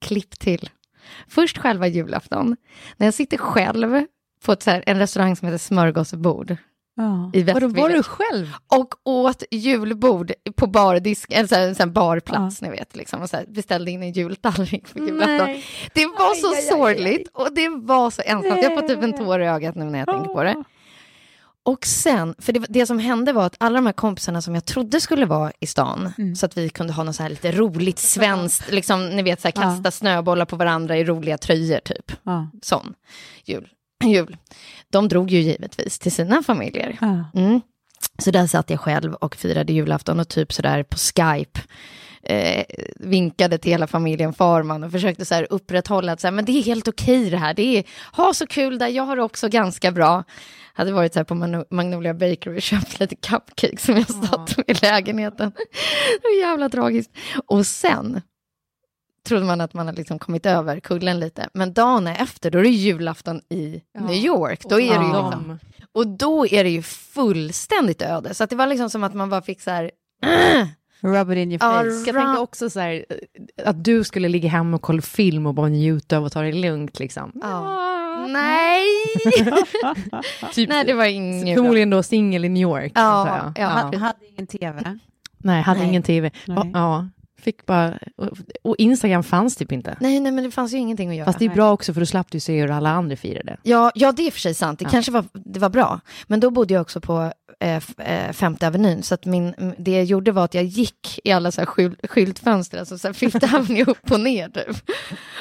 Klipp 0.01 0.39
till. 0.39 0.69
Först 1.27 1.57
själva 1.57 1.87
julafton, 1.87 2.55
när 2.97 3.07
jag 3.07 3.13
sitter 3.13 3.37
själv 3.37 4.05
på 4.45 4.51
ett, 4.51 4.63
så 4.63 4.71
här, 4.71 4.83
en 4.85 4.99
restaurang 4.99 5.35
som 5.35 5.47
heter 5.47 5.57
Smörgåsbord. 5.57 6.57
Ja. 6.99 7.31
I 7.33 7.43
Vadå, 7.43 7.67
var 7.67 7.89
du 7.89 8.03
själv? 8.03 8.53
Och 8.67 8.93
åt 9.03 9.43
julbord 9.51 10.31
på 10.55 10.67
bardisk, 10.67 11.31
en 11.31 11.47
sån 11.47 11.57
här 11.57 11.85
barplats, 11.85 12.61
ja. 12.61 12.67
ni 12.67 12.77
vet, 12.77 12.95
liksom, 12.95 13.21
och 13.21 13.29
så 13.29 13.37
här, 13.37 13.45
beställde 13.47 13.91
in 13.91 14.03
en 14.03 14.11
jultallrik 14.11 14.87
för 14.87 14.99
julafton. 14.99 15.61
Det 15.93 16.05
var 16.05 16.31
aj, 16.31 16.41
så 16.41 16.55
aj, 16.55 16.61
sorgligt 16.61 17.29
aj, 17.33 17.43
och 17.45 17.53
det 17.55 17.69
var 17.69 18.09
så 18.09 18.21
ensamt. 18.25 18.63
Jag 18.63 18.73
får 18.73 18.87
typ 18.87 19.03
en 19.03 19.17
tår 19.17 19.41
i 19.41 19.47
ögat 19.47 19.75
nu 19.75 19.85
när 19.85 19.99
jag 19.99 20.07
tänker 20.07 20.33
på 20.33 20.43
det. 20.43 20.63
Och 21.63 21.85
sen, 21.85 22.35
för 22.39 22.53
det, 22.53 22.65
det, 22.69 22.85
som 22.85 22.99
hände 22.99 23.33
var 23.33 23.45
att 23.45 23.55
alla 23.57 23.75
de 23.75 23.85
här 23.85 23.93
kompisarna 23.93 24.41
som 24.41 24.55
jag 24.55 24.65
trodde 24.65 25.01
skulle 25.01 25.25
vara 25.25 25.51
i 25.59 25.67
stan, 25.67 26.13
mm. 26.17 26.35
så 26.35 26.45
att 26.45 26.57
vi 26.57 26.69
kunde 26.69 26.93
ha 26.93 27.03
något 27.03 27.15
så 27.15 27.23
här 27.23 27.29
lite 27.29 27.51
roligt 27.51 27.99
svenskt, 27.99 28.71
liksom, 28.71 29.09
ni 29.09 29.21
vet, 29.21 29.41
så 29.41 29.47
här, 29.47 29.51
kasta 29.51 29.81
ja. 29.83 29.91
snöbollar 29.91 30.45
på 30.45 30.55
varandra 30.55 30.97
i 30.97 31.03
roliga 31.03 31.37
tröjor, 31.37 31.79
typ. 31.79 32.11
Ja. 32.23 32.47
Sån 32.61 32.93
jul. 33.45 33.69
jul 34.05 34.37
de 34.89 35.07
drog 35.07 35.31
ju 35.31 35.39
givetvis 35.39 35.99
till 35.99 36.11
sina 36.11 36.43
familjer. 36.43 36.97
Mm. 37.35 37.61
Så 38.17 38.31
där 38.31 38.47
satt 38.47 38.69
jag 38.69 38.79
själv 38.79 39.13
och 39.13 39.35
firade 39.35 39.73
julafton 39.73 40.19
och 40.19 40.29
typ 40.29 40.53
sådär 40.53 40.83
på 40.83 40.97
Skype 40.97 41.59
eh, 42.23 42.63
vinkade 42.95 43.57
till 43.57 43.71
hela 43.71 43.87
familjen 43.87 44.33
Farman 44.33 44.83
och 44.83 44.91
försökte 44.91 45.25
så 45.25 45.35
här 45.35 45.47
upprätthålla 45.49 46.11
att 46.11 46.21
så 46.21 46.27
här, 46.27 46.31
men 46.31 46.45
det 46.45 46.51
är 46.51 46.63
helt 46.63 46.87
okej 46.87 47.29
det 47.29 47.37
här, 47.37 47.53
det 47.53 47.77
är, 47.77 47.83
ha 48.11 48.33
så 48.33 48.47
kul 48.47 48.77
där, 48.77 48.87
jag 48.87 49.03
har 49.03 49.15
det 49.15 49.23
också 49.23 49.49
ganska 49.49 49.91
bra. 49.91 50.23
Hade 50.73 50.91
varit 50.91 51.13
så 51.13 51.19
här 51.19 51.23
på 51.23 51.65
Magnolia 51.75 52.13
Bakery 52.13 52.57
och 52.57 52.61
köpt 52.61 52.99
lite 52.99 53.15
cupcakes 53.15 53.83
som 53.83 53.95
jag 53.95 54.09
satt 54.09 54.59
i 54.67 54.73
lägenheten. 54.73 55.51
Det 56.21 56.27
var 56.27 56.39
jävla 56.39 56.69
tragiskt. 56.69 57.11
Och 57.47 57.65
sen 57.65 58.21
trodde 59.23 59.45
man 59.45 59.61
att 59.61 59.73
man 59.73 59.85
hade 59.85 59.97
liksom 59.97 60.19
kommit 60.19 60.45
över 60.45 60.79
kullen 60.79 61.19
lite. 61.19 61.49
Men 61.53 61.73
dagen 61.73 62.07
efter, 62.07 62.51
då 62.51 62.59
är 62.59 62.63
det 62.63 62.69
julafton 62.69 63.41
i 63.49 63.81
ja. 63.93 64.01
New 64.01 64.15
York. 64.15 64.61
Då 64.69 64.79
är 64.79 64.99
det 64.99 65.05
ju 65.05 65.13
liksom, 65.13 65.59
och 65.91 66.07
då 66.07 66.47
är 66.47 66.63
det 66.63 66.69
ju 66.69 66.81
fullständigt 66.81 68.01
öde. 68.01 68.33
Så 68.33 68.45
det 68.45 68.55
var 68.55 68.67
liksom 68.67 68.89
som 68.89 69.03
att 69.03 69.13
man 69.13 69.29
bara 69.29 69.41
fick 69.41 69.61
så 69.61 69.71
här... 69.71 69.91
Rub 71.01 71.31
it 71.31 71.37
in 71.37 71.51
your 71.51 71.59
face. 71.59 72.09
Jag 72.09 72.15
tänkte 72.15 72.41
också 72.41 72.69
så 72.69 72.79
här, 72.79 73.05
att 73.65 73.83
du 73.83 74.03
skulle 74.03 74.29
ligga 74.29 74.49
hemma 74.49 74.75
och 74.75 74.81
kolla 74.81 75.01
film 75.01 75.45
och 75.45 75.53
bara 75.53 75.67
njuta 75.67 76.17
av 76.17 76.25
att 76.25 76.33
ta 76.33 76.41
det 76.41 76.51
lugnt 76.51 76.99
liksom. 76.99 77.31
Uh. 77.43 78.27
Nej! 78.27 78.85
typ, 80.53 80.69
Nej, 80.69 80.85
det 80.85 80.93
var 80.93 81.05
inget 81.05 81.57
Förmodligen 81.57 81.89
då 81.89 82.03
singel 82.03 82.45
i 82.45 82.49
New 82.49 82.61
York. 82.61 82.91
Ja, 82.95 83.53
jag, 83.55 83.67
hade, 83.67 83.97
hade 83.97 84.25
ingen 84.25 84.47
tv. 84.47 84.99
Nej, 85.37 85.61
hade 85.61 85.79
nej. 85.79 85.89
ingen 85.89 86.03
tv. 86.03 86.31
Nej. 86.47 86.71
Ja, 86.73 87.07
Fick 87.41 87.65
bara, 87.65 87.99
och 88.63 88.75
Instagram 88.77 89.23
fanns 89.23 89.55
typ 89.55 89.71
inte. 89.71 89.97
Nej, 89.99 90.19
nej, 90.19 90.31
men 90.31 90.43
det 90.43 90.51
fanns 90.51 90.73
ju 90.73 90.77
ingenting 90.77 91.09
att 91.09 91.15
göra. 91.15 91.25
Fast 91.25 91.39
det 91.39 91.45
är 91.45 91.49
bra 91.49 91.71
också 91.71 91.93
för 91.93 92.01
då 92.01 92.05
slapp 92.05 92.31
du 92.31 92.39
se 92.39 92.61
hur 92.61 92.71
alla 92.71 92.89
andra 92.89 93.15
firade. 93.15 93.57
Ja, 93.63 93.91
ja 93.95 94.11
det 94.11 94.27
är 94.27 94.31
för 94.31 94.39
sig 94.39 94.53
sant. 94.53 94.79
Det 94.79 94.85
ja. 94.85 94.89
kanske 94.89 95.11
var, 95.11 95.25
det 95.33 95.59
var 95.59 95.69
bra. 95.69 95.99
Men 96.27 96.39
då 96.39 96.49
bodde 96.49 96.73
jag 96.73 96.81
också 96.81 97.01
på 97.01 97.33
eh, 97.59 97.81
eh, 97.97 98.31
Femte 98.31 98.67
Avenyn, 98.67 99.03
så 99.03 99.13
att 99.13 99.25
min, 99.25 99.73
det 99.77 99.91
jag 99.91 100.03
gjorde 100.03 100.31
var 100.31 100.45
att 100.45 100.53
jag 100.53 100.63
gick 100.63 101.19
i 101.23 101.31
alla 101.31 101.51
så 101.51 101.61
här 101.61 101.65
skyl, 101.65 101.95
skyltfönster, 102.03 102.79
alltså 102.79 102.97
så 102.97 103.07
här 103.07 103.13
Fifth 103.13 103.55
Avenue 103.55 103.85
upp 103.85 104.11
och 104.11 104.19
ner 104.19 104.49
typ. 104.49 104.77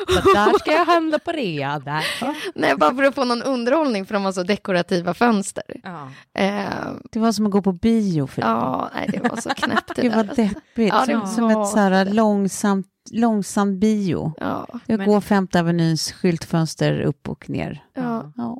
Så 0.08 0.32
där 0.34 0.58
ska 0.58 0.72
jag 0.72 0.84
handla 0.84 1.18
på 1.18 1.32
rea, 1.32 1.78
där. 1.78 2.06
Nej, 2.54 2.76
bara 2.76 2.94
för 2.94 3.04
att 3.04 3.14
få 3.14 3.24
någon 3.24 3.42
underhållning, 3.42 4.06
för 4.06 4.14
de 4.14 4.24
har 4.24 4.32
så 4.32 4.42
dekorativa 4.42 5.14
fönster. 5.14 5.80
Ja. 5.82 6.08
Eh, 6.42 6.92
det 7.12 7.18
var 7.18 7.32
som 7.32 7.46
att 7.46 7.52
gå 7.52 7.62
på 7.62 7.72
bio 7.72 8.26
för 8.26 8.42
dig. 8.42 8.50
Ja, 8.50 8.90
nej, 8.94 9.08
det 9.12 9.28
var 9.28 9.36
så 9.36 9.48
knäppt 9.48 9.96
det, 9.96 10.02
det 10.02 10.08
var 10.08 10.24
deppigt, 10.24 10.94
ja, 10.94 11.04
det 11.06 11.12
som, 11.12 11.26
som 11.26 11.50
ett 11.50 11.68
så 11.68 11.78
här 11.78 12.04
långsamt 12.04 12.86
långsam 13.10 13.78
bio. 13.78 14.32
Ja, 14.40 14.66
jag 14.86 14.98
men... 14.98 15.08
går 15.08 15.20
Femte 15.20 15.60
Avenyns 15.60 16.12
skyltfönster 16.12 17.00
upp 17.00 17.28
och 17.28 17.50
ner. 17.50 17.84
Ja. 17.94 18.02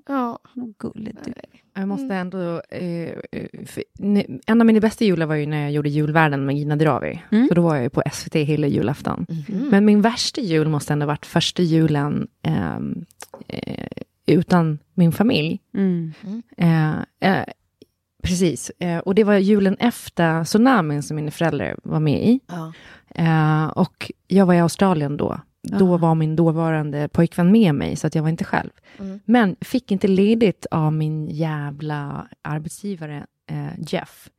Ja. 0.09 0.39
ja. 0.55 0.69
Gulligt. 0.79 1.25
Du. 1.25 1.33
Jag 1.75 1.89
måste 1.89 2.05
mm. 2.05 2.17
ändå... 2.17 2.63
Eh, 2.71 3.19
för, 3.67 3.85
en 4.47 4.61
av 4.61 4.67
mina 4.67 4.81
bästa 4.81 5.05
jular 5.05 5.27
var 5.27 5.35
ju 5.35 5.47
när 5.47 5.63
jag 5.63 5.73
gjorde 5.73 5.89
julvärlden 5.89 6.47
med 6.47 6.57
Gina 6.57 6.77
Dirawi. 6.77 7.23
Mm. 7.31 7.49
Så 7.49 7.55
då 7.55 7.63
var 7.63 7.75
jag 7.75 7.85
ju 7.85 7.91
på 7.91 8.03
SVT 8.13 8.35
hela 8.35 8.67
julafton. 8.67 9.27
Mm. 9.49 9.69
Men 9.69 9.85
min 9.85 10.03
värsta 10.03 10.41
jul 10.41 10.69
måste 10.69 10.93
ändå 10.93 11.07
varit 11.07 11.27
första 11.27 11.63
julen 11.63 12.29
ehm, 12.43 13.05
eh, 13.49 13.89
utan 14.27 14.79
min 14.95 15.13
familj. 15.13 15.61
Mm. 15.75 16.13
Eh, 16.57 16.99
eh, 17.21 17.45
precis. 18.23 18.71
Eh, 18.79 18.99
och 18.99 19.15
det 19.15 19.25
var 19.25 19.35
julen 19.35 19.77
efter 19.81 20.45
tsunamin 20.45 21.03
som 21.03 21.17
mina 21.17 21.31
föräldrar 21.31 21.77
var 21.83 22.01
med 22.01 22.29
i. 22.29 22.41
Ja. 22.47 22.73
Eh, 23.15 23.67
och 23.67 24.13
jag 24.27 24.47
var 24.47 24.55
i 24.55 24.61
Australien 24.61 25.17
då. 25.17 25.41
Då 25.63 25.97
var 25.97 26.15
min 26.15 26.37
dåvarande 26.37 27.09
pojkvän 27.09 27.53
med 27.53 27.75
mig, 27.75 27.97
så 27.97 28.07
att 28.07 28.15
jag 28.15 28.23
var 28.23 28.31
inte 28.31 28.45
själv. 28.45 28.71
Mm. 28.99 29.21
Men 29.25 29.57
fick 29.61 29.91
inte 29.91 30.09
ledigt 30.09 30.67
av 30.71 30.93
min 30.93 31.29
jävla 31.29 32.29
arbetsgivare 32.43 33.27
eh, 33.51 33.79
Jeff 33.79 34.31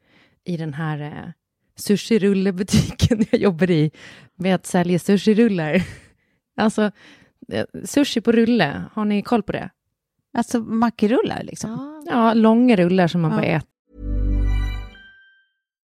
i 0.43 0.57
den 0.57 0.73
här 0.73 1.01
eh, 1.01 1.31
sushi-rullebutiken 1.75 3.25
jag 3.31 3.41
jobbar 3.41 3.71
i 3.71 3.91
med 4.35 4.55
att 4.55 4.65
sälja 4.65 4.99
sushi-rullar. 4.99 5.83
alltså, 6.57 6.91
eh, 7.51 7.65
sushi 7.83 8.21
på 8.21 8.31
rulle, 8.31 8.83
har 8.93 9.05
ni 9.05 9.21
koll 9.21 9.43
på 9.43 9.51
det? 9.51 9.69
Alltså 10.33 10.59
mackrullar 10.59 11.43
liksom? 11.43 12.03
Ja, 12.09 12.33
långa 12.33 12.75
rullar 12.75 13.07
som 13.07 13.21
man 13.21 13.31
ja. 13.31 13.37
bara 13.37 13.45
äter 13.45 13.69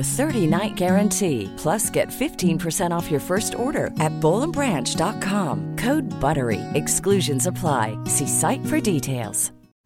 a 0.00 0.02
30-night 0.18 0.74
guarantee. 0.74 1.54
Plus, 1.56 1.88
get 1.90 2.08
15% 2.08 2.90
off 2.90 3.08
your 3.08 3.20
first 3.20 3.54
order 3.54 3.92
at 4.00 4.12
bowlandbranch.com. 4.20 5.76
Code 5.76 6.10
BUTTERY. 6.20 6.60
Exclusions 6.74 7.46
apply. 7.46 7.96
See 8.06 8.26
site 8.26 8.66
for 8.66 8.80
details. 8.80 9.52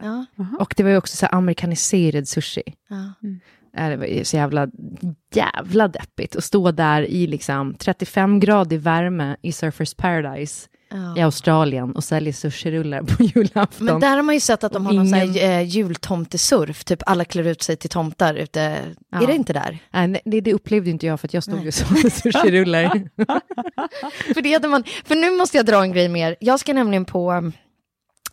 Ja. 0.00 0.26
Och 0.58 0.74
det 0.76 0.82
var 0.82 0.90
ju 0.90 0.96
också 0.96 1.16
så 1.16 1.26
här 1.26 1.34
amerikaniserad 1.34 2.28
sushi. 2.28 2.62
Ja. 2.88 3.12
Äh, 3.76 3.88
Det 3.90 3.96
var 3.96 4.06
ju 4.06 4.24
så 4.24 4.36
jävla, 4.36 4.68
jävla 5.34 5.88
deppigt 5.88 6.36
att 6.36 6.44
stå 6.44 6.70
där 6.72 7.02
i 7.02 7.26
liksom 7.26 7.74
35 7.78 8.40
grader 8.40 8.78
värme 8.78 9.36
i 9.42 9.52
Surfers 9.52 9.94
Paradise 9.94 10.68
i 11.16 11.20
Australien 11.20 11.92
och 11.92 12.04
sälja 12.04 12.32
sushirullar 12.32 13.02
på 13.02 13.22
julafton. 13.34 13.86
Men 13.86 14.00
där 14.00 14.16
har 14.16 14.22
man 14.22 14.34
ju 14.34 14.40
sett 14.40 14.64
att 14.64 14.72
de 14.72 14.86
har 14.86 14.92
någon 14.92 15.08
sån 15.08 15.18
Ingen- 15.18 15.34
här, 15.34 15.58
eh, 15.60 15.62
jultomtesurf, 15.68 16.84
typ 16.84 17.02
alla 17.06 17.24
klär 17.24 17.44
ut 17.46 17.62
sig 17.62 17.76
till 17.76 17.90
tomtar 17.90 18.34
ute. 18.34 18.78
Ja. 19.10 19.22
Är 19.22 19.26
det 19.26 19.34
inte 19.34 19.52
där? 19.52 19.78
Nej, 19.92 20.08
nej, 20.08 20.22
det, 20.24 20.40
det 20.40 20.52
upplevde 20.54 20.90
inte 20.90 21.06
jag 21.06 21.20
för 21.20 21.28
att 21.28 21.34
jag 21.34 21.42
stod 21.42 21.64
ju 21.64 21.72
så 21.72 21.92
med 21.92 22.12
sushirullar. 22.12 23.08
För, 24.34 24.42
det 24.42 24.52
hade 24.52 24.68
man, 24.68 24.84
för 25.04 25.14
nu 25.14 25.30
måste 25.30 25.56
jag 25.56 25.66
dra 25.66 25.82
en 25.82 25.92
grej 25.92 26.08
mer. 26.08 26.36
Jag 26.40 26.60
ska 26.60 26.72
nämligen 26.74 27.04
på 27.04 27.52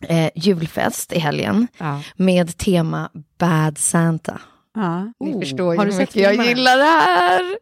eh, 0.02 0.30
julfest 0.36 1.14
i 1.14 1.20
helgen 1.20 1.68
ja. 1.78 2.02
med 2.16 2.58
tema 2.58 3.10
Bad 3.40 3.78
Santa. 3.78 4.42
Ja. 4.76 5.12
Ni 5.20 5.34
Oh, 5.34 5.40
förstår 5.40 5.74
ju 5.74 5.78
har 5.78 5.86
hur 5.86 5.92
du 5.92 5.98
sett 5.98 6.16
mycket 6.16 6.38
jag 6.38 6.46
gillar 6.48 6.78
det 6.78 6.84
här. 6.84 7.58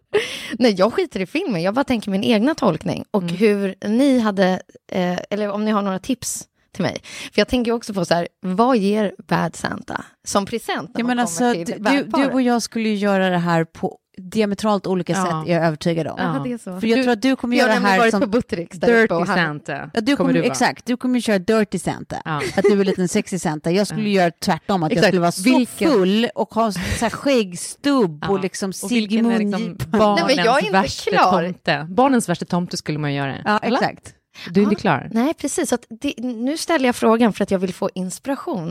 Nej, 0.59 0.75
jag 0.77 0.93
skiter 0.93 1.19
i 1.19 1.25
filmen. 1.25 1.61
Jag 1.61 1.73
bara 1.73 1.83
tänker 1.83 2.11
min 2.11 2.23
egna 2.23 2.55
tolkning 2.55 3.05
och 3.11 3.23
Mm. 3.23 3.35
hur 3.35 3.75
ni 3.87 4.19
hade, 4.19 4.61
eh, 4.91 5.17
eller 5.29 5.49
om 5.51 5.65
ni 5.65 5.71
har 5.71 5.81
några 5.81 5.99
tips 5.99 6.43
till 6.73 6.81
mig. 6.83 6.97
För 7.33 7.39
jag 7.41 7.47
tänker 7.47 7.71
också 7.71 7.93
på 7.93 8.05
så 8.05 8.13
här, 8.13 8.27
vad 8.41 8.77
ger 8.77 9.13
Bad 9.27 9.55
Santa 9.55 10.05
som 10.25 10.45
present 10.45 10.89
när 10.93 11.01
Ja, 11.01 11.07
men 11.07 11.19
alltså, 11.19 11.53
till 11.53 11.65
du, 11.83 12.03
du 12.03 12.25
och 12.25 12.41
jag 12.41 12.61
skulle 12.61 12.89
ju 12.89 12.95
göra 12.95 13.29
det 13.29 13.37
här 13.37 13.63
på 13.63 13.97
diametralt 14.17 14.88
olika 14.88 15.13
Ja. 15.13 15.23
sätt, 15.23 15.49
är 15.49 15.54
jag 15.58 15.65
övertygad 15.65 16.08
om. 16.08 16.15
Ja, 16.17 16.41
det 16.43 16.51
är 16.54 16.58
så. 16.58 16.80
För 16.80 16.88
jag 16.88 17.04
tror 17.04 17.13
att 17.13 17.21
du 17.21 17.36
kommer 17.36 17.58
jag 17.58 17.67
göra 17.69 17.80
det 17.80 17.86
här 17.88 17.97
varit 17.97 18.12
som... 18.12 18.21
på 18.21 18.28
Buttericks 18.28 18.78
Dirty 18.78 19.13
han- 19.13 19.25
Santa. 19.28 19.89
Ja, 19.93 20.01
du 20.01 20.15
kommer, 20.15 20.34
du 20.34 20.39
vara. 20.39 20.51
exakt, 20.51 20.86
du 20.86 20.97
kommer 20.97 21.19
köra 21.19 21.39
Dirty 21.39 21.80
Santa. 21.80 22.15
Ja. 22.25 22.41
Att 22.58 22.63
du 22.63 22.82
är 22.82 22.86
lite 22.86 23.08
sexy 23.08 23.39
Santa. 23.39 23.71
Jag 23.71 23.88
skulle 23.88 24.10
göra 24.10 24.32
tvärtom, 24.32 24.84
att 24.84 24.91
jag 24.91 24.97
Exakt. 24.97 25.08
skulle 25.08 25.21
vara 25.21 25.32
så 25.32 25.43
Vilken- 25.43 25.91
full 25.91 26.28
och 26.36 26.54
ha 26.54 26.71
så 26.71 26.80
här 27.01 27.10
skäggstubb 27.10 28.19
Ja. 28.21 28.30
och 28.30 28.39
liksom 28.39 28.69
är 28.69 29.39
liksom 29.39 29.78
barnens 29.88 30.28
Nej, 30.28 30.36
men 30.36 30.45
jag 30.45 30.56
är 30.58 30.60
inte 30.60 30.71
värsta 30.71 31.12
klar. 31.12 31.43
tomte? 31.43 31.88
Barnens 31.89 32.30
värsta 32.30 32.45
tomte 32.45 32.78
skulle 32.78 32.99
man 32.99 33.13
göra. 33.13 33.36
Ja, 33.45 33.58
eller? 33.63 33.78
exakt. 33.78 34.13
Du 34.49 34.60
är 34.60 34.63
inte 34.63 34.75
klar? 34.75 35.10
Nej, 35.12 35.34
precis. 35.34 35.69
Så 35.69 35.75
att 35.75 35.86
det, 36.01 36.13
nu 36.17 36.58
ställer 36.58 36.86
jag 36.86 36.95
frågan 36.95 37.34
för 37.34 37.43
att 37.43 37.51
jag 37.51 37.60
vill 37.60 37.73
få 37.73 37.89
inspiration 37.95 38.67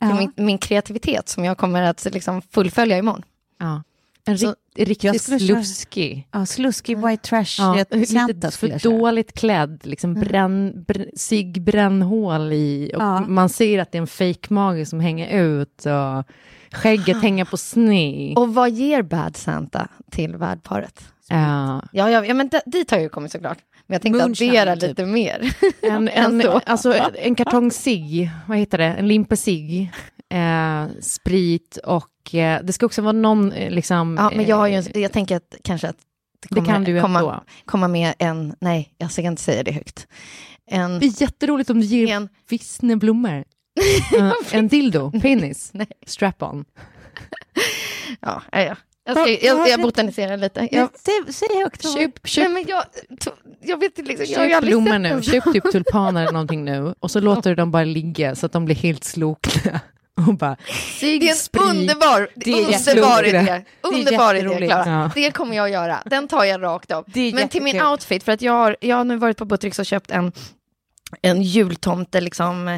till 0.00 0.08
Ja. 0.08 0.14
min, 0.14 0.32
min 0.36 0.58
kreativitet 0.58 1.28
som 1.28 1.44
jag 1.44 1.58
kommer 1.58 1.82
att 1.82 2.04
liksom 2.12 2.42
fullfölja 2.42 2.98
imorgon. 2.98 3.22
Ja. 3.60 3.82
En 4.26 4.36
ri- 4.36 4.94
köra- 5.00 5.38
sluskig. 5.38 6.28
Ja, 6.32 6.46
sluskig 6.46 6.98
white 7.06 7.22
trash 7.28 7.56
Ja, 7.58 7.84
lite 7.90 8.50
för 8.50 8.82
dåligt 8.82 9.32
klädd, 9.32 9.80
liksom 9.82 10.14
bränn, 10.14 10.84
br- 10.88 11.16
sig 11.16 11.44
brännhål 11.52 12.52
i 12.52 12.90
och 12.96 13.02
Ja. 13.02 13.20
man 13.20 13.48
ser 13.48 13.78
att 13.78 13.92
det 13.92 13.98
är 13.98 14.00
en 14.00 14.06
fejkmage 14.06 14.88
som 14.88 15.00
hänger 15.00 15.40
ut 15.42 15.86
och 15.86 16.24
skägget 16.76 17.22
hänger 17.22 17.44
på 17.44 17.56
sned. 17.56 18.38
Och 18.38 18.54
vad 18.54 18.70
ger 18.70 19.02
Bad 19.02 19.36
Santa 19.36 19.88
till 20.10 20.36
värdparet? 20.36 21.04
Ja, 21.28 21.82
Ja, 21.92 22.10
ja, 22.10 22.24
ja 22.24 22.34
men 22.34 22.50
dit 22.66 22.90
har 22.90 22.98
jag 22.98 23.02
ju 23.02 23.08
kommit 23.08 23.32
såklart. 23.32 23.58
Men 23.86 23.94
jag 23.94 24.02
tänkte 24.02 24.24
addera 24.24 24.76
typ. 24.76 24.82
lite 24.88 25.06
mer. 25.06 25.54
en, 25.82 26.08
en, 26.12 26.42
så. 26.42 26.60
alltså, 26.66 26.94
en 27.14 27.34
kartong 27.34 27.70
cigg, 27.70 28.30
vad 28.48 28.58
heter 28.58 28.78
det, 28.78 28.84
en 28.84 29.08
limpa 29.08 29.36
cigg, 29.36 29.92
eh, 30.34 30.86
sprit 31.00 31.76
och 31.84 32.34
eh, 32.34 32.62
det 32.64 32.72
ska 32.72 32.86
också 32.86 33.02
vara 33.02 33.12
någon 33.12 33.52
eh, 33.52 33.70
liksom... 33.70 34.16
Ja, 34.18 34.30
men 34.36 34.46
jag, 34.46 34.56
har 34.56 34.66
ju, 34.66 34.74
eh, 34.74 34.86
en- 34.94 35.00
jag 35.02 35.12
tänker 35.12 35.36
att 35.36 35.54
kanske 35.64 35.88
att 35.88 35.96
det 36.40 36.48
det 36.50 36.54
kommer, 36.60 36.72
kan 36.72 36.84
du 36.84 37.00
komma, 37.00 37.18
ändå. 37.18 37.42
komma 37.64 37.88
med 37.88 38.14
en, 38.18 38.54
nej, 38.60 38.94
jag 38.98 39.12
ska 39.12 39.22
inte 39.22 39.42
säga 39.42 39.62
det 39.62 39.72
högt. 39.72 40.06
En, 40.70 40.98
Det 41.00 41.06
är 41.06 41.22
jätteroligt 41.22 41.70
om 41.70 41.80
du 41.80 41.86
ger 41.86 42.08
en 42.14 42.28
vissneblommor. 42.48 43.44
Uh, 44.18 44.32
en 44.52 44.68
dildo, 44.68 45.10
penis, 45.22 45.72
strap-on. 46.06 46.64
ja, 48.20 48.42
ja, 48.52 48.60
ja. 48.62 48.76
Jag, 49.08 49.16
ska, 49.16 49.46
jag, 49.46 49.68
jag 49.68 49.82
botaniserar 49.82 50.36
lite. 50.36 50.68
Jag, 50.72 50.88
Säg, 50.94 51.32
säg 51.34 51.48
högt. 51.62 51.82
Köp, 51.94 52.26
köp 52.28 52.44
nej, 52.44 52.52
men 52.52 52.64
jag, 52.68 52.84
jag 53.62 53.80
vet 53.80 53.98
inte, 53.98 54.10
liksom, 54.10 54.26
jag 54.42 54.48
Köp 54.50 54.56
aldrig 54.56 54.72
blommor 54.74 54.98
nu, 54.98 55.22
köp 55.22 55.52
typ 55.52 55.64
tulpaner 55.72 56.20
eller 56.22 56.32
någonting 56.32 56.64
nu 56.64 56.94
och 57.00 57.10
så 57.10 57.20
låter 57.20 57.50
du 57.50 57.56
dem 57.56 57.70
bara 57.70 57.84
ligga 57.84 58.34
så 58.34 58.46
att 58.46 58.52
de 58.52 58.64
blir 58.64 58.76
helt 58.76 59.04
slokna. 59.04 59.80
Och 60.16 60.34
bara, 60.34 60.56
Det 61.00 61.06
är 61.06 61.28
en 61.30 61.34
sprit. 61.36 61.62
underbar, 61.62 62.28
Det 62.34 62.50
är 62.50 62.56
underbar 62.94 63.22
idé. 63.28 63.38
Det 63.42 63.64
Underbar 63.88 64.34
idé, 64.34 64.42
jätteroligt. 64.44 64.72
Klara. 64.72 64.90
Ja. 64.90 65.10
Det 65.14 65.30
kommer 65.30 65.56
jag 65.56 65.64
att 65.64 65.70
göra. 65.72 66.02
Den 66.06 66.28
tar 66.28 66.44
jag 66.44 66.62
rakt 66.62 66.90
av. 66.92 67.04
Det 67.06 67.34
Men 67.34 67.48
till 67.48 67.62
min 67.62 67.82
outfit, 67.82 68.22
för 68.24 68.32
att 68.32 68.42
jag 68.42 68.52
har, 68.52 68.76
jag 68.80 68.96
har 68.96 69.04
nu 69.04 69.16
varit 69.16 69.36
på 69.36 69.44
Buttericks 69.44 69.78
och 69.78 69.86
köpt 69.86 70.10
en, 70.10 70.32
en 71.22 71.42
jultomte, 71.42 72.20
liksom, 72.20 72.68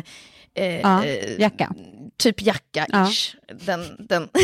eh, 0.55 0.81
Ja, 0.81 1.05
eh, 1.05 1.41
jacka. 1.41 1.73
typ 2.17 2.41
jacka-ish. 2.43 3.35
Den, 3.65 3.85
den. 3.99 4.29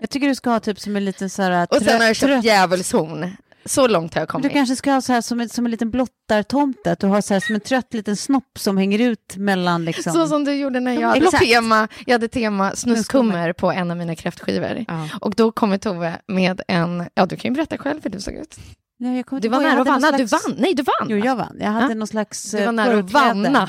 Jag 0.00 0.10
tycker 0.10 0.28
du 0.28 0.34
ska 0.34 0.50
ha 0.50 0.60
typ 0.60 0.80
som 0.80 0.96
en 0.96 1.04
liten 1.04 1.30
så 1.30 1.42
här... 1.42 1.66
Och 1.70 1.76
sen 1.82 2.00
har 2.00 2.06
jag 2.06 2.16
trött- 2.16 2.30
köpt 2.30 2.44
djävulshorn. 2.44 3.36
Så 3.68 3.86
långt 3.88 4.14
har 4.14 4.20
jag 4.20 4.28
Du 4.28 4.32
kommit. 4.32 4.52
kanske 4.52 4.76
ska 4.76 4.92
ha 4.92 5.00
så 5.00 5.12
här 5.12 5.20
som 5.20 5.40
en, 5.40 5.48
som 5.48 5.64
en 5.64 5.70
liten 5.70 5.90
blottartomte, 5.90 6.92
att 6.92 6.98
du 7.00 7.06
har 7.06 7.20
så 7.20 7.34
här 7.34 7.40
som 7.40 7.54
en 7.54 7.60
trött 7.60 7.94
liten 7.94 8.16
snopp 8.16 8.58
som 8.58 8.76
hänger 8.78 8.98
ut 8.98 9.36
mellan 9.36 9.84
liksom... 9.84 10.12
Så 10.12 10.26
som 10.26 10.44
du 10.44 10.54
gjorde 10.54 10.80
när 10.80 10.92
jag 11.00 11.08
hade 11.08 11.24
Exakt. 11.26 11.44
tema, 11.44 11.88
jag 12.06 12.14
hade 12.14 12.28
tema 12.28 12.72
snuskummer 12.76 13.52
på 13.52 13.70
en 13.72 13.90
av 13.90 13.96
mina 13.96 14.14
kräftskivor. 14.14 14.84
Ja. 14.88 15.08
Och 15.20 15.34
då 15.34 15.52
kommer 15.52 15.78
Tove 15.78 16.20
med 16.26 16.60
en, 16.68 17.04
ja 17.14 17.26
du 17.26 17.36
kan 17.36 17.50
ju 17.50 17.54
berätta 17.54 17.78
själv 17.78 18.00
hur 18.02 18.10
du 18.10 18.20
såg 18.20 18.34
ut. 18.34 18.56
Nej, 19.00 19.24
Du 19.40 19.48
var 19.48 19.60
nära 19.60 19.80
att 19.80 19.86
vanna, 19.86 20.10
någon 20.10 20.20
du 20.20 20.28
slags- 20.28 20.48
vann, 20.48 20.56
nej 20.58 20.74
du 20.74 20.82
vann! 20.82 21.06
Jo, 21.10 21.16
jag 21.16 21.36
vann. 21.36 21.56
Jag 21.60 21.70
hade 21.70 21.88
Ja. 21.88 21.94
någon 21.94 22.06
slags 22.08 22.50
Du 22.50 22.58
var 22.58 22.64
eh, 22.66 22.72
nära 22.72 22.98
att 22.98 23.10
vanna. 23.10 23.68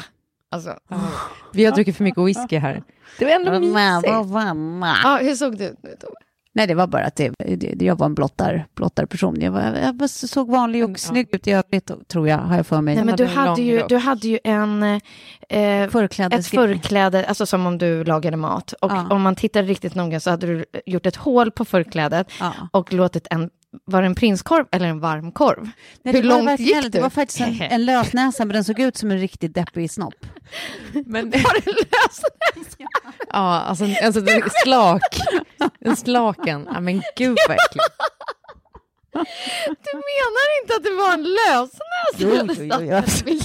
Alltså, 0.51 0.75
Vi 1.53 1.65
har 1.65 1.71
druckit 1.75 1.97
för 1.97 2.03
mycket 2.03 2.23
whisky 2.27 2.57
här. 2.57 2.83
Det 3.19 3.25
var 3.25 3.31
ändå 3.31 3.51
mysigt. 3.59 3.75
ja, 5.03 5.19
hur 5.21 5.35
såg 5.35 5.57
du 5.57 5.63
ut 5.65 5.77
nu 5.83 5.95
Tove? 6.01 6.13
Nej, 6.53 6.67
det 6.67 6.75
var 6.75 6.87
bara 6.87 7.05
att 7.05 7.15
det, 7.15 7.33
det, 7.55 7.85
jag 7.85 7.95
var 7.97 8.05
en 8.05 8.15
blottar, 8.15 8.67
blottarperson. 8.75 9.41
Jag, 9.41 9.51
var, 9.51 9.61
jag 9.99 10.09
såg 10.09 10.51
vanlig 10.51 10.89
och 10.89 10.99
snygg 10.99 11.27
ut 11.35 11.47
i 11.47 11.51
övrigt, 11.51 11.91
tror 12.07 12.27
jag, 12.27 12.37
har 12.37 12.55
jag 12.55 12.67
för 12.67 12.81
mig. 12.81 12.95
Nej, 12.95 13.03
men 13.05 13.15
du 13.15 13.25
hade, 13.25 13.61
ju, 13.61 13.83
du 13.89 13.97
hade 13.97 14.27
ju 14.27 14.39
en, 14.43 14.83
eh, 14.83 15.89
Förkläde. 15.89 16.35
ett 16.35 16.47
förkläde, 16.47 17.25
alltså 17.25 17.45
som 17.45 17.65
om 17.65 17.77
du 17.77 18.03
lagade 18.03 18.37
mat. 18.37 18.73
Och 18.73 18.91
Ja. 18.91 19.07
om 19.09 19.21
man 19.21 19.35
tittar 19.35 19.63
riktigt 19.63 19.95
noga 19.95 20.19
så 20.19 20.29
hade 20.29 20.47
du 20.47 20.65
gjort 20.85 21.05
ett 21.05 21.15
hål 21.15 21.51
på 21.51 21.65
förklädet 21.65 22.27
Ja. 22.39 22.53
och 22.71 22.93
låtit 22.93 23.27
en, 23.29 23.49
var 23.85 24.01
det 24.01 24.05
en 24.05 24.15
prinskorv 24.15 24.65
eller 24.71 24.87
en 24.87 24.99
varmkorv? 24.99 25.69
Nej, 26.03 26.13
Hur 26.15 26.21
det 26.21 26.27
var 26.29 26.41
långt 26.43 26.59
gick 26.59 26.81
Det 26.81 26.89
du? 26.89 26.99
var 26.99 27.09
faktiskt 27.09 27.41
en, 27.41 27.61
en 27.61 27.85
lösnäsa, 27.85 28.45
men 28.45 28.53
den 28.53 28.63
såg 28.63 28.79
ut 28.79 28.97
som 28.97 29.11
en 29.11 29.17
riktigt 29.19 29.53
deppig 29.53 29.91
snopp. 29.91 30.25
Men, 31.05 31.33
Har 31.33 31.61
du 31.65 31.71
löst 31.71 32.23
ja, 33.29 33.59
alltså, 33.59 33.85
en- 33.85 33.95
alltså 34.05 34.27
en 34.29 34.41
slak. 34.63 35.01
En 35.79 35.95
slaken. 35.95 36.67
Ja, 36.73 36.79
men 36.79 37.01
gud 37.15 37.37
vad 37.47 37.57
äckligt. 37.57 37.85
Du 39.67 39.93
menar 39.93 40.61
inte 40.61 40.75
att 40.75 40.83
det 40.83 40.91
var 40.91 41.13
en 41.13 41.23
lösnäsa? 41.23 42.17
Jo, 42.17 42.29
jo, 42.63 42.85
jo, 42.85 42.95
absolut. 42.95 43.43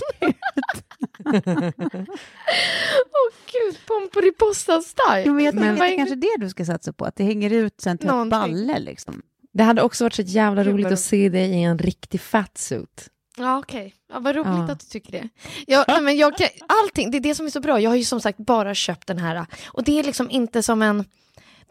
Åh 3.12 3.30
gud, 3.52 3.78
Pomperipossa-style. 3.86 5.30
Men 5.30 5.54
Men- 5.56 5.76
det 5.76 5.84
är 5.86 5.96
kanske 5.96 6.14
det 6.14 6.36
du 6.38 6.48
ska 6.48 6.64
satsa 6.64 6.92
på, 6.92 7.04
att 7.04 7.16
det 7.16 7.24
hänger 7.24 7.50
ut 7.52 7.80
sen 7.80 7.98
till 7.98 8.06
ett 8.08 8.12
Någonting. 8.12 8.30
balle 8.40 8.78
liksom. 8.78 9.22
Det 9.54 9.62
hade 9.64 9.82
också 9.82 10.04
varit 10.04 10.14
så 10.14 10.22
jävla 10.22 10.64
Gud, 10.64 10.72
roligt 10.72 10.86
att 10.86 11.00
se 11.00 11.28
dig 11.28 11.50
i 11.50 11.62
en 11.62 11.78
riktig 11.78 12.20
fatsuit. 12.20 13.08
Ja, 13.36 13.58
okej. 13.58 13.94
Ja, 14.12 14.18
vad 14.20 14.36
roligt 14.36 14.46
Ja. 14.68 14.72
att 14.72 14.80
du 14.80 14.86
tycker 14.86 15.12
det. 15.12 15.28
Ja, 15.66 15.84
nej, 15.88 16.00
men 16.02 16.16
jag 16.16 16.36
kan, 16.36 16.48
allting, 16.82 17.10
det 17.10 17.18
är 17.18 17.20
det 17.20 17.34
som 17.34 17.46
är 17.46 17.50
så 17.50 17.60
bra. 17.60 17.80
Jag 17.80 17.90
har 17.90 17.96
ju 17.96 18.04
som 18.04 18.20
sagt 18.20 18.38
bara 18.38 18.74
köpt 18.74 19.06
den 19.06 19.18
här. 19.18 19.46
Och 19.66 19.84
det 19.84 19.98
är 19.98 20.02
liksom 20.04 20.30
inte 20.30 20.62
som 20.62 20.82
en... 20.82 21.04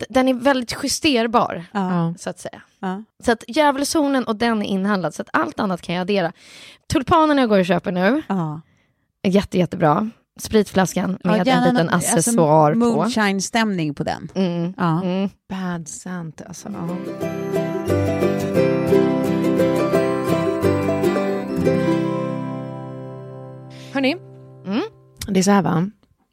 Den 0.10 0.28
är 0.28 0.34
väldigt 0.34 0.76
justerbar, 0.84 1.66
Ja. 1.72 2.14
så 2.20 2.30
att 2.30 2.40
säga. 2.40 2.62
Ja. 2.80 3.04
Så 3.24 3.32
att 3.32 3.44
djävulszonen 3.48 4.24
och 4.24 4.36
den 4.36 4.62
är 4.62 4.66
inhandlad, 4.66 5.14
så 5.16 5.22
att 5.22 5.30
allt 5.34 5.60
annat 5.60 5.82
kan 5.82 5.96
jag 5.96 6.02
addera. 6.02 6.32
Tulpanerna 6.94 7.42
jag 7.42 7.50
går 7.50 7.60
och 7.60 7.66
köper 7.66 7.92
nu, 7.92 8.22
Ja. 8.28 8.62
är 9.22 9.30
jätte, 9.32 9.58
jättebra. 9.58 10.10
Spritflaskan 10.40 11.18
med 11.24 11.40
en 11.40 11.46
gärna 11.46 11.62
liten 11.62 11.76
någon- 11.76 11.90
alltså, 11.90 12.14
accessoar 12.16 12.72
på. 12.74 12.78
Moonshine-stämning 12.80 13.94
på 13.94 14.04
den. 14.04 14.30
Mm. 14.36 14.74
Ja. 14.78 15.02
Mm. 15.04 15.30
Bad 15.50 15.88
Santa, 15.88 16.44
alltså. 16.46 16.70
Ja. 16.70 17.43
Hörni, 23.94 24.16
Det 25.28 25.40
är 25.40 25.44
så 25.44 25.52
här 25.52 25.62
va, 25.62 25.90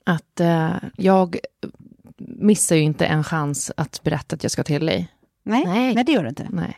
att 0.07 0.41
eh, 0.41 0.73
jag 0.97 1.39
missar 2.19 2.77
ju 2.77 2.83
inte 2.83 3.07
en 3.07 3.25
chans 3.25 3.73
att 3.77 4.03
berätta 4.03 4.37
att 4.37 4.43
jag 4.43 4.53
ska 4.53 4.63
till 4.63 4.85
LA. 4.85 4.93
Nej, 4.93 5.07
nej. 5.43 5.95
Nej. 5.95 6.05
det 6.05 6.13
gör 6.13 6.23
du 6.23 6.29
inte. 6.29 6.49
Nej. 6.51 6.77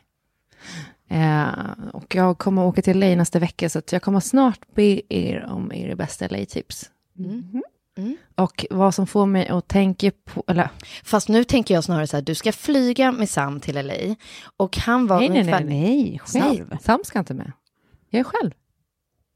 Eh, 1.09 1.49
och 1.93 2.15
jag 2.15 2.39
kommer 2.39 2.65
åka 2.65 2.83
till 2.83 2.99
LA 2.99 3.07
nästa 3.07 3.39
vecka, 3.39 3.69
så 3.69 3.79
att 3.79 3.93
jag 3.93 4.03
kommer 4.03 4.21
snart 4.21 4.61
be 4.75 5.03
er 5.09 5.47
om 5.51 5.73
era 5.73 5.97
bästa 5.97 6.29
LA-tips. 6.29 6.91
Mm. 7.19 8.17
Och 8.35 8.67
vad 8.71 8.95
som 8.95 9.07
får 9.07 9.27
mig 9.27 9.49
att 9.49 9.69
tänka 9.69 10.11
på, 10.25 10.45
eller 10.47 10.69
Fast 11.05 11.29
nu 11.29 11.45
tänker 11.45 11.75
jag 11.75 11.85
snarare 11.85 12.07
så 12.07 12.17
här, 12.17 12.23
du 12.23 12.35
ska 12.35 12.53
flyga 12.53 13.13
med 13.13 13.31
Sam 13.31 13.61
till 13.61 13.87
LA. 13.87 14.17
Och 14.57 14.77
han 14.77 15.07
var 15.07 15.19
Nej, 15.19 15.29
nej, 15.29 15.41
ungefär... 15.41 15.65
nej, 15.65 16.11
Nej, 16.11 16.21
själv. 16.25 16.69
Sam, 16.69 16.79
Sam 16.83 17.01
ska 17.05 17.19
inte 17.19 17.35
med. 17.35 17.53
Jag 18.11 18.21
är 18.21 18.25
själv. 18.25 18.51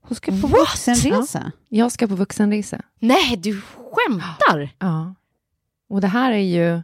Hon 0.08 0.16
ska 0.16 0.30
på 0.30 0.46
vuxenresa. 0.46 1.52
Jag 1.68 1.92
ska 1.92 2.06
på 2.06 2.14
vuxenresa. 2.14 2.82
Nej, 2.98 3.36
du 3.36 3.60
skämtar! 3.60 4.74
Ja. 4.78 5.14
Och 5.88 6.00
det 6.00 6.06
här 6.06 6.32
är 6.32 6.38
ju... 6.38 6.82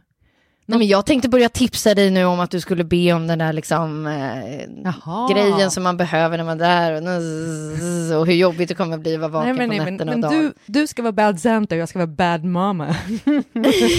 Nej, 0.65 0.79
men 0.79 0.87
jag 0.87 1.05
tänkte 1.05 1.29
börja 1.29 1.49
tipsa 1.49 1.95
dig 1.95 2.11
nu 2.11 2.25
om 2.25 2.39
att 2.39 2.51
du 2.51 2.59
skulle 2.61 2.83
be 2.83 3.13
om 3.13 3.27
den 3.27 3.39
där 3.39 3.53
liksom, 3.53 4.07
eh, 4.07 5.33
grejen 5.35 5.71
som 5.71 5.83
man 5.83 5.97
behöver 5.97 6.37
när 6.37 6.43
man 6.43 6.61
är 6.61 6.91
där. 6.91 8.13
Och, 8.13 8.19
och 8.19 8.27
hur 8.27 8.33
jobbigt 8.33 8.69
det 8.69 8.75
kommer 8.75 8.97
bli 8.97 9.13
att 9.15 9.19
vara 9.21 9.31
vaken 9.31 9.55
Nej, 9.55 9.67
men, 9.67 9.69
på 9.69 9.75
nej, 9.75 9.85
men, 9.85 9.93
nätterna 9.93 10.11
men 10.11 10.23
och 10.23 10.31
dagen. 10.31 10.53
du, 10.65 10.79
du 10.81 10.87
ska 10.87 11.01
vara 11.01 11.11
bad 11.11 11.39
Santa 11.39 11.75
och 11.75 11.81
jag 11.81 11.89
ska 11.89 11.99
vara 11.99 12.07
bad 12.07 12.43
mama. 12.43 12.95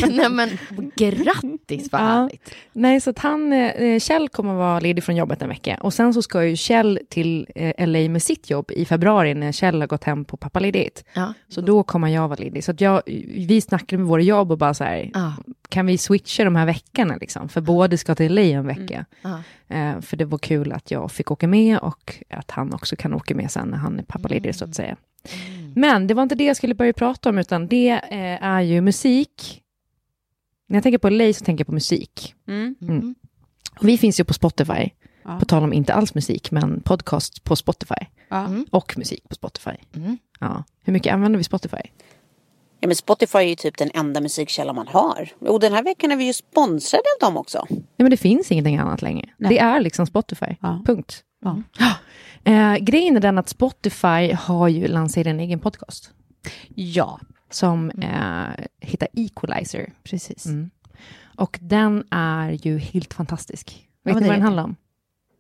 nej 0.09 0.29
men 0.31 0.51
grattis, 0.97 1.93
vad 1.93 2.01
Ja. 2.01 2.05
härligt. 2.07 2.51
Nej, 2.73 3.01
så 3.01 3.11
att 3.11 3.19
han, 3.19 3.53
eh, 3.53 3.99
Kjell 4.01 4.29
kommer 4.29 4.55
vara 4.55 4.81
ledig 4.81 5.05
från 5.05 5.17
jobbet 5.17 5.43
en 5.43 5.49
vecka. 5.49 5.79
Och 5.81 5.95
sen 5.95 6.15
så 6.15 6.23
ska 6.23 6.45
ju 6.45 6.57
Kjell 6.57 6.99
till 7.11 7.47
eh, 7.55 7.87
LA 7.89 8.09
med 8.09 8.23
sitt 8.23 8.51
jobb 8.51 8.71
i 8.71 8.85
februari 8.85 9.35
när 9.35 9.53
Kjell 9.53 9.81
har 9.81 9.87
gått 9.89 10.05
hem 10.05 10.25
på 10.25 10.37
pappaledighet. 10.37 11.05
Ja. 11.13 11.35
Så 11.49 11.61
då 11.61 11.83
kommer 11.83 12.09
jag 12.09 12.29
vara 12.29 12.39
ledig. 12.43 12.65
Så 12.65 12.71
att 12.71 12.81
jag, 12.81 13.03
vi 13.49 13.61
snackade 13.61 13.99
med 13.99 14.09
våra 14.09 14.23
jobb 14.23 14.53
och 14.53 14.59
bara 14.59 14.75
så 14.75 14.85
här, 14.85 15.11
Ja. 15.15 15.33
Kan 15.69 15.87
vi 15.87 15.99
switcha 15.99 16.45
de 16.45 16.57
här 16.57 16.67
veckorna 16.67 17.17
liksom? 17.17 17.49
För 17.49 17.61
båda 17.61 17.97
ska 17.97 18.15
till 18.15 18.35
LA 18.35 18.43
en 18.43 18.67
vecka. 18.67 19.05
Ja. 19.23 19.43
Eh, 19.69 20.01
för 20.01 20.17
det 20.17 20.25
var 20.25 20.39
kul 20.39 20.73
att 20.73 20.91
jag 20.91 21.13
fick 21.13 21.31
åka 21.31 21.49
med 21.49 21.79
och 21.79 22.15
att 22.31 22.51
han 22.51 22.75
också 22.75 22.97
kan 22.97 23.15
åka 23.15 23.35
med 23.35 23.51
sen 23.51 23.69
när 23.69 23.79
han 23.79 23.99
är 23.99 24.03
pappaledig 24.03 24.55
så 24.55 24.65
att 24.65 24.75
säga. 24.75 24.97
Men 25.75 26.07
det 26.07 26.15
var 26.15 26.23
inte 26.23 26.35
det 26.35 26.45
jag 26.45 26.57
skulle 26.57 26.75
börja 26.75 26.93
prata 26.93 27.29
om, 27.29 27.39
utan 27.39 27.67
det 27.69 27.91
eh, 27.91 28.45
är 28.45 28.61
ju 28.61 28.81
musik. 28.81 29.63
När 30.67 30.77
jag 30.77 30.83
tänker 30.83 30.99
på 30.99 31.09
LA 31.09 31.33
så 31.33 31.45
tänker 31.45 31.61
jag 31.61 31.67
på 31.67 31.75
musik. 31.75 32.35
Mm. 32.49 32.75
Mm. 32.81 33.15
Och 33.81 33.89
vi 33.89 33.99
finns 33.99 34.21
ju 34.21 34.25
på 34.25 34.35
Spotify, 34.35 34.91
Ja. 35.25 35.39
på 35.39 35.45
tal 35.45 35.63
om 35.65 35.73
inte 35.73 35.95
alls 35.95 36.15
musik, 36.15 36.51
men 36.51 36.81
podcast 36.81 37.45
på 37.45 37.57
Spotify. 37.57 37.95
Ja. 38.29 38.45
Mm. 38.47 38.67
Och 38.71 38.99
musik 38.99 39.29
på 39.29 39.35
Spotify. 39.35 39.71
Mm. 39.97 40.19
Ja. 40.41 40.65
Hur 40.83 40.93
mycket 40.93 41.15
använder 41.15 41.39
vi 41.39 41.45
Spotify? 41.45 41.83
Ja, 42.85 42.89
men 42.89 42.97
Spotify 42.97 43.39
är 43.39 43.43
ju 43.43 43.55
typ 43.55 43.79
den 43.79 43.91
enda 43.95 44.21
musikkälla 44.21 44.73
man 44.73 44.89
har. 44.89 45.29
Och 45.41 45.61
den 45.61 45.73
här 45.73 45.83
veckan 45.83 46.13
är 46.13 46.17
vi 46.17 46.25
ju 46.25 46.33
sponsrade 46.33 47.03
av 47.21 47.27
dem 47.27 47.37
också. 47.37 47.67
Nej, 47.71 47.85
men 47.97 48.11
det 48.11 48.17
finns 48.17 48.53
ingenting 48.53 48.77
annat 48.77 49.03
längre. 49.03 49.29
Nej. 49.37 49.49
Det 49.49 49.59
är 49.59 49.81
liksom 49.81 50.07
Spotify. 50.07 50.57
Ja. 50.61 50.83
Punkt. 50.87 51.25
Ja. 51.41 51.63
Eh, 52.45 52.77
grejen 52.77 53.17
är 53.17 53.21
den 53.21 53.39
att 53.39 53.49
Spotify 53.49 54.33
har 54.33 54.69
ju 54.69 54.89
lanserat 54.89 55.27
en 55.27 55.41
egen 55.41 55.61
podcast 55.61 56.11
ja, 56.75 57.21
som 57.51 57.91
eh, 57.91 58.65
heter 58.81 59.09
Equalizer. 59.13 59.93
precis. 60.03 60.47
Mm. 60.47 60.71
Och 61.37 61.59
den 61.63 62.05
är 62.11 62.51
ju 62.51 62.79
helt 62.79 63.15
fantastisk. 63.15 63.89
Vet 64.05 64.15
men 64.15 64.23
ni 64.23 64.29
vad 64.29 64.37
den 64.37 64.43
handlar 64.43 64.65
om? 64.65 64.77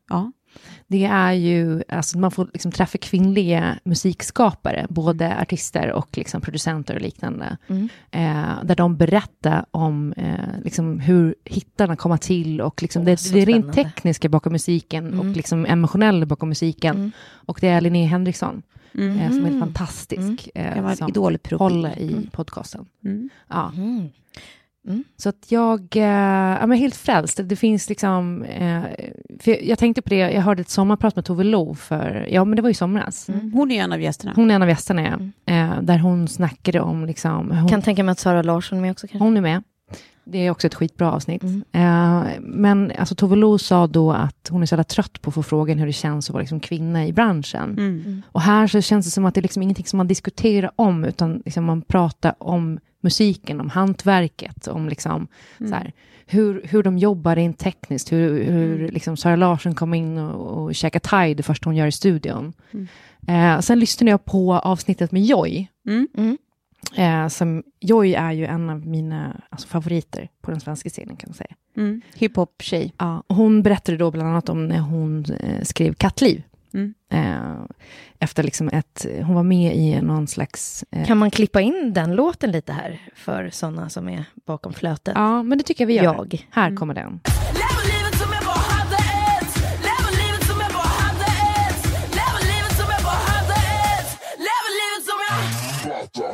Ja. 0.08 0.32
Det 0.86 1.04
är 1.04 1.32
ju, 1.32 1.82
alltså 1.88 2.18
man 2.18 2.30
får 2.30 2.48
liksom 2.52 2.72
träffa 2.72 2.98
kvinnliga 2.98 3.78
musikskapare, 3.84 4.86
både 4.90 5.38
artister 5.40 5.92
och 5.92 6.08
liksom 6.12 6.40
producenter 6.40 6.94
och 6.94 7.00
liknande. 7.02 7.56
Mm. 7.68 7.88
Eh, 8.10 8.64
där 8.64 8.76
de 8.76 8.96
berättar 8.96 9.66
om 9.70 10.12
eh, 10.16 10.34
liksom 10.64 11.00
hur 11.00 11.34
hittarna 11.44 11.96
kommer 11.96 12.16
till 12.16 12.60
och 12.60 12.82
liksom 12.82 13.02
Åh, 13.02 13.06
det, 13.06 13.32
det 13.32 13.42
är 13.42 13.46
rent 13.46 13.72
tekniska 13.72 14.28
bakom 14.28 14.52
musiken 14.52 15.06
Mm. 15.06 15.20
och 15.20 15.36
liksom 15.36 15.66
emotionella 15.66 16.26
bakom 16.26 16.48
musiken. 16.48 16.96
Mm. 16.96 17.12
Och 17.46 17.58
det 17.60 17.68
är 17.68 17.80
Linnea 17.80 18.06
Henriksson 18.08 18.62
Mm. 18.94 19.18
eh, 19.18 19.28
som 19.30 19.44
är 19.44 19.48
Mm. 19.48 19.60
fantastisk. 19.60 20.48
Eh, 20.54 20.74
Gammal 20.74 20.96
som 20.96 21.12
håller 21.58 21.98
i 21.98 22.12
Mm. 22.12 22.26
podcasten. 22.32 22.86
Mm. 23.04 23.30
Ja. 23.48 23.72
Mm. 24.86 25.04
Så 25.16 25.28
att 25.28 25.46
jag, 25.48 25.88
ja 26.60 26.66
men 26.66 26.72
helt 26.78 26.96
frälst. 26.96 27.40
Det 27.44 27.56
finns 27.56 27.88
liksom, 27.88 28.44
för 29.40 29.50
jag, 29.50 29.64
jag 29.64 29.78
tänkte 29.78 30.02
på 30.02 30.08
det, 30.08 30.16
jag 30.16 30.42
hörde 30.42 30.60
ett 30.60 30.68
sommarprat 30.68 31.16
med 31.16 31.24
Tove 31.24 31.44
Lo 31.44 31.74
för, 31.74 32.28
ja 32.30 32.44
men 32.44 32.56
det 32.56 32.62
var 32.62 32.70
ju 32.70 32.74
somras. 32.74 33.28
Mm. 33.28 33.52
Hon 33.52 33.70
är 33.70 33.82
en 33.84 33.92
av 33.92 34.00
gästerna. 34.00 34.32
Hon 34.36 34.50
är 34.50 34.54
en 34.54 34.62
av 34.62 34.68
gästerna, 34.68 35.32
ja. 35.44 35.54
eh, 35.54 35.82
där 35.82 35.98
hon 35.98 36.28
snackade 36.28 36.80
om, 36.80 37.06
liksom, 37.06 37.50
hon, 37.50 37.68
Kan 37.68 37.82
tänka 37.82 38.04
mig 38.04 38.12
att 38.12 38.18
Sara 38.18 38.42
Larsson 38.42 38.78
är 38.78 38.82
med 38.82 38.90
också 38.90 39.06
kanske. 39.06 39.24
hon 39.24 39.36
är 39.36 39.40
med. 39.40 39.62
Det 40.26 40.38
är 40.38 40.50
också 40.50 40.66
ett 40.66 40.74
skitbra 40.74 41.12
avsnitt. 41.12 41.42
Mm. 41.42 41.62
Men 42.40 42.92
alltså, 42.98 43.14
Tove 43.14 43.36
Lo 43.36 43.58
sa 43.58 43.86
då 43.86 44.12
att 44.12 44.48
hon 44.50 44.62
är 44.62 44.66
så 44.66 44.72
jävla 44.72 44.84
trött 44.84 45.22
på 45.22 45.30
att 45.30 45.34
få 45.34 45.42
frågan 45.42 45.78
hur 45.78 45.86
det 45.86 45.92
känns 45.92 46.28
att 46.30 46.32
vara 46.32 46.40
liksom, 46.40 46.60
kvinna 46.60 47.06
i 47.06 47.12
branschen. 47.12 47.70
Mm. 47.70 48.22
Och 48.32 48.40
här 48.40 48.66
så 48.66 48.80
känns 48.80 49.06
det 49.06 49.10
som 49.10 49.24
att 49.24 49.34
det 49.34 49.40
är 49.40 49.42
liksom 49.42 49.62
ingenting 49.62 49.86
som 49.86 49.96
man 49.96 50.06
diskuterar 50.06 50.70
om, 50.76 51.04
utan 51.04 51.42
liksom 51.44 51.64
man 51.64 51.82
pratar 51.82 52.34
om 52.38 52.78
musiken, 53.04 53.60
om 53.60 53.70
hantverket, 53.70 54.66
om 54.66 54.88
liksom, 54.88 55.26
Mm. 55.60 55.70
så 55.70 55.76
här, 55.76 55.92
hur, 56.26 56.62
hur 56.64 56.82
de 56.82 56.98
jobbar 56.98 57.36
rent 57.36 57.58
tekniskt, 57.58 58.12
hur, 58.12 58.44
hur 58.44 58.88
liksom 58.88 59.16
Sara 59.16 59.36
Larsson 59.36 59.74
kom 59.74 59.94
in 59.94 60.18
och, 60.18 60.62
och 60.62 60.74
käkade 60.74 61.02
thai 61.08 61.34
det 61.34 61.42
första 61.42 61.68
hon 61.68 61.76
gör 61.76 61.86
i 61.86 61.92
studion. 61.92 62.52
Mm. 62.72 62.86
Eh, 63.28 63.60
sen 63.60 63.78
lyssnade 63.80 64.10
jag 64.10 64.24
på 64.24 64.54
avsnittet 64.54 65.12
med 65.12 65.22
Joy. 65.22 65.68
Mm. 65.88 66.08
Mm. 66.16 66.38
Eh, 66.96 67.28
som, 67.28 67.62
Joy 67.80 68.14
är 68.14 68.32
ju 68.32 68.46
en 68.46 68.70
av 68.70 68.86
mina 68.86 69.40
alltså, 69.50 69.68
favoriter 69.68 70.28
på 70.42 70.50
den 70.50 70.60
svenska 70.60 70.88
scenen 70.88 71.16
kan 71.16 71.28
man 71.30 71.34
säga. 71.34 71.54
Mm. 71.76 72.00
Hiphop-tjej. 72.14 72.92
Ja, 72.98 73.22
och 73.26 73.36
hon 73.36 73.62
berättade 73.62 73.98
då 73.98 74.10
bland 74.10 74.28
annat 74.28 74.48
om 74.48 74.66
när 74.68 74.78
hon 74.80 75.24
eh, 75.40 75.62
skrev 75.62 75.94
Kattliv. 75.94 76.42
Mm. 76.74 76.94
Eh, 77.12 77.64
efter 78.18 78.42
liksom 78.42 78.68
ett, 78.68 79.06
hon 79.22 79.34
var 79.34 79.42
med 79.42 79.76
i 79.76 80.00
någon 80.02 80.26
slags... 80.26 80.84
Eh, 80.90 81.06
Kan 81.06 81.18
man 81.18 81.30
klippa 81.30 81.60
in 81.60 81.92
den 81.92 82.14
låten 82.14 82.50
lite 82.50 82.72
här 82.72 83.00
för 83.14 83.50
sådana 83.50 83.88
som 83.88 84.08
är 84.08 84.24
bakom 84.46 84.72
flötet? 84.72 85.14
ja, 85.16 85.42
men 85.42 85.58
det 85.58 85.64
tycker 85.64 85.84
jag 85.84 85.86
vi 85.86 85.94
gör. 85.96 86.04
Jag. 86.04 86.46
Här 86.50 86.76
kommer 86.76 86.94
den. 86.94 87.20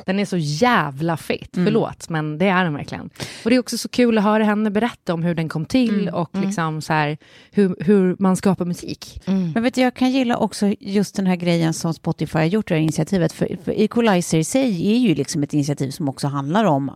Den 0.07 0.19
är 0.19 0.25
så 0.25 0.37
jävla 0.37 1.17
fet, 1.17 1.57
Mm. 1.57 1.67
förlåt, 1.67 2.09
men 2.09 2.39
det 2.39 2.47
är 2.47 2.65
den 2.65 2.75
verkligen. 2.75 3.11
Och 3.45 3.51
det 3.51 3.57
är 3.57 3.61
också 3.61 3.79
så 3.79 3.89
kul 3.89 4.19
att 4.19 4.25
höra 4.25 4.45
henne 4.45 4.71
berätta 4.71 5.15
om 5.15 5.23
hur 5.23 5.35
den 5.35 5.49
kom 5.49 5.65
till 5.67 6.01
Mm. 6.03 6.15
och 6.15 6.31
liksom 6.33 6.83
så 6.83 6.93
här, 6.93 7.19
hur, 7.51 7.77
hur 7.81 8.17
man 8.19 8.37
skapar 8.37 8.65
musik. 8.65 9.23
Men 9.55 9.63
vet 9.63 9.75
du, 9.75 9.81
jag 9.81 9.95
kan 9.95 10.11
gilla 10.11 10.37
också 10.37 10.75
just 10.81 11.17
den 11.17 11.27
här 11.27 11.37
grejen 11.37 11.75
som 11.75 11.95
Spotify 11.95 12.39
har 12.39 12.45
gjort, 12.45 12.69
det 12.69 12.75
här 12.75 12.83
initiativet. 12.83 13.33
För, 13.33 13.57
för 13.65 13.73
Equalizer 13.81 14.39
i 14.39 14.45
sig 14.45 14.93
är 14.95 14.99
ju 14.99 15.15
liksom 15.15 15.43
ett 15.43 15.55
initiativ 15.55 15.91
som 15.91 16.09
också 16.09 16.29
handlar 16.29 16.65
om 16.65 16.91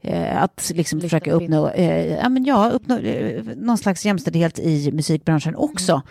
eh, 0.00 0.42
att 0.42 0.72
liksom 0.74 0.98
Lyfta 0.98 1.06
försöka 1.08 1.32
uppnå, 1.32 1.68
eh, 1.68 2.06
ja, 2.14 2.28
men 2.28 2.44
ja, 2.44 2.70
uppnå 2.70 2.98
eh, 2.98 3.42
någon 3.56 3.78
slags 3.78 4.04
jämställdhet 4.06 4.58
i 4.58 4.92
musikbranschen 4.92 5.56
också. 5.56 6.02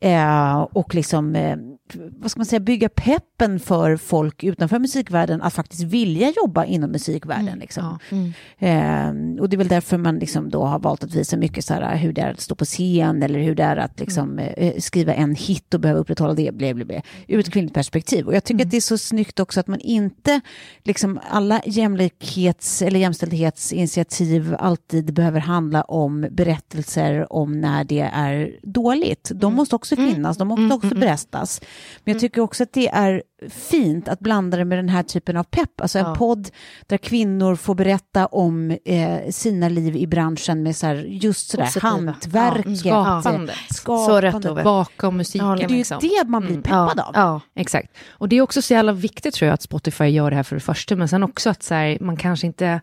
Eh, 0.00 0.56
och 0.60 0.94
liksom, 0.94 1.36
eh, 1.36 1.56
vad 1.94 2.30
ska 2.30 2.38
man 2.38 2.46
säga, 2.46 2.60
bygga 2.60 2.88
peppen 2.88 3.60
för 3.60 3.96
folk 3.96 4.44
utanför 4.44 4.78
musikvärlden 4.78 5.42
att 5.42 5.54
faktiskt 5.54 5.82
vilja 5.82 6.32
jobba 6.36 6.64
inom 6.64 6.90
musikvärlden. 6.90 7.58
Liksom. 7.58 7.98
Eh, 8.58 9.40
och 9.40 9.48
det 9.48 9.56
är 9.56 9.58
väl 9.58 9.68
därför 9.68 9.98
man 9.98 10.18
liksom 10.18 10.50
då 10.50 10.64
har 10.64 10.78
valt 10.78 11.04
att 11.04 11.14
visa 11.14 11.36
mycket 11.36 11.64
så 11.64 11.74
här, 11.74 11.96
hur 11.96 12.12
det 12.12 12.20
är 12.20 12.30
att 12.30 12.40
stå 12.40 12.54
på 12.54 12.64
scen 12.64 13.22
eller 13.22 13.38
hur 13.38 13.54
det 13.54 13.62
är 13.62 13.76
att 13.76 14.00
liksom, 14.00 14.38
eh, 14.38 14.78
skriva 14.78 15.14
en 15.14 15.34
hit 15.34 15.74
och 15.74 15.80
behöva 15.80 16.00
upprätthålla 16.00 16.34
det 16.34 16.54
bla, 16.54 16.74
bla, 16.74 16.84
bla, 16.84 17.02
ur 17.28 17.38
ett 17.38 17.52
kvinnligt 17.52 17.74
perspektiv. 17.74 18.26
Och 18.26 18.34
jag 18.34 18.44
tycker 18.44 18.64
att 18.64 18.70
det 18.70 18.76
är 18.76 18.80
så 18.80 18.98
snyggt 18.98 19.40
också 19.40 19.60
att 19.60 19.66
man 19.66 19.80
inte, 19.80 20.40
liksom 20.82 21.20
alla 21.30 21.60
jämlikhets 21.66 22.82
eller 22.82 23.00
jämställdhetsinitiativ 23.00 24.56
alltid 24.58 25.14
behöver 25.14 25.40
handla 25.40 25.82
om 25.82 26.28
berättelser 26.30 27.32
om 27.32 27.60
när 27.60 27.84
det 27.84 28.10
är 28.12 28.56
dåligt. 28.62 29.30
De 29.34 29.54
måste 29.54 29.76
också 29.76 29.96
finnas, 29.96 30.36
de 30.36 30.48
måste 30.48 30.74
också 30.74 30.94
berättas. 30.94 31.60
Men 32.04 32.12
jag 32.14 32.20
tycker 32.20 32.40
också 32.40 32.62
att 32.62 32.72
det 32.72 32.88
är 32.88 33.22
fint 33.50 34.08
att 34.08 34.20
blanda 34.20 34.56
det 34.56 34.64
med 34.64 34.78
den 34.78 34.88
här 34.88 35.02
typen 35.02 35.36
av 35.36 35.44
pepp, 35.44 35.80
alltså 35.80 35.98
en 35.98 36.04
Ja. 36.04 36.14
podd 36.14 36.48
där 36.86 36.96
kvinnor 36.96 37.56
får 37.56 37.74
berätta 37.74 38.26
om 38.26 38.76
eh, 38.84 39.18
sina 39.30 39.68
liv 39.68 39.96
i 39.96 40.06
branschen 40.06 40.62
med 40.62 40.76
så 40.76 40.86
här, 40.86 40.94
just 40.94 41.48
sådär 41.50 41.64
Positiva. 41.64 41.88
hantverket. 41.90 42.84
Ja, 42.84 43.20
Skapandet. 43.22 43.56
Så 43.84 44.20
rätt, 44.20 44.46
Ove. 44.46 44.62
Bakom 44.64 45.16
musiken. 45.16 45.48
Ja, 45.48 45.56
Det 45.56 45.64
är 45.64 45.68
ju 45.68 45.76
liksom. 45.76 45.98
det 46.02 46.24
man 46.28 46.46
blir 46.46 46.60
peppad 46.60 47.00
av. 47.00 47.10
Ja. 47.14 47.40
Exakt. 47.54 47.96
Och 48.10 48.28
det 48.28 48.36
är 48.36 48.40
också 48.42 48.62
så 48.62 48.72
jävla 48.74 48.92
viktigt 48.92 49.34
tror 49.34 49.46
jag 49.46 49.54
att 49.54 49.62
Spotify 49.62 50.04
gör 50.04 50.30
det 50.30 50.36
här 50.36 50.42
för 50.42 50.56
det 50.56 50.60
första, 50.60 50.96
men 50.96 51.08
sen 51.08 51.22
också 51.22 51.50
att 51.50 51.62
så 51.62 51.74
här, 51.74 51.98
man 52.00 52.16
kanske 52.16 52.46
inte... 52.46 52.80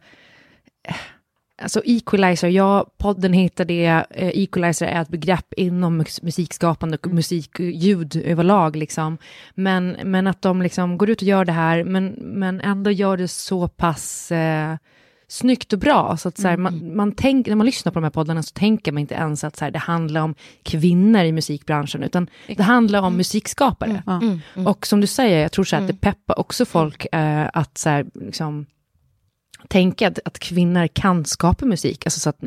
Alltså 1.61 1.81
equalizer, 1.85 2.47
ja, 2.47 2.85
podden 2.97 3.33
heter 3.33 3.65
det. 3.65 3.85
Eh, 3.85 4.03
equalizer 4.33 4.85
är 4.85 5.01
ett 5.01 5.09
begrepp 5.09 5.53
inom 5.57 6.01
mus- 6.01 6.23
musikskapande 6.23 6.97
och 6.97 7.07
musikljud 7.07 8.15
överlag. 8.15 8.75
Liksom. 8.75 9.17
Men, 9.55 9.97
men 10.03 10.27
att 10.27 10.41
de 10.41 10.61
liksom 10.61 10.97
går 10.97 11.09
ut 11.09 11.21
och 11.21 11.27
gör 11.27 11.45
det 11.45 11.51
här, 11.51 11.83
men, 11.83 12.05
men 12.17 12.61
ändå 12.61 12.91
gör 12.91 13.17
det 13.17 13.27
så 13.27 13.67
pass 13.67 14.31
eh, 14.31 14.75
snyggt 15.27 15.73
och 15.73 15.79
bra. 15.79 16.17
Så 16.17 16.27
att, 16.27 16.37
så 16.37 16.47
här, 16.47 16.57
man, 16.57 16.95
man 16.95 17.11
tänk, 17.11 17.47
när 17.47 17.55
man 17.55 17.65
lyssnar 17.65 17.91
på 17.91 17.99
de 17.99 18.03
här 18.03 18.11
poddarna 18.11 18.43
så 18.43 18.53
tänker 18.53 18.91
man 18.91 19.01
inte 19.01 19.15
ens 19.15 19.43
att 19.43 19.55
så 19.55 19.65
här, 19.65 19.71
det 19.71 19.79
handlar 19.79 20.21
om 20.21 20.35
kvinnor 20.63 21.21
i 21.23 21.31
musikbranschen, 21.31 22.03
utan 22.03 22.27
det 22.47 22.63
handlar 22.63 23.01
om 23.01 23.17
musikskapare. 23.17 24.03
Ja. 24.05 24.21
Och 24.65 24.87
som 24.87 25.01
du 25.01 25.07
säger, 25.07 25.41
jag 25.41 25.51
tror 25.51 25.65
så 25.65 25.75
här, 25.75 25.83
att 25.83 25.87
det 25.87 26.01
peppar 26.01 26.39
också 26.39 26.65
folk 26.65 27.07
eh, 27.11 27.49
att 27.53 27.77
så 27.77 27.89
här, 27.89 28.05
liksom, 28.13 28.65
tänka 29.67 30.07
att, 30.07 30.19
att 30.25 30.39
kvinnor 30.39 30.87
kan 30.87 31.25
skapa 31.25 31.65
musik. 31.65 32.05
Alltså 32.05 32.19
så 32.19 32.29
att, 32.29 32.39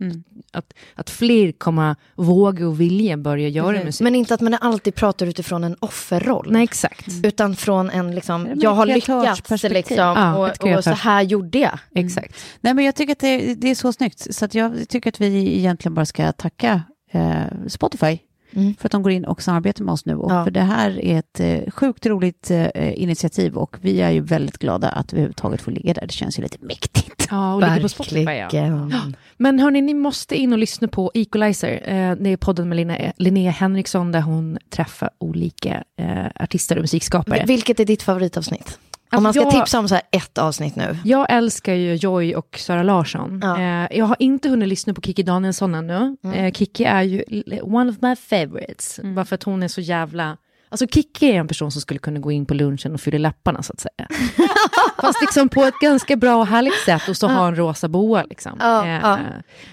att, 0.53 0.75
att 0.95 1.11
fler 1.11 1.53
kommer 1.53 1.97
våga 2.15 2.69
och 2.69 2.81
vilja 2.81 3.17
börja 3.17 3.49
göra 3.49 3.85
musik. 3.85 4.05
Men 4.05 4.15
inte 4.15 4.35
att 4.35 4.41
man 4.41 4.55
alltid 4.55 4.95
pratar 4.95 5.27
utifrån 5.27 5.65
en 5.65 5.77
offerroll. 5.81 6.47
Nej, 6.51 6.65
exakt. 6.65 7.07
Utan 7.23 7.57
från 7.57 7.91
en 7.91 8.15
liksom, 8.15 8.49
jag 8.55 8.71
har 8.71 8.87
lyckats 8.87 9.63
liksom, 9.63 9.97
Ja, 9.97 10.37
och, 10.37 10.77
och 10.77 10.85
så 10.85 10.91
här 10.91 11.23
gjorde 11.23 11.59
jag. 11.59 11.79
Exakt. 11.95 12.37
Nej, 12.61 12.75
men 12.75 12.85
jag 12.85 12.95
tycker 12.95 13.13
att 13.13 13.19
det, 13.19 13.55
det 13.55 13.71
är 13.71 13.75
så 13.75 13.93
snyggt. 13.93 14.35
Så 14.35 14.45
att 14.45 14.55
jag 14.55 14.89
tycker 14.89 15.11
att 15.11 15.21
vi 15.21 15.59
egentligen 15.59 15.95
bara 15.95 16.07
ska 16.07 16.33
tacka 16.33 16.83
eh, 17.13 17.45
Spotify 17.69 18.19
Mm. 18.57 18.75
för 18.77 18.89
att 18.89 18.93
de 18.93 19.03
går 19.03 19.13
in 19.13 19.25
och 19.25 19.43
samarbetar 19.43 19.85
med 19.85 19.93
oss 19.93 20.07
nu. 20.07 20.17
Och 20.17 20.33
Ja. 20.33 20.45
För 20.45 20.51
det 20.51 20.61
här 20.61 21.05
är 21.05 21.19
ett 21.19 21.41
eh, 21.41 21.71
sjukt 21.71 22.07
roligt 22.07 22.51
eh, 22.51 23.03
initiativ 23.03 23.57
och 23.57 23.77
vi 23.81 24.01
är 24.01 24.11
ju 24.11 24.21
väldigt 24.21 24.59
glada 24.59 24.89
att 24.89 25.13
vi 25.13 25.17
överhuvudtaget 25.17 25.61
får 25.61 25.73
ligga 25.73 25.95
där. 25.95 26.07
Det 26.07 26.13
känns 26.13 26.39
ju 26.39 26.43
lite 26.43 26.59
mäktigt. 26.61 27.27
Ja, 27.31 27.55
och 27.55 27.61
ligger 27.61 27.81
på 27.81 27.89
Spotify. 27.89 28.21
Ja. 28.21 28.25
Verkligen. 28.25 29.17
Men 29.37 29.59
hörni, 29.59 29.83
ni 29.83 29.95
måste 29.95 30.37
in 30.37 30.53
och 30.53 30.59
lyssna 30.59 30.89
på 30.89 31.11
Equalizer. 31.15 31.73
Eh, 31.85 32.17
det 32.17 32.31
är 32.31 32.37
podden 32.37 32.69
med 32.69 32.77
Linnea, 32.77 33.13
Linnea 33.17 33.51
Henriksson 33.51 34.13
där 34.13 34.21
hon 34.21 34.59
träffar 34.71 35.11
olika 35.19 35.85
eh, 35.99 36.27
artister 36.35 36.77
och 36.77 36.83
musikskapare. 36.83 37.45
Vilket 37.47 37.81
är 37.81 37.85
ditt 37.85 38.03
favoritavsnitt? 38.03 38.79
Om 39.13 39.23
man 39.23 39.33
ska 39.33 39.43
Alltså, 39.43 39.57
jag- 39.57 39.65
tipsa 39.65 39.79
om 39.79 39.89
så 39.89 39.95
här 39.95 40.03
ett 40.11 40.39
avsnitt 40.39 40.77
nu. 40.77 40.99
Jag 41.05 41.27
älskar 41.31 41.75
ju 41.75 41.95
Joy 41.95 42.35
och 42.35 42.59
Sara 42.59 42.83
Larsson. 42.83 43.41
Ja. 43.43 43.61
Eh, 43.61 43.99
jag 43.99 44.05
har 44.07 44.17
inte 44.19 44.49
hunnit 44.49 44.69
lyssna 44.69 44.95
på 44.95 45.01
Kiki 45.01 45.23
Danielsson 45.23 45.75
ännu. 45.75 46.17
Eh, 46.35 46.53
Kiki 46.53 46.85
är 46.85 47.03
ju 47.03 47.23
one 47.63 47.91
of 47.91 47.97
my 48.03 48.17
favorites. 48.17 49.01
Bara 49.15 49.25
för 49.25 49.35
att 49.35 49.43
hon 49.43 49.63
är 49.63 49.69
så 49.69 49.81
jävla... 49.81 50.37
Alltså 50.69 50.87
Kiki 50.87 51.27
är 51.31 51.35
en 51.35 51.49
person 51.49 51.73
som 51.73 51.81
skulle 51.81 51.99
kunna 52.01 52.21
gå 52.21 52.33
in 52.33 52.47
på 52.47 52.55
lunchen 52.55 52.95
och 52.95 53.01
fylla 53.01 53.19
läpparna 53.19 53.63
så 53.63 53.73
att 53.73 53.81
säga. 53.81 54.09
Fast 55.01 55.21
liksom 55.21 55.49
på 55.49 55.63
ett 55.65 55.75
ganska 55.83 56.17
bra 56.17 56.37
och 56.37 56.47
härligt 56.47 56.85
sätt 56.85 57.09
och 57.09 57.17
så 57.17 57.29
ha 57.29 57.49
en 57.49 57.57
rosa 57.57 57.89
boa 57.89 58.23
liksom. 58.25 58.53
Ja, 58.61 58.87
Eh, 58.87 58.93
ja. 59.03 59.19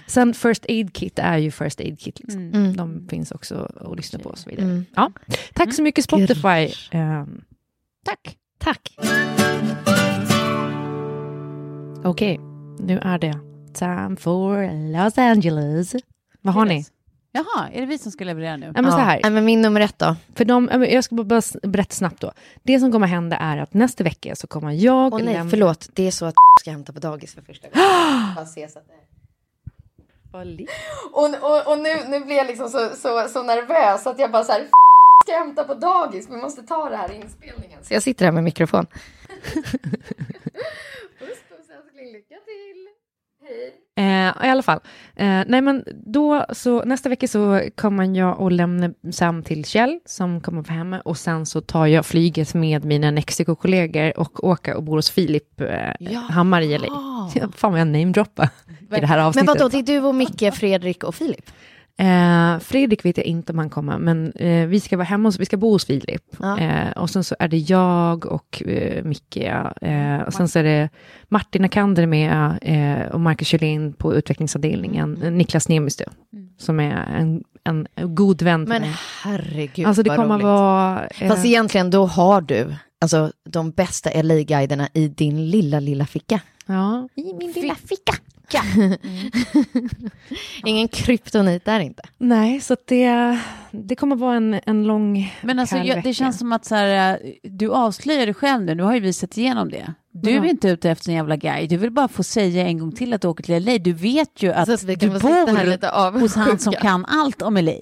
Sen 0.06 0.34
First 0.34 0.64
Aid 0.68 0.92
Kit 0.92 1.18
är 1.18 1.38
ju 1.38 1.50
First 1.50 1.80
Aid 1.80 2.00
Kit. 2.00 2.18
Liksom. 2.20 2.40
Mm. 2.40 2.76
De 2.76 3.08
finns 3.08 3.30
också 3.30 3.68
att 3.80 3.96
lyssna 3.96 4.18
på 4.18 4.28
och 4.28 4.38
så 4.38 4.50
vidare. 4.50 4.82
Ja. 4.96 5.12
Tack 5.54 5.74
så 5.74 5.82
mycket 5.82 6.04
Spotify. 6.04 6.72
Ehm, 6.90 7.40
Tack. 8.04 8.36
Tack. 8.64 8.96
Okej, 12.04 12.38
nu 12.78 12.98
är 12.98 13.18
det 13.18 13.34
time 13.74 14.16
for 14.16 14.68
Los 14.92 15.18
Angeles. 15.18 15.92
Vad 16.42 16.54
har 16.54 16.64
ni? 16.64 16.84
Jaha, 17.32 17.68
är 17.72 17.80
det 17.80 17.86
vi 17.86 17.98
som 17.98 18.12
ska 18.12 18.24
leverera 18.24 18.56
nu? 18.56 18.72
Ja, 18.76 18.82
men 18.82 18.92
så 18.92 18.98
här. 18.98 19.20
Nej, 19.22 19.30
men 19.32 19.44
min 19.44 19.62
nummer 19.62 19.80
ett 19.80 19.98
då. 19.98 20.16
För 20.34 20.44
de, 20.44 20.68
ja, 20.72 20.86
jag 20.86 21.04
ska 21.04 21.14
bara- 21.14 21.40
berätta 21.62 21.94
snabbt 21.94 22.20
då. 22.20 22.32
Det 22.62 22.80
som 22.80 22.92
kommer 22.92 23.06
hända 23.06 23.36
är 23.36 23.58
att 23.58 23.74
nästa 23.74 24.04
vecka 24.04 24.36
så 24.36 24.46
kommer 24.46 24.72
jag... 24.72 25.14
Åh 25.14 25.20
nej, 25.24 25.34
lämna- 25.34 25.50
förlåt. 25.50 25.88
Det 25.92 26.06
är 26.06 26.10
så 26.10 26.24
att 26.26 26.34
ska 26.60 26.70
hämta 26.70 26.92
på 26.92 26.98
dagis 27.00 27.34
för 27.34 27.42
första 27.42 27.68
gången. 27.68 27.88
Att 28.38 28.54
det- 30.56 30.66
Och, 31.12 31.24
och, 31.42 31.72
och 31.72 31.78
nu, 31.78 31.94
nu 32.08 32.20
blir 32.24 32.36
jag 32.36 32.46
liksom 32.46 32.68
så, 32.68 32.88
så, 32.96 33.28
så 33.28 33.42
nervös 33.42 34.06
att 34.06 34.18
jag 34.18 34.30
bara 34.32 34.44
så 34.44 34.52
här, 34.52 34.62
ska 35.24 35.32
jag 35.32 35.38
hämta 35.38 35.64
på 35.64 35.74
dagis? 35.74 36.30
Vi 36.30 36.36
måste 36.36 36.62
ta 36.62 36.88
det 36.88 36.96
här 36.96 37.12
i 37.12 37.16
inspelningen. 37.16 37.78
Så 37.84 37.94
jag 37.94 38.02
sitter 38.02 38.24
här 38.24 38.32
med 38.32 38.44
mikrofon. 38.44 38.86
Puss 41.18 41.38
puss 41.48 41.70
älskling, 41.76 42.12
lycka 42.12 42.34
till. 42.34 42.88
Hej. 43.46 43.74
Eh, 43.96 44.46
I 44.46 44.50
alla 44.50 44.62
fall. 44.62 44.80
Eh, 45.16 45.42
nej 45.46 45.60
men 45.60 45.84
då 46.06 46.46
så 46.52 46.84
nästa 46.84 47.08
vecka 47.08 47.28
så 47.28 47.62
kommer 47.74 48.16
jag 48.18 48.42
att 48.42 48.52
lämna 48.52 48.90
Sam 49.12 49.42
till 49.42 49.64
Kjell 49.64 50.00
som 50.04 50.40
kommer 50.40 50.62
vara 50.62 50.72
hemma 50.74 51.00
och 51.00 51.16
sen 51.18 51.46
så 51.46 51.60
tar 51.60 51.86
jag 51.86 52.06
flyget 52.06 52.54
med 52.54 52.84
mina 52.84 53.10
Mexiko-kollegor 53.12 54.18
och 54.18 54.44
åker 54.44 54.74
och 54.74 54.82
bor 54.82 54.96
hos 54.96 55.10
Filip 55.10 55.60
eh, 55.60 56.10
Hammar 56.30 56.60
i 56.60 56.78
LA. 56.78 56.86
Fan 57.56 57.72
vad 57.72 57.80
jag 57.80 57.88
namedroppar 57.88 58.48
i 58.96 59.00
det 59.00 59.06
här 59.06 59.16
Men 59.16 59.26
avsnittet. 59.26 59.48
vadå, 59.48 59.68
det 59.68 59.78
är 59.78 59.82
du 59.82 60.00
och 60.00 60.14
Micke, 60.14 60.54
Fredrik 60.54 61.04
och 61.04 61.14
Filip? 61.14 61.50
Eh, 61.98 62.58
Fredrik 62.58 63.04
vet 63.04 63.16
jag 63.16 63.26
inte 63.26 63.52
om 63.52 63.58
han 63.58 63.70
kommer, 63.70 63.98
men 63.98 64.32
eh, 64.32 64.66
vi 64.66 64.80
ska 64.80 64.96
vara 64.96 65.04
hemma 65.04 65.28
hos, 65.28 65.38
vi 65.40 65.44
ska 65.44 65.56
bo 65.56 65.70
hos 65.70 65.84
Filip. 65.86 66.22
Ja. 66.38 66.58
Eh, 66.58 66.90
och 66.92 67.10
sen 67.10 67.24
så 67.24 67.34
är 67.38 67.48
det 67.48 67.56
jag 67.58 68.26
och 68.26 68.62
eh, 68.66 69.04
Micke, 69.04 69.36
eh, 69.80 70.20
och 70.26 70.32
sen 70.32 70.48
så 70.48 70.58
är 70.58 70.62
det 70.64 70.88
Martin 71.28 71.64
Akander 71.64 72.06
med 72.06 72.58
eh, 72.62 73.12
och 73.12 73.20
Marcus 73.20 73.48
Kjellin 73.48 73.92
på 73.92 74.14
utvecklingsavdelningen, 74.14 75.14
Mm. 75.16 75.22
eh, 75.22 75.30
Niklas 75.32 75.68
Nemistö, 75.68 76.04
som 76.58 76.80
är 76.80 77.06
en, 77.18 77.42
en, 77.64 77.86
god 78.14 78.42
vän 78.42 78.60
till 78.64 78.68
Men 78.68 78.82
mig. 78.82 78.90
herregud 79.22 79.86
Alltså 79.86 80.02
det 80.02 80.10
vad 80.10 80.16
kommer 80.18 80.34
roligt. 80.34 80.44
vara... 80.44 81.06
eh, 81.06 81.28
Fast 81.28 81.44
egentligen 81.44 81.90
då 81.90 82.06
har 82.06 82.40
du 82.40 82.74
alltså, 83.04 83.32
de 83.48 83.70
bästa 83.70 84.10
LA-guiderna 84.22 84.88
i 84.94 85.08
din 85.08 85.50
lilla, 85.50 85.80
lilla 85.80 86.06
ficka. 86.06 86.40
ja. 86.66 87.08
I 87.14 87.34
min 87.34 87.52
lilla 87.52 87.74
ficka. 87.74 88.12
Ingen 90.64 90.88
kryptonit 90.88 91.64
där 91.64 91.80
inte. 91.80 92.02
Nej, 92.18 92.60
så 92.60 92.76
det, 92.84 93.38
det 93.70 93.96
kommer 93.96 94.16
vara 94.16 94.36
en, 94.36 94.60
en 94.66 94.84
lång 94.84 95.34
Men 95.42 95.58
alltså, 95.58 95.76
jag, 95.76 96.02
det 96.02 96.14
känns 96.14 96.38
som 96.38 96.52
att 96.52 96.64
så 96.64 96.74
här, 96.74 97.18
du 97.42 97.70
avslöjar 97.72 98.26
dig 98.26 98.34
själv 98.34 98.62
nu. 98.64 98.74
Nu 98.74 98.82
har 98.82 98.94
ju 98.94 99.00
vi 99.00 99.12
sett 99.12 99.38
igenom 99.38 99.70
det. 99.70 99.94
Du 100.12 100.30
Ja. 100.30 100.44
är 100.44 100.48
inte 100.50 100.68
ute 100.68 100.90
efter 100.90 101.08
en 101.10 101.14
jävla 101.16 101.36
guide. 101.36 101.70
Du 101.70 101.76
vill 101.76 101.90
bara 101.90 102.08
få 102.08 102.22
säga 102.22 102.66
en 102.66 102.78
gång 102.78 102.92
till 102.92 103.12
att 103.12 103.20
du 103.22 103.28
åker 103.28 103.44
till 103.44 103.64
LA. 103.64 103.78
Du 103.78 103.92
vet 103.92 104.42
ju 104.42 104.52
att 104.52 104.68
att 104.68 104.80
du 105.00 105.08
bor 105.08 106.20
hos 106.20 106.34
han 106.34 106.58
som 106.58 106.72
kan 106.72 107.04
allt 107.04 107.42
om 107.42 107.54
LA. 107.56 107.72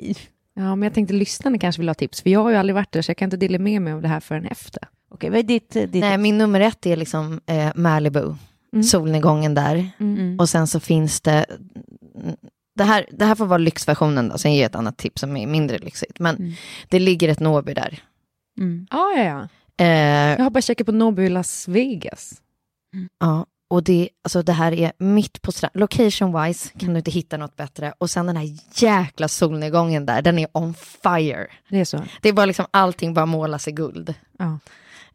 Ja, 0.55 0.77
men 0.77 0.83
jag 0.83 0.95
tänkte 0.95 1.15
lyssnarna 1.15 1.59
kanske 1.59 1.81
vill 1.81 1.89
ha 1.89 1.95
tips, 1.95 2.23
för 2.23 2.31
jag 2.31 2.43
har 2.43 2.51
ju 2.51 2.57
aldrig 2.57 2.75
varit 2.75 2.93
där, 2.93 3.03
så 3.03 3.11
jag 3.11 3.17
kan 3.17 3.27
inte 3.27 3.37
dela 3.37 3.59
med 3.59 3.83
mig 3.83 3.93
av 3.93 4.03
det 4.03 4.09
här 4.09 4.21
förrän 4.21 4.45
efter. 4.47 4.83
Okej, 5.15 5.31
vad 5.31 5.39
är 5.39 5.43
ditt... 5.43 5.71
ditt 5.71 5.95
Nej, 5.95 6.19
min 6.19 6.39
nummer 6.39 6.61
ett 6.61 6.87
är 6.87 6.97
liksom 6.97 7.41
eh, 7.47 7.69
Malibu. 7.75 8.35
Solnedgången 8.91 9.55
där. 9.55 9.91
Mm. 10.01 10.37
Och 10.41 10.49
sen 10.49 10.67
så 10.67 10.81
finns 10.81 11.21
det... 11.21 11.47
Det 12.75 12.85
här, 12.85 13.07
det 13.11 13.25
här 13.25 13.35
får 13.35 13.47
vara 13.47 13.59
lyxversionen 13.59 14.29
då, 14.29 14.39
sen 14.39 14.55
ger 14.55 14.63
jag 14.63 14.69
ett 14.71 14.75
annat 14.75 14.97
tips 14.97 15.21
som 15.21 15.37
är 15.37 15.47
mindre 15.47 15.79
lyxigt. 15.79 16.19
Men 16.19 16.37
Mm. 16.37 16.53
det 16.89 16.99
ligger 16.99 17.29
ett 17.29 17.41
Norby 17.41 17.75
där. 17.75 17.99
Mm. 18.59 18.87
Ja, 18.91 19.13
ja, 19.17 19.23
ja. 19.25 19.49
Eh, 19.85 19.89
Jag 20.37 20.43
har 20.43 20.51
bara 20.51 20.61
checkat 20.61 20.87
på 20.87 20.93
Nobu 20.93 21.23
i 21.25 21.29
Las 21.29 21.69
Vegas. 21.69 22.35
Ja, 23.21 23.47
och 23.71 23.83
det, 23.83 24.09
alltså 24.25 24.43
det 24.43 24.53
här 24.53 24.73
är 24.73 24.93
mitt 24.99 25.43
på 25.43 25.53
stranden. 25.53 25.81
Location 25.81 26.43
wise 26.43 26.69
kan 26.79 26.93
du 26.93 26.99
inte 26.99 27.11
hitta 27.11 27.37
något 27.37 27.57
bättre. 27.57 27.93
Och 27.99 28.11
sen 28.11 28.27
den 28.27 28.37
här 28.37 28.49
jäkla 28.75 29.29
solnedgången 29.29 30.07
där, 30.07 30.23
den 30.23 30.39
är 30.39 30.47
on 30.53 30.75
fire. 30.75 31.47
Det 31.69 31.81
är 31.81 31.85
så? 31.85 32.03
Det 32.23 32.29
är 32.29 32.33
bara 32.33 32.47
liksom 32.47 32.67
allting 32.71 33.15
bara 33.15 33.27
målas 33.27 33.69
i 33.69 33.73
guld. 33.73 34.15
Ja. 34.39 34.59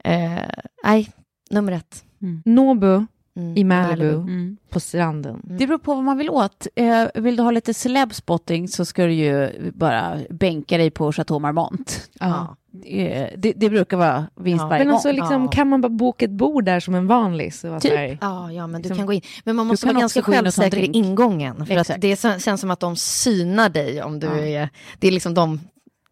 Eh, 0.04 0.38
nej, 0.84 1.10
nummer 1.50 1.72
ett. 1.72 2.04
Nobu 2.46 3.06
Mm, 3.38 3.58
i 3.58 3.64
Malibu, 3.64 4.14
Mm. 4.14 4.58
på 4.70 4.80
stranden. 4.80 5.42
Det 5.44 5.68
beror 5.68 5.78
på 5.78 5.96
vad 5.96 6.04
man 6.04 6.18
vill 6.18 6.30
åt. 6.30 6.68
Eh, 6.76 7.06
vill 7.16 7.36
du 7.36 7.44
ha 7.44 7.52
lite 7.52 7.72
celeb-spotting 7.74 8.68
så 8.68 8.86
ska 8.86 9.06
du 9.06 9.14
ju 9.14 9.50
bara 9.74 10.18
bänka 10.30 10.78
dig 10.78 10.92
på 10.92 11.12
Chateau 11.12 11.40
Marmont. 11.40 12.10
Ja. 12.20 12.56
Eh, 12.86 13.28
det, 13.38 13.54
det 13.56 13.70
brukar 13.70 13.98
vara 13.98 14.28
vinst 14.36 14.62
Ja. 14.64 14.68
varje 14.68 14.86
Men 14.86 14.94
alltså, 14.94 15.08
gång. 15.10 15.16
liksom, 15.16 15.42
Ja. 15.44 15.48
kan 15.52 15.68
man 15.70 15.82
bara 15.82 15.90
boka 15.90 16.26
ett 16.26 16.32
bord 16.32 16.66
där 16.66 16.80
som 16.80 16.96
en 16.96 17.08
vanlig? 17.08 17.54
Så 17.54 17.80
Typ. 17.80 17.92
här, 17.92 18.18
Ja, 18.22 18.52
ja, 18.52 18.68
men 18.68 18.82
du 18.82 18.90
Liksom, 18.90 18.98
kan 18.98 19.06
gå 19.06 19.14
in. 19.14 19.22
Men 19.44 19.56
man 19.56 19.66
du 19.66 19.70
måste 19.72 19.86
vara 19.88 20.00
ganska 20.00 20.22
självsäker 20.22 20.78
i 20.78 20.86
ingången. 20.86 21.66
För 21.66 21.76
att 21.76 21.92
det 22.02 22.16
så- 22.16 22.40
känns 22.40 22.62
som 22.62 22.72
att 22.72 22.80
de 22.80 22.96
synar 22.96 23.70
dig 23.70 24.04
om 24.04 24.20
du 24.20 24.28
Ja. 24.28 24.38
är... 24.38 24.70
Det 25.00 25.08
är 25.08 25.12
liksom 25.12 25.34
de... 25.34 25.60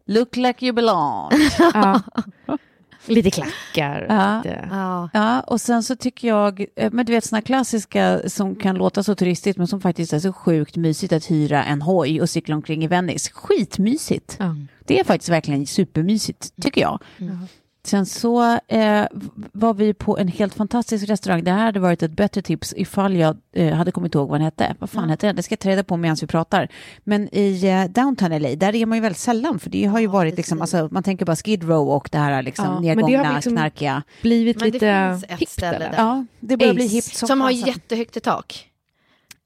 Look 0.06 0.36
like 0.36 0.66
you 0.66 0.72
belong. 0.74 1.30
ja. 1.74 2.00
Lite 3.06 3.30
klackar. 3.30 4.06
Ja. 4.08 4.36
Lite. 4.44 4.68
Ja. 4.70 5.10
Ja, 5.12 5.40
och 5.40 5.60
sen 5.60 5.82
så 5.82 5.96
tycker 5.96 6.28
jag, 6.28 6.64
eh, 6.76 6.92
men 6.92 7.06
du 7.06 7.12
vet 7.12 7.24
sådana 7.24 7.42
klassiska 7.42 8.20
som 8.28 8.56
kan 8.56 8.76
låta 8.76 9.02
så 9.02 9.14
turistiskt 9.14 9.58
men 9.58 9.66
som 9.66 9.80
faktiskt 9.80 10.12
är 10.12 10.18
så 10.18 10.32
sjukt 10.32 10.76
mysigt 10.76 11.12
att 11.12 11.30
hyra 11.30 11.64
en 11.64 11.82
hoj 11.82 12.20
och 12.20 12.30
cykla 12.30 12.54
omkring 12.54 12.84
i 12.84 12.86
Venice. 12.86 13.30
Skitmysigt. 13.32 14.36
Ja. 14.38 14.56
Det 14.84 15.00
är 15.00 15.04
faktiskt 15.04 15.28
verkligen 15.30 15.66
supermysigt, 15.66 16.62
tycker 16.62 16.80
jag. 16.80 17.02
Sen 17.86 18.06
så 18.06 18.58
eh, 18.68 19.04
var 19.52 19.74
vi 19.74 19.94
på 19.94 20.18
en 20.18 20.28
helt 20.28 20.54
fantastisk 20.54 21.08
restaurang. 21.08 21.44
Det 21.44 21.50
här 21.50 21.64
hade 21.64 21.80
varit 21.80 22.02
ett 22.02 22.10
bättre 22.10 22.42
tips 22.42 22.74
ifall 22.76 23.16
jag 23.16 23.36
eh, 23.52 23.74
hade 23.74 23.92
kommit 23.92 24.14
ihåg 24.14 24.28
vad 24.28 24.40
den 24.40 24.44
hette. 24.44 24.74
Vad 24.78 24.90
fan 24.90 25.10
hette 25.10 25.26
den? 25.26 25.36
Det 25.36 25.42
ska 25.42 25.52
jag 25.52 25.58
ta 25.58 25.68
reda 25.68 25.84
på 25.84 25.96
medan 25.96 26.16
vi 26.20 26.26
pratar. 26.26 26.68
Men 27.04 27.34
i 27.34 27.64
eh, 27.66 27.84
downtown 27.92 28.42
LA, 28.42 28.48
där 28.56 28.74
är 28.74 28.86
man 28.86 28.98
ju 28.98 29.02
väldigt 29.02 29.18
sällan. 29.18 29.58
För 29.58 29.70
det 29.70 29.84
har 29.84 30.00
ju 30.00 30.06
varit 30.06 30.36
liksom, 30.36 30.60
alltså, 30.60 30.88
man 30.90 31.02
tänker 31.02 31.24
bara 31.26 31.36
Skid 31.36 31.64
Row 31.64 31.88
och 31.88 32.08
det 32.12 32.18
här 32.18 32.42
liksom 32.42 32.64
Ja, 32.66 32.70
men 32.70 32.82
det 32.96 33.02
har 33.02 33.08
nedgångna, 33.10 33.34
liksom- 33.34 33.52
knarkiga. 33.52 34.02
Blivit 34.22 34.56
Men 34.56 34.66
det 34.66 34.72
lite 34.72 35.08
finns 35.10 35.24
ett 35.32 35.40
hippt 35.40 35.52
ställe 35.52 35.78
där. 35.78 35.94
Ja, 35.96 36.24
det 36.40 36.56
börjar 36.56 36.74
bli 36.74 36.86
Ace, 36.86 36.94
hippt 36.94 37.16
som 37.16 37.40
har 37.40 37.50
fasen. 37.52 37.68
jättehögt 37.68 38.16
i 38.16 38.20
tak. 38.20 38.68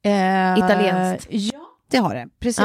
Eh, 0.03 0.11
Italienskt. 0.59 1.27
Ja, 1.31 1.61
det 1.91 1.99
har 1.99 2.15
det. 2.15 2.29
Precis. 2.41 2.59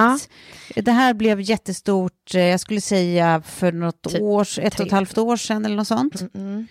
Ja. 0.75 0.81
Det 0.81 0.91
här 0.91 1.13
blev 1.13 1.41
jättestort, 1.41 2.35
eh, 2.35 2.41
jag 2.41 2.59
skulle 2.59 2.81
säga 2.81 3.41
för 3.45 3.71
något 3.71 4.01
Typ 4.01 4.21
år, 4.21 4.47
ett 4.59 4.79
och 4.79 4.85
ett 4.85 4.91
halvt 4.91 5.17
år 5.17 5.37
sedan 5.37 5.65
eller 5.65 5.75
något 5.75 5.87
sånt. 5.87 6.21
Mm. 6.35 6.67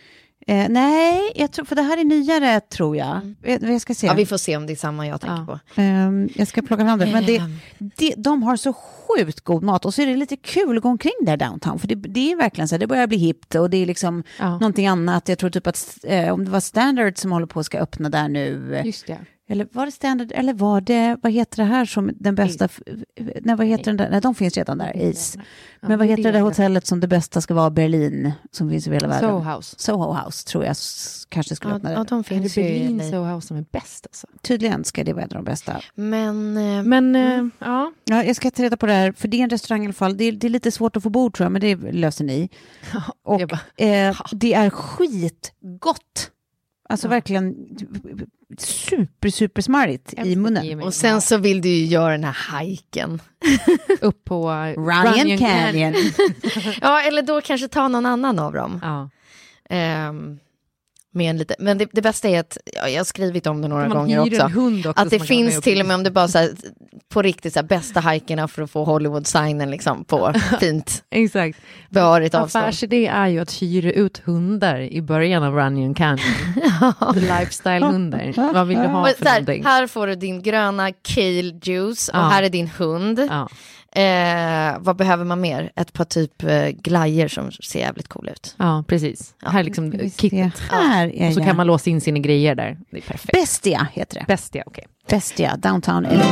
Eh, 0.47 0.67
nej, 0.69 1.33
jag 1.35 1.53
tror, 1.53 1.65
för 1.65 1.77
det 1.77 1.83
här 1.83 1.99
är 2.01 2.05
nyare 2.05 2.61
tror 2.61 2.97
jag. 2.97 3.35
Jag, 3.43 3.63
jag 3.63 3.81
ska 3.81 3.95
se. 3.95 4.07
Ja, 4.07 4.15
vi 4.15 4.27
får 4.27 4.37
se 4.37 4.57
om 4.57 4.67
det 4.67 4.73
är 4.73 4.77
samma 4.77 5.07
jag 5.07 5.21
tänker 5.21 5.37
Ja. 5.49 5.59
på. 5.75 5.81
Ehm, 5.81 6.29
jag 6.35 6.49
ska 6.49 6.63
plocka 6.63 6.85
fram 6.85 6.99
det. 6.99 7.07
Men 7.13 7.27
det, 7.27 7.37
Ehm. 7.37 7.59
det, 7.97 8.15
de 8.17 8.43
har 8.43 8.57
så 8.57 8.73
sjukt 8.73 9.41
god 9.41 9.63
mat 9.63 9.85
och 9.85 9.95
så 9.95 10.03
är 10.03 10.07
det 10.07 10.17
lite 10.17 10.37
kul 10.37 10.77
att 10.77 10.83
gå 10.83 10.89
omkring 10.89 11.13
där 11.23 11.37
downtown. 11.37 11.79
För 11.79 11.89
det, 11.89 11.95
det 11.95 12.33
är 12.33 12.37
verkligen 12.37 12.69
så 12.69 12.75
här, 12.75 12.81
det 12.81 12.87
börjar 12.87 13.07
bli 13.07 13.17
hippt 13.19 13.55
och 13.55 13.71
det 13.71 13.77
är 13.77 13.87
liksom 13.87 14.23
Ja. 14.39 14.51
någonting 14.51 14.87
annat. 14.87 15.29
Jag 15.29 15.39
tror 15.39 15.51
typ 15.51 15.67
att 15.67 15.99
eh, 16.03 16.33
om 16.35 16.45
det 16.45 16.51
var 16.51 16.61
Standard 16.61 17.19
som 17.19 17.33
håller 17.33 17.47
på 17.47 17.61
att 17.61 17.67
ska 17.67 17.79
öppna 17.79 18.09
där 18.09 18.29
nu. 18.29 18.75
eh, 18.77 18.87
Just 18.87 19.07
det. 19.07 19.19
Eller 19.49 19.68
var 19.72 19.86
det 19.86 19.92
Standard, 19.92 20.32
eller 20.34 20.55
var 20.55 20.80
det, 20.80 21.16
vad 21.22 21.32
heter 21.32 21.57
det 21.57 21.64
här 21.68 21.84
som 21.84 22.11
den 22.14 22.34
bästa, 22.34 22.68
nej 23.40 23.57
vad 23.57 23.66
heter 23.66 23.84
den 23.84 23.97
där, 23.97 24.11
nej 24.11 24.20
de 24.20 24.34
finns 24.34 24.57
redan 24.57 24.78
där, 24.78 25.11
Ace. 25.11 25.38
Men 25.80 25.99
vad 25.99 26.09
heter 26.09 26.22
det 26.22 26.32
där 26.32 26.40
hotellet 26.40 26.86
som 26.86 27.01
det 27.01 27.09
bästa 27.09 27.40
ska 27.40 27.55
vara, 27.55 27.70
Berlin, 27.70 28.32
som 28.51 28.70
finns 28.70 28.86
i 28.86 28.92
hela 28.92 29.09
världen? 29.09 29.30
Soho 29.30 29.55
House. 29.57 29.76
Soho 29.78 30.12
House 30.12 30.47
tror 30.47 30.64
jag 30.64 30.76
kanske 31.28 31.57
skulle 31.57 31.72
Ja, 31.72 31.76
öppna 31.76 31.92
ja, 31.92 31.99
det. 31.99 32.05
de 32.09 32.24
finns 32.24 32.55
det 32.55 32.61
ju 32.61 32.78
Berlin. 32.88 33.11
Soho 33.11 33.34
House 33.34 33.47
som 33.47 33.57
är 33.57 33.64
bäst 33.72 34.07
alltså? 34.07 34.26
Tydligen 34.42 34.84
ska 34.84 35.05
det 35.05 35.12
vara 35.12 35.24
en 35.24 35.30
av 35.30 35.45
de 35.45 35.45
bästa. 35.45 35.80
Men, 35.95 36.57
eh, 36.57 36.82
Men 36.82 37.16
eh, 37.16 37.45
ja, 37.59 37.92
Ja, 38.05 38.24
jag 38.24 38.36
ska 38.36 38.51
ta 38.51 38.62
reda 38.62 38.76
på 38.76 38.86
det 38.86 38.92
här, 38.92 39.12
för 39.12 39.28
det 39.28 39.36
är 39.36 39.42
en 39.45 39.51
restaurang 39.51 39.82
i 39.82 39.86
alla 39.86 39.92
fall. 39.92 40.16
Det 40.16 40.24
är, 40.24 40.32
det 40.32 40.47
är 40.47 40.51
lite 40.51 40.70
svårt 40.70 40.97
att 40.97 41.03
få 41.03 41.11
bord 41.11 41.34
tror 41.36 41.45
jag, 41.45 41.53
men 41.53 41.61
det 41.61 41.92
löser 41.92 42.24
ni. 42.24 42.49
Och 43.22 43.40
bara, 43.49 43.86
eh, 43.86 44.16
det 44.32 44.55
är 44.55 44.70
skitgott. 44.70 46.30
Alltså 46.95 47.09
verkligen 47.09 47.55
super, 48.59 49.30
super 49.30 49.62
smarrigt 49.62 50.14
i 50.24 50.36
munnen. 50.36 50.82
och 50.82 50.95
sen 50.95 51.20
så 51.20 51.36
vill 51.36 51.61
du 51.61 51.68
ju 51.68 51.84
göra 51.84 52.12
den 52.12 52.24
här 52.24 52.32
hajken. 52.32 53.20
upp 54.01 54.24
på 54.24 54.51
Runyon 54.76 55.38
Canyon. 55.38 55.95
Ja, 56.80 57.01
eller 57.01 57.22
då 57.22 57.40
kanske 57.40 57.68
ta 57.68 57.88
någon 57.88 58.07
annan 58.07 58.38
av 58.38 58.53
dem. 58.53 58.80
Ja. 58.82 59.11
Ehm, 59.70 60.38
med 61.15 61.31
en 61.31 61.39
lite, 61.39 61.55
men 61.59 61.79
det, 61.79 61.89
det 61.93 62.03
bästa 62.03 62.29
är 62.29 62.41
att, 62.41 62.59
ja, 62.77 62.89
jag 62.89 63.01
har 63.01 63.05
skrivit 63.05 63.47
om 63.47 63.62
det 63.62 63.69
några 63.69 63.89
Man 63.89 63.97
gånger 63.99 64.21
också. 64.21 64.45
också 64.91 65.03
Att 65.03 65.11
det 65.11 65.21
finns 65.21 65.61
till 65.61 65.81
och 65.81 65.87
med 65.87 65.95
om 65.95 66.03
det 66.03 66.11
bara 66.11 66.29
så 66.29 66.39
här, 66.39 66.51
på 67.09 67.23
riktigt 67.23 67.53
så 67.53 67.59
här, 67.59 67.67
bästa 67.67 68.01
hajkerna 68.01 68.49
för 68.49 68.62
att 68.62 68.71
få 68.71 68.85
Hollywood-signen 68.85 69.71
liksom 69.71 70.05
på 70.05 70.33
fint 70.61 71.05
Exakt. 71.11 71.59
behörigt 71.91 72.35
avstånd. 72.35 72.65
Affärsidé 72.65 73.07
är 73.07 73.27
ju 73.29 73.39
att 73.41 73.53
hyra 73.62 73.93
ut 73.93 74.23
hundar 74.25 74.81
i 74.81 75.03
början 75.03 75.43
av 75.43 75.55
Runyon 75.55 75.95
Canyon. 75.95 76.19
Lifestyle-hundar. 77.15 78.53
Vad 78.55 78.67
vill 78.67 78.79
du 78.79 78.87
ha 78.87 79.07
för 79.07 79.25
här, 79.25 79.33
någonting? 79.41 79.65
här 79.65 79.87
får 79.87 80.07
du 80.07 80.15
din 80.15 80.43
gröna 80.43 80.93
kale 80.93 81.59
juice 81.62 82.09
och 82.09 82.15
Ja. 82.19 82.29
här 82.29 82.43
är 82.43 82.49
din 82.49 82.69
hund. 82.79 83.27
Ja. 83.31 83.49
Eh, 83.97 84.76
vad 84.80 84.97
behöver 84.97 85.24
man 85.24 85.40
mer? 85.40 85.72
Ett 85.76 85.92
par 85.92 86.05
typ 86.05 86.42
eh, 86.42 86.68
glajer 86.68 87.28
som 87.28 87.53
ser 87.53 87.78
jävligt 87.80 88.09
coola 88.09 88.30
ut. 88.32 88.55
ja, 88.59 88.84
precis. 88.88 89.34
Här 89.42 89.61
är 89.61 89.64
liksom 89.64 89.92
se. 89.92 90.11
kittet. 90.11 90.59
Här 90.70 91.14
är 91.14 91.28
Och 91.28 91.34
så 91.34 91.40
kan 91.40 91.57
man 91.57 91.66
låsa 91.66 91.90
in 91.90 92.01
sina 92.01 92.18
grejer 92.18 92.55
där. 92.55 92.78
Det 92.90 92.97
är 92.97 93.01
perfekt. 93.03 93.32
Bestia 93.32 93.88
heter 93.92 94.18
det. 94.20 94.24
Bäst 94.28 94.55
ja, 94.55 94.62
okej. 94.66 94.84
Bestia, 95.09 95.57
downtown 95.57 96.03
LA. 96.03 96.24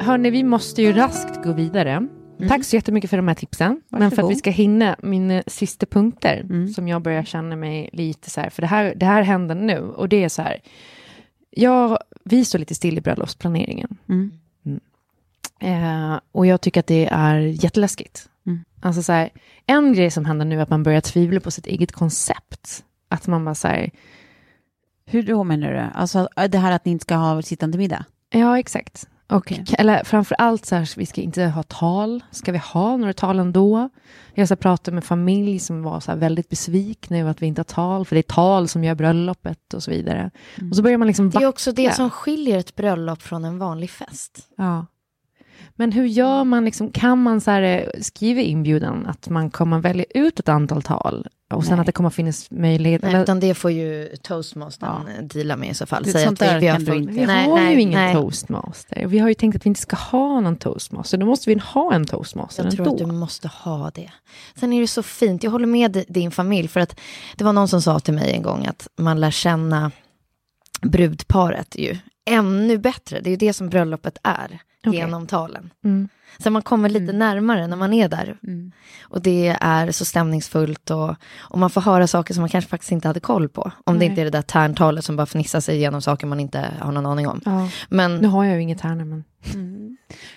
Hörni, 0.00 0.30
vi 0.30 0.44
måste 0.44 0.82
ju 0.82 0.92
raskt 0.92 1.44
gå 1.44 1.52
vidare. 1.52 2.06
Tack 2.48 2.64
så 2.64 2.76
jättemycket 2.76 3.10
för 3.10 3.16
de 3.16 3.28
här 3.28 3.34
tipsen. 3.34 3.80
Men 3.88 4.00
för 4.00 4.06
att 4.06 4.12
Varsågod. 4.12 4.30
vi 4.30 4.36
ska 4.36 4.50
hinna 4.50 4.96
mina 5.02 5.42
sista 5.46 5.86
punkter 5.86 6.40
Mm. 6.40 6.68
som 6.68 6.88
jag 6.88 7.02
börjar 7.02 7.24
känna 7.24 7.56
mig 7.56 7.90
lite 7.92 8.30
så 8.30 8.40
här, 8.40 8.50
för 8.50 8.62
det 8.62 8.68
här, 8.68 8.94
det 8.96 9.06
här 9.06 9.22
händer 9.22 9.54
nu 9.54 9.80
och 9.80 10.08
det 10.08 10.24
är 10.24 10.28
så 10.28 10.42
här, 10.42 10.60
jag, 11.50 11.98
vi 12.24 12.44
står 12.44 12.58
lite 12.58 12.74
still 12.74 12.98
i 12.98 13.00
bröllopsplaneringen. 13.00 13.96
Mm. 14.08 14.32
Eh, 15.60 16.20
och 16.32 16.46
jag 16.46 16.60
tycker 16.60 16.80
att 16.80 16.86
det 16.86 17.08
är 17.12 17.38
jätteläskigt. 17.38 18.28
Mm. 18.46 18.64
Alltså 18.80 19.02
så 19.02 19.12
här, 19.12 19.30
en 19.66 19.92
grej 19.92 20.10
som 20.10 20.24
händer 20.24 20.44
nu 20.44 20.58
är 20.58 20.62
att 20.62 20.70
man 20.70 20.82
börjar 20.82 21.00
tvivla 21.00 21.40
på 21.40 21.50
sitt 21.50 21.66
eget 21.66 21.92
koncept. 21.92 22.84
Att 23.08 23.26
man 23.26 23.44
bara 23.44 23.54
så 23.54 23.68
här, 23.68 23.90
Hur 25.06 25.22
då 25.22 25.44
menar 25.44 25.72
du? 25.72 25.78
Alltså 25.78 26.28
det 26.48 26.58
här 26.58 26.72
att 26.72 26.84
ni 26.84 26.92
inte 26.92 27.02
ska 27.02 27.14
ha 27.14 27.42
sittande 27.42 27.78
middag? 27.78 28.04
Ja, 28.30 28.58
exakt. 28.58 29.08
Okej. 29.30 29.64
Eller 29.78 30.04
framför 30.04 30.34
allt 30.34 30.66
så 30.66 30.74
här, 30.74 30.90
vi 30.96 31.06
ska 31.06 31.20
inte 31.20 31.44
ha 31.44 31.62
tal. 31.62 32.22
Ska 32.30 32.52
vi 32.52 32.58
ha 32.58 32.96
några 32.96 33.12
tal 33.12 33.38
ändå? 33.38 33.88
Jag 34.34 34.48
så 34.48 34.54
här, 34.54 34.56
pratade 34.56 34.94
med 34.94 35.04
familj 35.04 35.58
som 35.58 35.82
var 35.82 36.00
så 36.00 36.10
här, 36.10 36.18
väldigt 36.18 36.48
besvikna 36.48 37.18
över 37.18 37.30
att 37.30 37.42
vi 37.42 37.46
inte 37.46 37.58
har 37.58 37.64
tal, 37.64 38.06
för 38.06 38.16
det 38.16 38.20
är 38.20 38.34
tal 38.34 38.68
som 38.68 38.84
gör 38.84 38.94
bröllopet 38.94 39.74
och 39.74 39.82
så 39.82 39.90
vidare. 39.90 40.30
Och 40.70 40.76
så 40.76 40.82
börjar 40.82 40.98
man 40.98 41.06
liksom 41.06 41.30
Det 41.30 41.42
är 41.42 41.46
också 41.46 41.72
det 41.72 41.94
som 41.94 42.10
skiljer 42.10 42.58
ett 42.58 42.76
bröllop 42.76 43.22
från 43.22 43.44
en 43.44 43.58
vanlig 43.58 43.90
fest. 43.90 44.48
Ja. 44.56 44.86
Men 45.80 45.92
hur 45.92 46.04
gör 46.06 46.44
man, 46.44 46.64
liksom, 46.64 46.90
kan 46.90 47.22
man 47.22 47.40
så 47.40 47.50
här, 47.50 47.62
eh, 47.62 48.00
skriva 48.00 48.40
inbjudan 48.40 49.06
att 49.06 49.28
man 49.28 49.50
kommer 49.50 49.78
välja 49.78 50.04
ut 50.10 50.40
ett 50.40 50.48
antal 50.48 50.82
tal 50.82 51.26
och 51.54 51.64
sen 51.64 51.72
Nej. 51.72 51.80
att 51.80 51.86
det 51.86 51.92
kommer 51.92 52.10
finnas 52.10 52.50
möjlighet? 52.50 53.02
Nej, 53.02 53.10
eller- 53.10 53.22
utan 53.22 53.40
det 53.40 53.54
får 53.54 53.70
ju 53.70 54.16
toastmastern 54.22 55.08
eh, 55.18 55.22
deala 55.24 55.56
med 55.56 55.70
i 55.70 55.74
så 55.74 55.86
fall. 55.86 56.02
Det- 56.02 56.10
Säga 56.12 56.26
sånt 56.26 56.42
att 56.42 56.62
vi, 56.62 56.66
har 56.66 56.78
inte- 56.80 56.92
Vi 56.92 57.26
Nej, 57.26 57.46
har 57.48 57.54
nej, 57.56 57.74
ju 57.74 57.80
ingen 57.80 58.00
nej. 58.00 58.14
toastmaster. 58.14 59.06
Vi 59.06 59.18
har 59.18 59.28
ju 59.28 59.34
tänkt 59.34 59.56
att 59.56 59.64
vi 59.66 59.68
inte 59.68 59.80
ska 59.80 59.96
ha 59.96 60.40
någon 60.40 60.56
toastmaster. 60.56 61.18
Då 61.18 61.26
måste 61.26 61.50
vi 61.54 61.60
ha 61.64 61.94
en 61.94 62.04
toastmaster 62.06 62.64
Jag 62.64 62.72
tror 62.76 62.86
ändå. 62.88 63.04
att 63.04 63.10
du 63.10 63.14
måste 63.16 63.48
ha 63.48 63.90
det. 63.94 64.10
Sen 64.56 64.72
är 64.72 64.80
det 64.80 64.86
så 64.86 65.02
fint, 65.02 65.42
jag 65.44 65.50
håller 65.50 65.66
med 65.66 65.90
di- 65.92 66.04
din 66.08 66.30
familj, 66.30 66.68
för 66.68 66.80
att 66.80 67.00
det 67.36 67.44
var 67.44 67.52
någon 67.52 67.68
som 67.68 67.82
sa 67.82 68.00
till 68.00 68.14
mig 68.14 68.32
en 68.32 68.42
gång 68.42 68.66
att 68.66 68.88
man 68.98 69.20
lär 69.20 69.30
känna 69.30 69.90
brudparet 70.82 71.76
ju 71.78 71.96
ännu 72.30 72.78
bättre. 72.78 73.20
Det 73.20 73.28
är 73.28 73.30
ju 73.30 73.36
det 73.36 73.52
som 73.52 73.68
bröllopet 73.68 74.18
är, 74.22 74.58
Okej. 74.88 75.00
genom 75.00 75.26
talen. 75.26 75.70
Mm. 75.84 76.08
Så 76.38 76.50
man 76.50 76.62
kommer 76.62 76.88
lite 76.88 77.12
närmare 77.12 77.66
när 77.66 77.76
man 77.76 77.92
är 77.92 78.08
där. 78.08 78.38
Mm. 78.42 78.72
Och 79.02 79.22
det 79.22 79.56
är 79.60 79.92
så 79.92 80.04
stämningsfullt 80.04 80.90
och, 80.90 81.14
och 81.38 81.58
man 81.58 81.70
får 81.70 81.80
höra 81.80 82.06
saker 82.06 82.34
som 82.34 82.40
man 82.40 82.48
kanske 82.48 82.70
faktiskt 82.70 82.92
inte 82.92 83.08
hade 83.08 83.20
koll 83.20 83.48
på. 83.48 83.72
Om 83.84 83.94
det 83.94 83.98
Nej. 83.98 84.08
inte 84.08 84.20
är 84.20 84.24
det 84.24 84.30
där 84.30 84.42
tärntalet 84.42 85.04
som 85.04 85.16
bara 85.16 85.26
fnissar 85.26 85.60
sig 85.60 85.76
igenom 85.76 86.02
saker 86.02 86.26
man 86.26 86.40
inte 86.40 86.70
har 86.80 86.92
någon 86.92 87.06
aning 87.06 87.28
om. 87.28 87.40
Ja. 87.44 87.68
Men 87.88 88.16
Nu 88.16 88.28
har 88.28 88.44
jag 88.44 88.54
ju 88.54 88.62
inget 88.62 88.80
här 88.80 88.94
nu, 88.94 89.22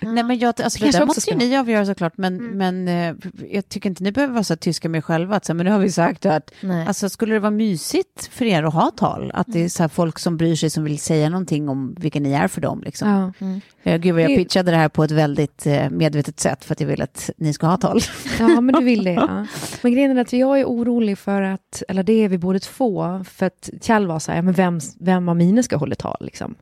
men... 0.00 0.14
Nej, 0.14 0.24
men 0.24 0.38
jag, 0.38 0.60
alltså, 0.62 0.84
det 0.84 0.90
där 0.90 1.06
måste 1.06 1.30
ju 1.30 1.36
ni 1.36 1.56
avgöra 1.56 1.86
såklart, 1.86 2.12
men, 2.16 2.36
men 2.36 2.88
eh, 2.88 3.14
jag 3.50 3.68
tycker 3.68 3.88
inte 3.90 4.02
ni 4.02 4.12
behöver 4.12 4.34
vara 4.34 4.44
så 4.44 4.56
tyska 4.56 4.88
med 4.88 4.98
er 4.98 5.02
själva. 5.02 5.36
Att, 5.36 5.44
så, 5.44 5.52
här, 5.52 5.56
men 5.56 5.66
nu 5.66 5.72
har 5.72 5.78
vi 5.78 5.92
sagt 5.92 6.26
att 6.26 6.50
nej. 6.60 6.86
alltså, 6.86 7.08
skulle 7.08 7.34
det 7.34 7.40
vara 7.40 7.50
mysigt 7.50 8.26
för 8.32 8.44
er 8.44 8.62
att 8.62 8.74
ha 8.74 8.90
tal, 8.90 9.30
att 9.34 9.46
det 9.50 9.64
är 9.64 9.68
så 9.68 9.82
här, 9.82 9.88
folk 9.88 10.18
som 10.18 10.36
bryr 10.36 10.56
sig 10.56 10.70
som 10.70 10.84
vill 10.84 10.98
säga 10.98 11.28
någonting 11.28 11.68
om 11.68 11.94
vilka 11.98 12.20
ni 12.20 12.32
är 12.32 12.48
för 12.48 12.60
dem. 12.60 12.82
Liksom. 12.84 13.32
Ja. 13.38 13.58
Eh, 13.82 13.98
Gud 13.98 14.14
vad 14.14 14.22
jag 14.22 14.36
pitchade 14.36 14.70
det 14.70 14.76
här 14.76 14.88
på 14.88 15.04
ett 15.04 15.10
väldigt 15.10 15.66
eh, 15.66 15.90
medvetet 15.90 16.40
sätt 16.40 16.64
för 16.64 16.72
att 16.72 16.80
jag 16.80 16.88
vill 16.88 17.02
att 17.02 17.30
ni 17.36 17.52
ska 17.52 17.66
ha 17.66 17.76
tal. 17.76 18.00
ja, 18.38 18.60
men 18.60 18.74
du 18.74 18.84
vill 18.84 19.04
det. 19.04 19.12
Ja. 19.22 19.46
Men 19.82 19.92
grejen 19.92 20.18
är 20.18 20.20
att 20.20 20.32
jag 20.32 20.60
är 20.60 20.64
orolig 20.64 21.18
för 21.18 21.42
att, 21.42 21.82
eller 21.88 22.02
det 22.02 22.12
är 22.12 22.28
vi 22.28 22.38
båda 22.38 22.58
två, 22.58 23.24
för 23.24 23.46
att 23.46 23.70
Kjell 23.80 24.06
var 24.06 24.18
så 24.18 24.32
här, 24.32 24.42
men 24.42 24.54
vem, 24.54 24.80
vem 25.00 25.28
av 25.28 25.36
mina 25.36 25.62
ska 25.62 25.76
hålla 25.76 25.94
tal 25.94 26.16
liksom? 26.20 26.54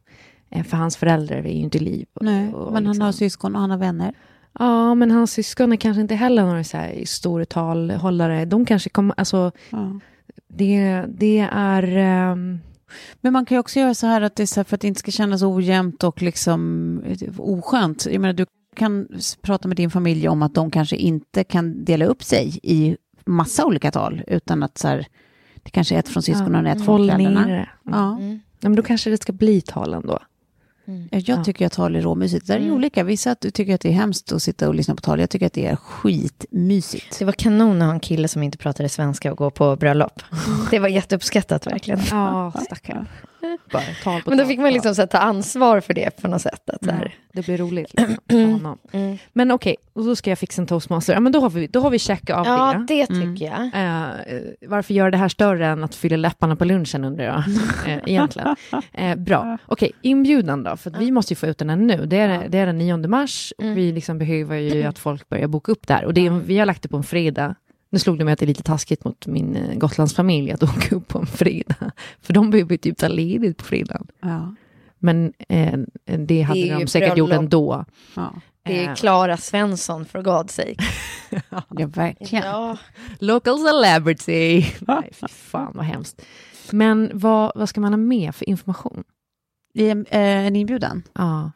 Eh, 0.51 0.65
För 0.65 0.77
hans 0.77 0.97
föräldrar 0.97 1.37
är 1.37 1.43
ju 1.53 1.59
inte 1.61 1.79
i 1.79 1.81
liv. 1.81 2.07
och- 2.15 2.25
Nej, 2.25 2.55
och 2.55 2.73
men 2.73 2.75
han 2.75 2.85
liksom- 2.93 3.05
har 3.05 3.13
syskon 3.13 3.55
och 3.55 3.61
han 3.61 3.71
har 3.71 3.79
vänner. 3.79 4.15
Ja, 4.59 4.95
men 4.95 5.11
hans 5.11 5.33
syskon 5.33 5.73
är 5.73 5.77
kanske 5.77 6.01
inte 6.01 6.15
heller 6.15 6.43
några 6.45 6.65
så 6.65 6.77
här 6.77 7.03
stora 7.07 7.45
talhållare. 7.45 8.45
De 8.45 8.65
kanske 8.65 8.91
kommer, 8.91 9.15
alltså, 9.19 9.53
Ja. 9.71 10.01
det, 10.49 11.05
det 11.09 11.49
är... 11.53 11.83
ehm, 11.97 12.61
Men 13.21 13.33
man 13.33 13.47
kan 13.47 13.55
ju 13.57 13.61
också 13.61 13.81
göra 13.81 13.95
så 13.95 14.07
här 14.07 14.21
att 14.21 14.37
det 14.37 14.43
är 14.43 14.47
så 14.47 14.61
här 14.61 14.65
för 14.65 14.75
att 14.75 14.81
det 14.81 14.89
inte 14.89 15.01
ska 15.01 15.11
kännas 15.11 15.43
ojämnt 15.43 16.05
och 16.05 16.23
liksom 16.23 17.01
eh, 17.07 17.41
oskönt. 17.41 18.07
Jag 18.11 18.21
menar, 18.21 18.33
du 18.35 18.47
kan 18.77 19.09
prata 19.43 19.69
med 19.69 19.77
din 19.77 19.91
familj 19.91 20.29
om 20.29 20.43
att 20.43 20.55
de 20.55 20.71
kanske 20.71 20.97
inte 20.97 21.45
kan 21.45 21.85
dela 21.85 22.05
upp 22.05 22.23
sig 22.23 22.59
i 22.63 22.97
massa 23.25 23.67
olika 23.67 23.91
tal, 23.91 24.23
utan 24.27 24.63
att 24.63 24.79
så 24.79 24.89
här, 24.89 25.07
det 25.63 25.71
kanske 25.71 25.95
är 25.95 25.99
ett 25.99 26.09
från 26.09 26.23
syskonen 26.23 26.67
och 26.67 26.73
ett 26.73 26.85
från 26.85 26.87
håll 27.01 27.11
föräldrarna. 27.11 27.47
nere. 27.47 27.69
Ja. 27.83 28.17
Mm. 28.19 28.41
Ja, 28.61 28.69
men 28.69 28.77
då 28.77 28.83
kanske 28.83 29.11
det 29.11 29.23
ska 29.23 29.33
bli 29.33 29.61
tal 29.61 29.95
ändå. 29.95 30.19
Jag 31.11 31.23
Ja. 31.27 31.45
tycker 31.45 31.67
att 31.67 31.73
tal 31.73 31.97
är 31.97 32.01
råmysigt. 32.03 32.47
Det 32.47 32.55
är 32.55 32.59
Mm. 32.59 32.73
olika. 32.75 33.05
Vissa 33.05 33.31
att 33.31 33.41
du 33.41 33.51
tycker 33.51 33.75
att 33.75 33.81
det 33.81 33.89
är 33.89 33.93
hemskt 33.93 34.33
att 34.33 34.43
sitta 34.43 34.69
och 34.69 34.75
lyssna 34.75 34.95
på 34.95 35.01
tal. 35.01 35.21
Jag 35.21 35.31
tycker 35.31 35.47
att 35.47 35.53
det 35.53 35.67
är 35.67 35.77
skitmysigt. 35.77 37.19
Det 37.19 37.25
var 37.25 37.33
kanon 37.33 37.83
att 37.83 37.87
ha 37.89 37.95
en 37.95 38.01
kille 38.01 38.29
som 38.29 38.43
inte 38.43 38.59
pratade 38.59 38.89
svenska 38.89 39.33
och 39.33 39.39
gå 39.39 39.51
på 39.51 39.77
bröllop. 39.77 40.23
Det 40.71 40.79
var 40.79 40.89
jätteuppskattat 40.89 41.67
verkligen. 41.67 42.01
Ja, 42.11 42.53
stackarn. 42.67 43.07
Bara 43.73 44.21
Men 44.27 44.39
då 44.39 44.47
fick 44.47 44.59
man 44.61 44.73
liksom 44.73 44.95
så 44.95 45.03
här, 45.03 45.07
ta 45.07 45.19
ansvar 45.19 45.81
för 45.81 45.95
det 45.95 46.23
på 46.23 46.29
något 46.29 46.43
sätt. 46.43 46.71
Att, 46.71 46.85
så 46.85 46.91
här. 46.91 47.15
Det 47.33 47.43
blir 47.47 47.59
roligt. 47.59 47.95
Liksom, 47.95 48.17
för 48.31 48.45
honom. 48.53 48.79
Mm. 48.93 49.19
Men 49.33 49.51
okej, 49.51 49.77
och 49.93 50.05
då 50.05 50.17
ska 50.17 50.31
jag 50.31 50.39
fixa 50.39 50.63
en 50.63 50.67
toastmaster. 50.67 51.13
Ja, 51.15 51.21
men 51.21 51.33
då 51.33 51.41
har 51.41 51.51
vi, 51.51 51.67
då 51.67 51.81
har 51.81 51.91
vi 51.91 51.99
checkat 51.99 52.37
av 52.39 52.47
Ja, 52.47 52.75
det. 52.89 52.95
det 52.95 53.07
tycker 53.07 53.45
jag. 53.45 53.61
Eh, 53.63 54.09
varför 54.69 54.95
göra 54.95 55.11
det 55.11 55.17
här 55.17 55.29
större 55.29 55.67
än 55.67 55.85
att 55.85 55.95
fylla 55.95 56.17
läpparna 56.17 56.57
på 56.57 56.65
lunchen 56.65 57.05
undrar 57.05 57.25
jag 57.25 57.39
eh, 57.93 57.99
egentligen. 58.07 58.57
Eh, 58.93 59.17
bra, 59.17 59.59
okej, 59.67 59.93
inbjudan 60.03 60.63
då, 60.63 60.77
för 60.77 60.91
vi 60.99 61.11
måste 61.11 61.33
ju 61.33 61.37
få 61.37 61.47
ut 61.47 61.59
den 61.59 61.71
här 61.71 61.77
nu. 61.77 62.07
Det 62.07 62.17
är, 62.17 62.49
det 62.49 62.59
är 62.59 62.67
den 62.67 62.79
9 62.79 62.97
mars 62.97 63.53
och 63.59 63.65
Mm. 63.65 63.75
vi 63.75 63.93
liksom 63.93 64.19
behöver 64.19 64.57
ju 64.57 64.83
att 64.85 64.99
folk 64.99 65.29
börjar 65.29 65.47
boka 65.49 65.73
upp 65.73 65.87
där. 65.87 66.05
Och 66.05 66.15
det 66.15 66.27
är, 66.27 66.31
vi 66.31 66.59
har 66.59 66.67
lagt 66.67 66.83
det 66.83 66.89
på 66.89 66.97
en 66.97 67.03
fredag 67.03 67.55
Nu 67.91 67.99
slog 67.99 68.19
det 68.19 68.25
mig 68.25 68.33
att 68.33 68.39
det 68.39 68.45
är 68.45 68.47
lite 68.47 68.63
taskigt 68.63 69.05
mot 69.05 69.27
min 69.27 69.57
eh, 69.57 69.75
Gotlandsfamilj 69.79 70.51
att 70.53 70.63
åka 70.77 70.95
upp 70.97 71.09
på 71.09 71.19
en 71.19 71.27
fredag. 71.27 71.91
För 72.23 72.33
de 72.33 72.51
behöver 72.51 72.71
ju 72.73 72.79
typ 72.79 72.99
ta 72.99 73.09
ledigt 73.09 73.57
på 73.59 73.65
fredagen. 73.65 74.07
Ja. 74.21 74.55
Men 74.99 75.33
eh, 75.49 75.79
det 76.05 76.43
hade 76.43 76.61
Det 76.61 76.73
de 76.75 76.81
ju 76.81 76.87
säkert 76.87 77.17
gjort 77.19 77.29
bröllop. 77.29 77.43
ändå. 77.45 77.85
Ja. 78.17 78.35
Det 78.63 78.85
är 78.85 78.89
Eh, 78.89 78.95
Klara 78.95 79.37
Svensson, 79.37 80.05
for 80.05 80.19
God's 80.23 80.49
sake. 80.49 80.77
ja, 81.51 81.87
verkligen. 81.87 82.45
Ja. 82.45 82.79
Local 83.19 83.59
celebrity. 83.59 84.67
Nej, 84.81 85.11
fy 85.13 85.29
fan 85.29 85.73
vad 85.75 85.85
hemskt. 85.85 86.23
Men 86.71 87.11
vad, 87.15 87.53
vad 87.55 87.69
ska 87.69 87.81
man 87.81 87.93
ha 87.93 87.97
med 87.99 88.35
för 88.35 88.49
information? 88.49 89.05
I 89.75 89.91
en, 89.91 90.07
eh, 90.07 90.21
en 90.47 90.57
inbjudan? 90.57 91.03
Ja, 91.13 91.51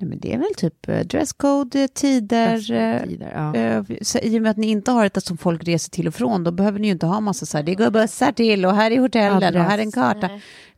Nej, 0.00 0.08
men 0.08 0.18
det 0.20 0.34
är 0.34 0.38
väl 0.38 0.54
typ 0.56 0.88
eh, 0.88 1.00
dresscode, 1.00 1.80
eh, 1.82 1.86
tider. 1.86 2.72
eh, 2.72 3.02
tider. 3.04 3.32
Ja. 3.34 3.84
så 4.02 4.18
I 4.18 4.38
och 4.38 4.42
med 4.42 4.50
att 4.50 4.56
ni 4.56 4.66
inte 4.66 4.90
har 4.90 5.06
ett 5.06 5.24
som 5.24 5.36
folk 5.38 5.64
reser 5.64 5.90
till 5.90 6.08
och 6.08 6.14
från, 6.14 6.44
då 6.44 6.50
behöver 6.50 6.78
ni 6.78 6.86
ju 6.86 6.92
inte 6.92 7.06
ha 7.06 7.20
massa 7.20 7.46
så 7.46 7.56
här, 7.58 7.64
det 7.64 7.74
går 7.74 7.90
bussar 7.90 8.32
till 8.32 8.66
och 8.66 8.74
här 8.74 8.90
är 8.90 8.98
hotellen 8.98 9.56
och 9.56 9.62
här 9.62 9.78
är 9.78 9.82
en 9.82 9.92
karta. 9.92 10.30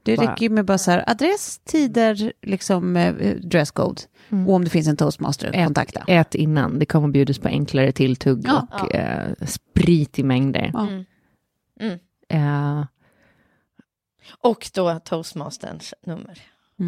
Det 0.02 0.16
Bara- 0.16 0.32
räcker 0.32 0.42
ju 0.42 0.48
med 0.50 0.64
bara 0.64 0.78
så 0.78 0.90
här, 0.90 1.04
adress, 1.10 1.58
tider, 1.64 2.32
liksom 2.42 2.94
dresscode. 3.42 4.00
Mm. 4.30 4.48
Och 4.48 4.54
om 4.54 4.64
det 4.64 4.70
finns 4.70 4.88
en 4.88 4.96
toastmaster, 4.96 5.64
kontakta. 5.64 6.04
Ät 6.06 6.34
innan, 6.34 6.78
det 6.78 6.86
kommer 6.86 7.08
bjudas 7.08 7.38
på 7.38 7.48
enklare 7.48 7.92
tilltugg 7.92 8.44
Ja. 8.46 8.66
och 8.82 8.94
eh, 8.94 9.32
sprit 9.46 10.18
i 10.18 10.22
mängder. 10.22 10.70
Ja. 10.74 10.88
Mm. 10.88 11.04
Mm. 11.80 11.98
Eh, 12.78 12.86
Och 14.38 14.70
då 14.74 14.98
toastmasterns 15.04 15.94
nummer. 16.06 16.38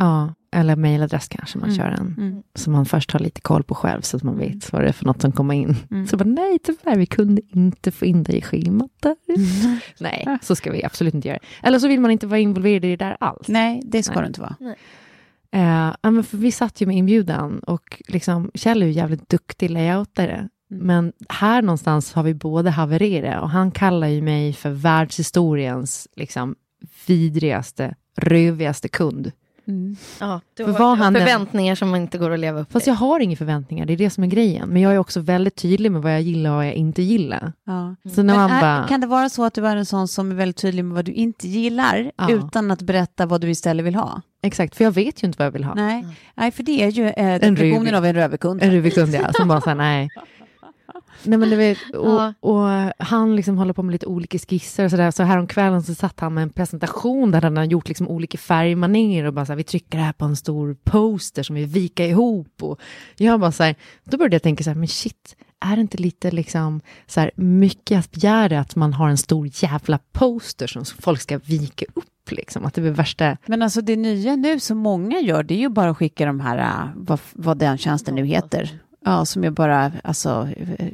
Ja, 0.00 0.34
eller 0.52 0.76
mejladress 0.76 1.28
kanske 1.28 1.58
man 1.58 1.68
Mm. 1.70 1.76
kör 1.78 1.90
en. 1.90 2.14
Mm. 2.18 2.42
Så 2.54 2.70
man 2.70 2.86
först 2.86 3.10
har 3.10 3.20
lite 3.20 3.40
koll 3.40 3.62
på 3.62 3.74
själv 3.74 4.00
så 4.00 4.16
att 4.16 4.22
man 4.22 4.38
vet 4.38 4.72
vad 4.72 4.82
det 4.82 4.88
är 4.88 4.92
för 4.92 5.04
något 5.04 5.20
som 5.22 5.32
kommer 5.32 5.54
in. 5.54 5.76
Mm. 5.90 6.06
Så 6.06 6.16
bara, 6.16 6.24
nej 6.24 6.58
tyvärr, 6.62 6.96
vi 6.96 7.06
kunde 7.06 7.42
inte 7.48 7.90
få 7.90 8.04
in 8.04 8.22
dig 8.22 8.36
i 8.38 8.42
schemat 8.42 8.90
där. 9.00 9.16
Mm. 9.28 9.78
Nej, 10.00 10.38
så 10.42 10.56
ska 10.56 10.72
vi 10.72 10.84
absolut 10.84 11.14
inte 11.14 11.28
göra. 11.28 11.38
Eller 11.62 11.78
så 11.78 11.88
vill 11.88 12.00
man 12.00 12.10
inte 12.10 12.26
vara 12.26 12.40
involverad 12.40 12.84
i 12.84 12.88
det 12.90 12.96
där 13.04 13.16
alls. 13.20 13.48
Nej, 13.48 13.82
det 13.84 14.02
ska 14.02 14.14
Nej. 14.14 14.22
det 14.22 14.26
inte 14.26 14.40
vara. 14.40 14.56
Eh, 15.52 15.92
ja, 16.02 16.10
men 16.10 16.24
för 16.24 16.36
vi 16.36 16.52
satt 16.52 16.80
ju 16.80 16.86
med 16.86 16.96
inbjudan 16.96 17.58
och 17.58 18.02
liksom, 18.08 18.50
Kjell 18.54 18.82
är 18.82 18.86
ju 18.86 18.92
jävligt 18.92 19.28
duktig 19.28 19.70
layoutare. 19.70 20.48
Mm. 20.70 20.86
Men 20.86 21.12
här 21.28 21.62
någonstans 21.62 22.12
har 22.12 22.22
vi 22.22 22.34
båda 22.34 22.70
havererat 22.70 23.42
och 23.42 23.50
han 23.50 23.70
kallar 23.70 24.06
ju 24.08 24.22
mig 24.22 24.52
för 24.52 24.70
världshistoriens 24.70 26.08
liksom, 26.16 26.54
vidrigaste, 27.06 27.94
rövigaste 28.16 28.88
kund. 28.88 29.32
Mm. 29.66 29.96
Ja, 30.20 30.40
du 30.54 30.64
För 30.64 30.72
har 30.72 30.96
förväntningar 30.96 31.74
som 31.74 31.94
inte 31.94 32.18
går 32.18 32.30
att 32.30 32.38
leva 32.40 32.60
upp 32.60 32.72
Fast 32.72 32.84
till. 32.84 32.90
jag 32.90 32.98
har 32.98 33.20
inga 33.20 33.36
förväntningar, 33.36 33.86
det 33.86 33.92
är 33.92 33.96
det 33.96 34.10
som 34.10 34.24
är 34.24 34.28
grejen. 34.28 34.68
Men 34.68 34.82
jag 34.82 34.94
är 34.94 34.98
också 34.98 35.20
väldigt 35.20 35.56
tydlig 35.56 35.92
med 35.92 36.02
vad 36.02 36.12
jag 36.12 36.22
gillar 36.22 36.50
och 36.50 36.56
vad 36.56 36.66
jag 36.66 36.74
inte 36.74 37.02
gillar. 37.02 37.52
Ja. 37.66 37.96
Så 38.14 38.22
när 38.22 38.34
man 38.34 38.50
är, 38.50 38.60
bara... 38.60 38.88
kan 38.88 39.00
det 39.00 39.06
vara 39.06 39.28
så 39.28 39.44
att 39.44 39.54
du 39.54 39.66
är 39.66 39.76
en 39.76 39.86
sån 39.86 40.08
som 40.08 40.30
är 40.30 40.34
väldigt 40.34 40.56
tydlig 40.56 40.84
med 40.84 40.94
vad 40.94 41.04
du 41.04 41.12
inte 41.12 41.48
gillar, 41.48 42.10
Ja. 42.16 42.30
utan 42.30 42.70
att 42.70 42.82
berätta 42.82 43.26
vad 43.26 43.40
du 43.40 43.50
istället 43.50 43.86
vill 43.86 43.94
ha? 43.94 44.22
Exakt, 44.42 44.76
för 44.76 44.84
jag 44.84 44.92
vet 44.92 45.22
ju 45.22 45.26
inte 45.26 45.38
vad 45.38 45.46
jag 45.46 45.52
vill 45.52 45.64
ha. 45.64 45.74
Nej, 45.74 46.06
Nej 46.34 46.50
för 46.50 46.62
det 46.62 46.82
är 46.82 46.88
ju 46.88 47.06
eh, 47.08 47.40
definitionen 47.40 47.94
av 47.94 48.06
en 48.06 48.14
röverkund. 48.14 48.62
En 48.62 48.70
rubikund, 48.72 49.14
ja. 49.14 49.32
Som 49.32 49.48
bara 49.48 49.60
säger 49.60 49.74
nej. 49.74 50.08
Nej 51.22 51.38
men 51.38 51.50
du 51.50 51.56
vet, 51.56 51.78
och, 51.94 52.06
Ja. 52.06 52.34
och 52.40 52.92
han 52.98 53.36
liksom 53.36 53.58
håller 53.58 53.72
på 53.72 53.82
med 53.82 53.92
lite 53.92 54.06
olika 54.06 54.38
skisser 54.38 54.84
och 54.84 54.90
sådär. 54.90 55.10
Så 55.10 55.22
häromkvällen 55.22 55.82
så 55.82 55.94
satt 55.94 56.20
han 56.20 56.34
med 56.34 56.42
en 56.42 56.50
presentation 56.50 57.30
där 57.30 57.42
han 57.42 57.56
har 57.56 57.64
gjort 57.64 57.88
liksom 57.88 58.08
olika 58.08 58.38
färgmanér 58.38 59.24
och 59.24 59.32
bara 59.34 59.46
så 59.46 59.52
här, 59.52 59.56
vi 59.56 59.64
trycker 59.64 59.98
det 59.98 60.04
här 60.04 60.12
på 60.12 60.24
en 60.24 60.36
stor 60.36 60.76
poster 60.84 61.42
som 61.42 61.56
vi 61.56 61.64
vika 61.64 62.06
ihop. 62.06 62.62
Och 62.62 62.80
jag 63.16 63.40
bara 63.40 63.52
så 63.52 63.62
här, 63.62 63.74
då 64.04 64.16
började 64.16 64.34
jag 64.34 64.42
tänka 64.42 64.64
så 64.64 64.70
här, 64.70 64.74
men 64.74 64.88
shit, 64.88 65.36
är 65.60 65.76
det 65.76 65.80
inte 65.80 65.96
lite 65.98 66.30
liksom 66.30 66.80
så 67.06 67.20
här 67.20 67.30
mycket 67.36 67.98
att 67.98 68.10
begära 68.12 68.60
att 68.60 68.76
man 68.76 68.92
har 68.92 69.08
en 69.08 69.18
stor 69.18 69.50
jävla 69.52 69.98
poster 70.12 70.66
som 70.66 70.84
folk 70.84 71.20
ska 71.20 71.38
vika 71.38 71.84
upp 71.94 72.30
liksom? 72.30 72.64
Att 72.64 72.74
det 72.74 72.80
är 72.86 72.90
värsta... 72.90 73.36
Men 73.46 73.62
alltså 73.62 73.80
det 73.80 73.96
nya 73.96 74.36
nu 74.36 74.60
som 74.60 74.78
många 74.78 75.20
gör, 75.20 75.42
det 75.42 75.54
är 75.54 75.58
ju 75.58 75.68
bara 75.68 75.90
att 75.90 75.96
skicka 75.96 76.26
de 76.26 76.40
här, 76.40 76.58
äh, 76.58 76.88
vad, 76.96 77.20
vad 77.32 77.58
den 77.58 77.78
tjänsten 77.78 78.14
nu 78.14 78.26
heter. 78.26 78.78
Ja, 79.04 79.24
som 79.24 79.44
är 79.44 79.50
bara 79.50 79.92
alltså, 80.04 80.48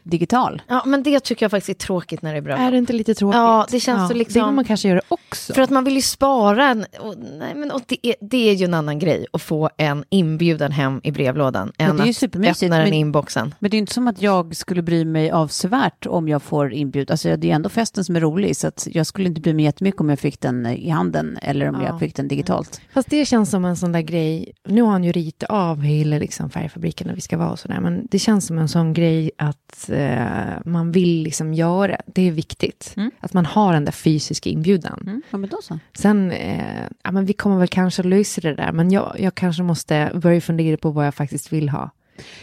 digital. 0.04 0.62
Ja, 0.68 0.82
men 0.86 1.02
det 1.02 1.20
tycker 1.20 1.44
jag 1.44 1.50
faktiskt 1.50 1.82
är 1.82 1.86
tråkigt 1.86 2.22
när 2.22 2.32
det 2.32 2.38
är 2.38 2.42
bröllop. 2.42 2.60
Är 2.60 2.70
det 2.70 2.78
inte 2.78 2.92
lite 2.92 3.14
tråkigt? 3.14 3.36
Ja, 3.36 3.66
det 3.70 3.80
känns 3.80 4.08
så 4.08 4.14
liksom- 4.14 4.40
Det 4.40 4.46
vill 4.46 4.54
man 4.54 4.64
kanske 4.64 4.88
göra 4.88 5.00
också. 5.08 5.54
För 5.54 5.62
att 5.62 5.70
man 5.70 5.84
vill 5.84 5.94
ju 5.94 6.02
spara 6.02 6.68
en, 6.68 6.84
och, 7.00 7.14
nej, 7.38 7.54
men, 7.54 7.70
och 7.70 7.80
det, 7.86 8.06
är, 8.06 8.14
det 8.20 8.50
är 8.50 8.54
ju 8.54 8.64
en 8.64 8.74
annan 8.74 8.98
grej 8.98 9.26
att 9.32 9.42
få 9.42 9.70
en 9.76 10.04
inbjudan 10.10 10.72
hem 10.72 11.00
i 11.04 11.10
brevlådan 11.10 11.72
Ja, 11.76 11.84
än 11.84 11.96
det 11.96 12.02
är 12.02 12.06
ju 12.06 12.10
att 12.10 12.22
öppna 12.36 12.76
den 12.76 12.84
men- 12.84 12.94
i 12.94 12.96
inboxen. 12.96 13.54
Men 13.58 13.70
det 13.70 13.76
är 13.76 13.78
inte 13.78 13.94
som 13.94 14.08
att 14.08 14.22
jag 14.22 14.56
skulle 14.56 14.82
bry 14.82 15.04
mig 15.04 15.30
avsevärt 15.30 16.06
om 16.06 16.28
jag 16.28 16.42
får 16.42 16.72
inbjud. 16.72 17.10
Alltså 17.10 17.36
det 17.36 17.50
är 17.50 17.54
ändå 17.54 17.68
festen 17.68 18.04
som 18.04 18.16
är 18.16 18.20
rolig, 18.20 18.56
så 18.56 18.66
att 18.66 18.88
jag 18.90 19.06
skulle 19.06 19.28
inte 19.28 19.40
bry 19.40 19.54
mig 19.54 19.64
jättemycket 19.64 20.00
om 20.00 20.08
jag 20.10 20.18
fick 20.18 20.40
den 20.40 20.66
i 20.66 20.88
handen 20.90 21.38
eller 21.42 21.68
om 21.68 21.80
Ja. 21.80 21.86
jag 21.86 21.98
fick 21.98 22.16
den 22.16 22.28
digitalt. 22.28 22.80
Fast 22.94 23.10
det 23.10 23.24
känns 23.24 23.50
som 23.50 23.64
en 23.64 23.76
sån 23.76 23.92
där 23.92 24.00
grej, 24.00 24.52
nu 24.68 24.82
har 24.82 24.90
han 24.90 25.04
ju 25.04 25.12
ritat 25.12 25.50
av 25.50 25.80
hela 25.82 26.18
liksom 26.18 26.50
färgfabriken 26.50 27.10
och 27.10 27.16
vi 27.16 27.20
ska 27.20 27.36
vara 27.38 27.50
och 27.50 27.58
sådär, 27.58 27.80
men 27.80 27.99
det 28.10 28.18
känns 28.18 28.46
som 28.46 28.58
en 28.58 28.68
sån 28.68 28.92
grej 28.92 29.30
att 29.36 29.90
eh, 29.90 30.54
man 30.64 30.92
vill 30.92 31.22
liksom 31.22 31.54
göra, 31.54 31.96
det 32.06 32.28
är 32.28 32.32
viktigt. 32.32 32.94
Mm. 32.96 33.10
Att 33.20 33.32
man 33.32 33.46
har 33.46 33.72
den 33.72 33.84
där 33.84 33.92
fysiska 33.92 34.50
inbjudan. 34.50 35.02
Mm. 35.06 35.22
Ja, 35.30 35.38
men 35.38 35.50
då 35.50 35.58
så. 35.62 35.78
Sen, 35.94 36.30
eh, 36.30 36.84
ja 37.02 37.10
men 37.10 37.24
vi 37.24 37.32
kommer 37.32 37.58
väl 37.58 37.68
kanske 37.68 38.02
lösa 38.02 38.40
det 38.40 38.54
där, 38.54 38.72
men 38.72 38.90
jag, 38.90 39.16
jag 39.18 39.34
kanske 39.34 39.62
måste 39.62 40.10
börja 40.14 40.40
fundera 40.40 40.76
på 40.76 40.90
vad 40.90 41.06
jag 41.06 41.14
faktiskt 41.14 41.52
vill 41.52 41.68
ha. 41.68 41.90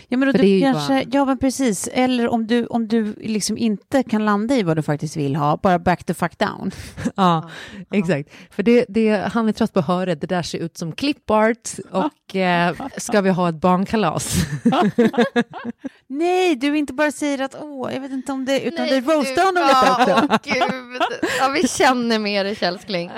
Ja, 0.08 0.18
men 0.18 0.34
du 0.34 0.62
kanske, 0.62 0.94
bara- 0.94 1.04
ja 1.12 1.26
men 1.26 1.38
precis, 1.38 1.90
eller 1.94 2.28
om 2.30 2.48
du, 2.48 2.66
om 2.66 2.88
du 2.88 3.14
liksom 3.22 3.58
inte 3.58 4.04
kan 4.04 4.26
landa 4.26 4.56
i 4.56 4.64
vad 4.64 4.76
du 4.78 4.82
faktiskt 4.82 5.18
vill 5.18 5.36
ha, 5.36 5.58
bara 5.64 5.80
back 5.80 6.04
the 6.04 6.14
fuck 6.14 6.38
down. 6.38 6.72
Ja, 7.16 7.50
exakt. 7.92 8.30
För 8.52 8.64
det, 8.64 8.86
det, 8.90 9.30
han 9.34 9.48
är 9.48 9.52
trött 9.52 9.74
på 9.74 9.80
att 9.80 9.88
höra 9.88 10.16
det 10.16 10.28
där 10.28 10.42
ser 10.42 10.58
ut 10.60 10.78
som 10.78 10.92
clipart 10.92 11.70
och 11.92 12.36
eh, 12.36 12.76
ska 12.98 13.22
vi 13.22 13.30
ha 13.30 13.50
ett 13.50 13.62
barnkalas? 13.62 14.36
Nej, 16.08 16.56
du 16.56 16.78
inte 16.78 16.94
bara 16.94 17.12
säger 17.12 17.42
att 17.42 17.56
åh, 17.62 17.94
jag 17.94 18.02
vet 18.02 18.12
inte 18.12 18.32
om 18.32 18.46
det, 18.46 18.62
utan 18.62 18.86
Nej, 18.86 19.02
du 19.02 19.08
roastar 19.12 19.46
honom 19.46 19.64
ja, 19.72 19.98
lite 20.00 20.14
också. 20.14 20.40
gud. 20.44 21.02
Ja, 21.40 21.50
vi 21.62 21.68
känner 21.68 22.20
med 22.20 22.46
dig, 22.46 22.56
Källskling. 22.56 23.12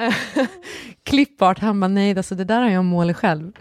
Clipart, 1.04 1.60
han 1.60 1.80
bara 1.80 1.88
nej, 1.88 2.18
alltså 2.18 2.36
det 2.36 2.44
där 2.44 2.62
har 2.62 2.70
jag 2.70 2.86
målat 2.86 3.18
själv. 3.18 3.52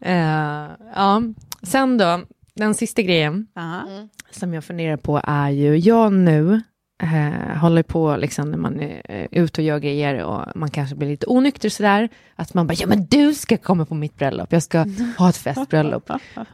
Eh, 0.00 0.66
ja. 0.94 1.22
Sen 1.62 1.98
då, 1.98 2.20
den 2.54 2.74
sista 2.74 3.02
grejen 3.02 3.46
Aha. 3.56 4.08
som 4.30 4.54
jag 4.54 4.64
funderar 4.64 4.96
på 4.96 5.20
är 5.24 5.50
ju, 5.50 5.76
jag 5.76 6.12
nu 6.12 6.62
eh, 7.02 7.56
håller 7.56 7.82
på 7.82 8.16
liksom 8.16 8.50
när 8.50 8.58
man 8.58 8.80
är 8.80 9.02
eh, 9.04 9.26
ute 9.30 9.60
och 9.60 9.64
gör 9.64 9.78
grejer 9.78 10.24
och 10.24 10.44
man 10.54 10.70
kanske 10.70 10.96
blir 10.96 11.08
lite 11.08 11.26
onykter 11.26 11.68
sådär, 11.68 12.08
att 12.36 12.54
man 12.54 12.66
bara, 12.66 12.74
ja 12.74 12.86
men 12.86 13.06
du 13.06 13.34
ska 13.34 13.56
komma 13.56 13.86
på 13.86 13.94
mitt 13.94 14.16
bröllop, 14.16 14.52
jag 14.52 14.62
ska 14.62 14.86
ha 15.18 15.28
ett 15.28 15.36
festbröllop. 15.36 16.10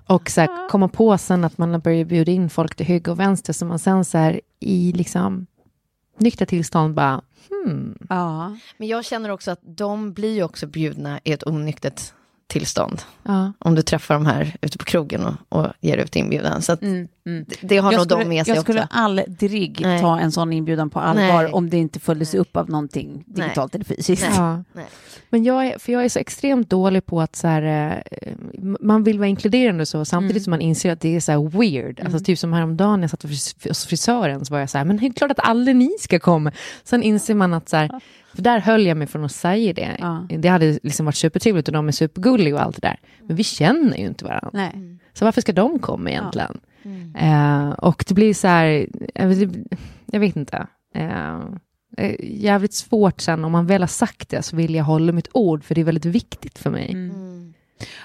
Och 0.06 0.30
så 0.30 0.40
här, 0.40 0.68
komma 0.68 0.88
på 0.88 1.18
sen 1.18 1.44
att 1.44 1.58
man 1.58 1.72
har 1.72 1.78
börjat 1.78 2.08
bjuda 2.08 2.32
in 2.32 2.50
folk 2.50 2.74
till 2.74 2.86
höger 2.86 3.12
och 3.12 3.20
vänster, 3.20 3.52
så 3.52 3.66
man 3.66 3.78
sen 3.78 4.04
så 4.04 4.18
här 4.18 4.40
i 4.60 4.92
liksom 4.92 5.46
nyktra 6.18 6.46
tillstånd 6.46 6.94
bara, 6.94 7.20
hmm, 7.48 7.98
Ja. 8.08 8.56
Men 8.76 8.88
jag 8.88 9.04
känner 9.04 9.30
också 9.30 9.50
att 9.50 9.60
de 9.62 10.12
blir 10.12 10.34
ju 10.34 10.42
också 10.42 10.66
bjudna 10.66 11.20
i 11.24 11.32
ett 11.32 11.46
onyktert 11.46 12.02
tillstånd. 12.50 13.02
ja. 13.22 13.52
Om 13.58 13.74
du 13.74 13.82
träffar 13.82 14.14
dem 14.14 14.26
här 14.26 14.56
ute 14.60 14.78
på 14.78 14.84
krogen 14.84 15.26
och, 15.26 15.58
och 15.60 15.66
ger 15.80 15.96
ut 15.96 16.16
inbjudan. 16.16 16.62
Så 16.62 16.72
att 16.72 16.82
Mm, 16.82 17.08
mm. 17.26 17.44
det- 17.60 17.76
har 17.78 17.92
Jag 17.92 17.98
nog 17.98 18.06
skulle, 18.06 18.24
de 18.24 18.28
med 18.28 18.46
sig 18.46 18.54
jag 18.54 18.62
skulle 18.62 18.80
också. 18.82 18.88
aldrig 18.96 19.78
Nej. 19.82 20.00
ta 20.00 20.20
en 20.20 20.32
sån 20.32 20.52
inbjudan 20.52 20.90
på 20.90 21.00
allvar 21.00 21.42
Nej. 21.42 21.52
om 21.52 21.70
det 21.70 21.76
inte 21.78 22.00
följdes 22.00 22.32
Nej. 22.32 22.40
upp 22.40 22.56
av 22.56 22.70
någonting 22.70 23.24
digitalt 23.26 23.74
eller 23.74 23.84
fysiskt. 23.84 24.22
Nej. 24.28 24.38
ja. 24.38 24.64
Nej. 24.72 24.84
Men 25.30 25.44
jag 25.44 25.66
är, 25.66 25.78
för 25.78 25.92
jag 25.92 26.04
är 26.04 26.08
så 26.08 26.18
extremt 26.18 26.70
dålig 26.70 27.06
på 27.06 27.20
att 27.20 27.36
så 27.36 27.46
här, 27.46 28.02
eh, 28.10 28.32
man 28.80 29.04
vill 29.04 29.18
vara 29.18 29.28
inkluderande 29.28 29.80
och 29.82 29.88
så, 29.88 30.04
samtidigt 30.04 30.36
Mm. 30.36 30.44
som 30.44 30.50
man 30.50 30.60
inser 30.60 30.92
att 30.92 31.00
det 31.00 31.16
är 31.16 31.20
så 31.20 31.32
här 31.32 31.58
weird. 31.58 32.00
Alltså 32.04 32.18
typ 32.20 32.38
som 32.38 32.52
häromdagen 32.52 33.00
när 33.00 33.04
jag 33.04 33.10
satt 33.10 33.22
hos 33.22 33.54
hos 33.68 33.86
frisören 33.86 34.44
så 34.44 34.52
var 34.54 34.60
jag 34.60 34.70
så 34.70 34.78
här, 34.78 34.84
men 34.84 34.96
det 34.96 35.06
är 35.06 35.12
klart 35.12 35.30
att 35.30 35.40
alla 35.48 35.72
ni 35.72 35.90
ska 36.00 36.18
komma. 36.18 36.52
Sen 36.84 37.02
inser 37.02 37.34
man 37.34 37.54
att 37.54 37.68
så 37.68 37.76
här, 37.76 37.90
för 38.34 38.42
där 38.42 38.60
höll 38.60 38.86
jag 38.86 38.96
mig 38.96 39.06
från 39.06 39.24
att 39.24 39.32
säga 39.32 39.72
det. 39.72 39.96
Ja. 39.98 40.26
Det 40.28 40.48
hade 40.48 40.78
liksom 40.82 41.06
varit 41.06 41.16
supertrevligt 41.16 41.68
och 41.68 41.74
de 41.74 41.88
är 41.88 41.92
supergulliga 41.92 42.54
och 42.54 42.62
allt 42.62 42.76
det 42.76 42.88
där. 42.88 43.00
Men 43.26 43.36
vi 43.36 43.44
känner 43.44 43.96
ju 43.96 44.06
inte 44.06 44.24
varandra. 44.24 44.50
Nej. 44.52 44.98
Så 45.12 45.24
varför 45.24 45.40
ska 45.40 45.52
de 45.52 45.78
komma 45.78 46.10
egentligen? 46.10 46.60
Eh, 47.18 47.70
och 47.70 48.04
det 48.08 48.14
blir 48.14 48.34
så 48.34 48.48
här, 48.48 48.88
jag 50.12 50.20
vet, 50.20 50.36
inte. 50.36 50.66
Eh, 50.94 51.40
eh, 51.96 52.14
jävligt 52.20 52.74
svårt 52.74 53.20
sen, 53.20 53.44
om 53.44 53.52
man 53.52 53.66
väl 53.66 53.82
har 53.82 53.86
sagt 53.86 54.28
det 54.28 54.42
så 54.42 54.56
vill 54.56 54.74
jag 54.74 54.84
hålla 54.84 55.12
mitt 55.12 55.28
ord, 55.32 55.64
för 55.64 55.74
det 55.74 55.80
är 55.80 55.84
väldigt 55.84 56.04
viktigt 56.04 56.58
för 56.58 56.70
mig. 56.70 56.92
Mm. 56.92 57.54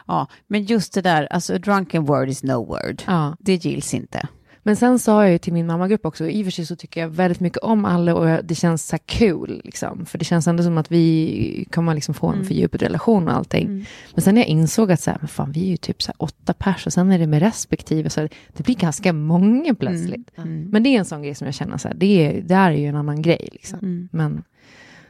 Ja, 0.08 0.28
men 0.48 0.64
just 0.64 0.94
det 0.94 1.02
där, 1.02 1.28
alltså 1.32 1.56
a 1.56 1.58
drunken 1.58 2.06
word 2.06 2.30
is 2.30 2.44
no 2.44 2.66
word. 2.66 3.04
Ja. 3.08 3.38
Det 3.40 3.66
gills 3.66 3.94
inte. 3.94 4.28
Men 4.68 4.76
sen 4.76 5.00
sa 5.00 5.24
jag 5.24 5.32
ju 5.32 5.38
till 5.38 5.54
min 5.54 5.68
mammagrupp 5.68 6.06
också, 6.06 6.28
i 6.30 6.42
och 6.42 6.46
för 6.46 6.52
sig 6.52 6.66
så 6.66 6.76
tycker 6.76 7.02
jag 7.02 7.10
väldigt 7.10 7.40
mycket 7.40 7.58
om 7.60 7.86
alla 7.86 8.16
och 8.16 8.46
det 8.46 8.56
känns 8.56 8.88
så 8.88 8.98
kul, 9.06 9.62
liksom. 9.64 10.06
För 10.06 10.18
det 10.18 10.26
känns 10.26 10.48
ändå 10.48 10.64
som 10.64 10.78
att 10.78 10.92
vi 10.92 11.68
kommer 11.72 11.94
liksom 11.96 12.14
få 12.14 12.28
en 12.28 12.46
fördjupad 12.46 12.82
relation 12.82 13.28
och 13.28 13.34
allting. 13.36 13.86
Men 14.14 14.22
sen 14.22 14.36
när 14.36 14.42
jag 14.42 14.48
insåg 14.48 14.92
att 14.92 15.02
så 15.02 15.12
här, 15.12 15.18
men 15.22 15.28
fan, 15.28 15.52
vi 15.52 15.62
är 15.64 15.68
ju 15.68 15.78
typ 15.78 16.02
så 16.02 16.12
här 16.12 16.16
åtta 16.24 16.54
pers 16.54 16.86
och 16.86 16.94
sen 16.94 17.12
är 17.12 17.20
det 17.20 17.28
med 17.28 17.40
respektive, 17.42 18.10
så 18.10 18.20
här, 18.22 18.30
det 18.58 18.64
blir 18.64 18.76
ganska 18.76 19.14
många 19.14 19.76
plötsligt. 19.76 20.32
Men 20.72 20.84
det 20.84 20.90
är 20.90 21.00
en 21.00 21.06
sån 21.06 21.24
grej 21.24 21.36
som 21.36 21.46
jag 21.46 21.54
känner 21.56 21.78
så 21.78 21.88
här, 21.88 21.96
det, 21.96 22.06
är, 22.26 22.42
det 22.42 22.56
här 22.56 22.72
är 22.72 22.78
ju 22.78 22.86
en 22.88 22.96
annan 22.96 23.22
grej. 23.22 23.50
Liksom. 23.52 24.10
Men 24.12 24.44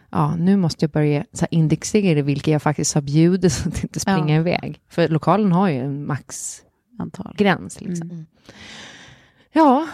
ja, 0.10 0.36
nu 0.36 0.58
måste 0.58 0.84
jag 0.86 0.92
börja 0.92 1.26
så 1.34 1.40
här, 1.42 1.48
indexera 1.52 2.22
vilka 2.22 2.52
jag 2.52 2.62
faktiskt 2.62 2.96
har 2.96 3.02
bjudit 3.02 3.54
så 3.54 3.70
att 3.70 3.76
det 3.76 3.84
inte 3.84 4.00
springer 4.00 4.36
Ja. 4.36 4.40
iväg. 4.42 4.80
För 4.90 5.08
lokalen 5.08 5.52
har 5.52 5.70
ju 5.70 5.80
en 5.80 6.06
maxgräns. 6.06 7.82
Liksom. 7.82 8.26
Ja. 9.58 9.88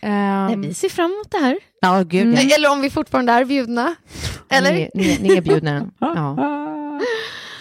ehm, 0.00 0.46
Nej, 0.46 0.68
vi 0.68 0.74
ser 0.74 0.88
fram 0.88 1.10
emot 1.12 1.30
det 1.30 1.38
här. 1.38 1.58
Ja, 1.80 2.02
gud. 2.02 2.38
ja. 2.38 2.54
Eller 2.56 2.70
om 2.72 2.80
vi 2.80 2.90
fortfarande 2.90 3.32
är 3.32 3.44
bjudna. 3.44 3.94
Eller? 4.48 4.72
Ni, 4.72 4.90
ni, 4.94 5.18
ni 5.22 5.36
är 5.36 5.40
bjudna. 5.42 5.90
ja. 5.98 6.36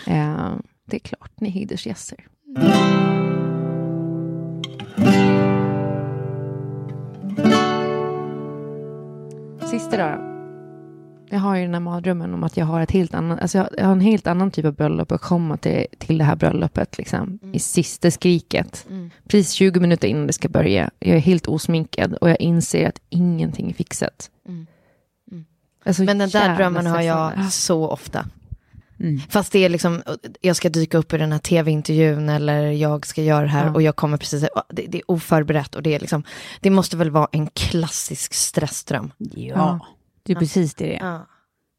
Eh, 0.08 0.56
det 0.88 0.96
är 0.96 1.00
klart, 1.00 1.32
ni 1.40 1.48
är 1.48 1.52
hedersgäster. 1.52 2.18
Sista 9.72 9.98
då. 9.98 10.33
Jag 11.34 11.40
har 11.40 11.56
ju 11.56 11.62
den 11.62 11.74
här 11.74 11.82
mardrömmen 11.82 12.34
om 12.34 12.44
att 12.44 12.58
jag 12.58 12.66
har, 12.66 12.82
ett 12.82 12.92
helt 12.92 13.14
annan, 13.14 13.40
alltså 13.40 13.58
jag 13.58 13.68
jag 13.78 13.86
har 13.86 13.92
en 13.92 14.02
helt 14.02 14.28
annan 14.28 14.52
typ 14.52 14.66
av 14.66 14.74
bröllop 14.74 15.12
och 15.12 15.22
komma 15.22 15.58
till, 15.58 15.86
till 15.98 16.18
det 16.18 16.24
här 16.24 16.36
bröllopet 16.36 16.98
liksom, 16.98 17.40
i 17.54 17.60
sista 17.60 18.12
skriket. 18.12 18.88
Precis 19.28 19.52
20 19.52 19.80
minuter 19.80 20.08
innan 20.08 20.28
det 20.28 20.34
ska 20.34 20.50
börja. 20.50 20.90
Jag 21.00 21.16
är 21.16 21.20
helt 21.20 21.48
osminkad 21.48 22.14
och 22.14 22.30
jag 22.30 22.42
inser 22.42 22.88
att 22.90 23.00
ingenting 23.10 23.70
är 23.70 23.74
fixat. 23.74 24.30
Alltså, 25.86 26.04
Men 26.04 26.18
den 26.18 26.30
där 26.30 26.56
drömmen 26.56 26.86
har 26.86 27.02
jag 27.02 27.52
så 27.52 27.88
ofta. 27.88 28.26
Mm. 29.00 29.20
Fast 29.30 29.52
det 29.52 29.66
är 29.66 29.70
liksom, 29.70 30.04
jag 30.42 30.56
ska 30.56 30.70
dyka 30.70 30.98
upp 30.98 31.14
i 31.14 31.18
den 31.18 31.32
här 31.32 31.40
tv-intervjun 31.40 32.30
eller 32.30 32.72
jag 32.72 33.06
ska 33.06 33.22
göra 33.22 33.42
det 33.42 33.48
här 33.48 33.66
Ja. 33.66 33.72
och 33.74 33.82
jag 33.82 33.96
kommer 33.96 34.18
precis, 34.18 34.46
det, 34.70 34.86
det 34.88 34.98
är 34.98 35.12
oförberett 35.12 35.76
och 35.76 35.84
det 35.84 35.96
är 35.96 36.00
liksom, 36.00 36.24
det 36.62 36.70
måste 36.70 36.98
väl 36.98 37.10
vara 37.10 37.28
en 37.32 37.48
klassisk 37.48 38.34
stressdröm. 38.34 39.12
Ja, 39.18 39.80
det 40.24 40.34
är 40.34 40.36
precis 40.36 40.74
det 40.74 40.86
det 40.86 40.96
är. 40.96 41.06
Ja. 41.06 41.28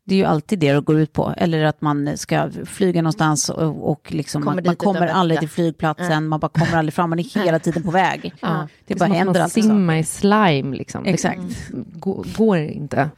Det 0.06 0.14
är 0.14 0.18
ju 0.18 0.24
alltid 0.24 0.58
det 0.58 0.72
det 0.72 0.80
går 0.80 0.98
ut 0.98 1.12
på. 1.12 1.34
Eller 1.36 1.64
att 1.64 1.80
man 1.80 2.18
ska 2.18 2.50
flyga 2.64 3.02
någonstans 3.02 3.48
och, 3.48 3.90
och 3.90 4.12
liksom, 4.12 4.42
Kommer 4.42 4.54
man, 4.54 4.64
man 4.66 4.76
kommer 4.76 5.06
aldrig 5.06 5.40
till 5.40 5.48
flygplatsen, 5.48 6.28
man 6.28 6.40
bara 6.40 6.48
kommer 6.48 6.76
aldrig 6.78 6.94
fram, 6.94 7.10
man 7.10 7.18
är 7.18 7.44
hela 7.44 7.58
tiden 7.58 7.82
på 7.82 7.90
väg. 7.90 8.34
Ja. 8.40 8.68
Det 8.86 8.94
är 8.94 8.98
bara 8.98 9.08
händer 9.08 9.40
alltid 9.40 9.64
simma 9.64 9.98
i 9.98 10.04
slime 10.04 10.76
liksom. 10.76 11.06
Exakt. 11.06 11.40
Det 11.70 11.98
går, 11.98 12.26
går 12.36 12.58
inte. 12.58 13.10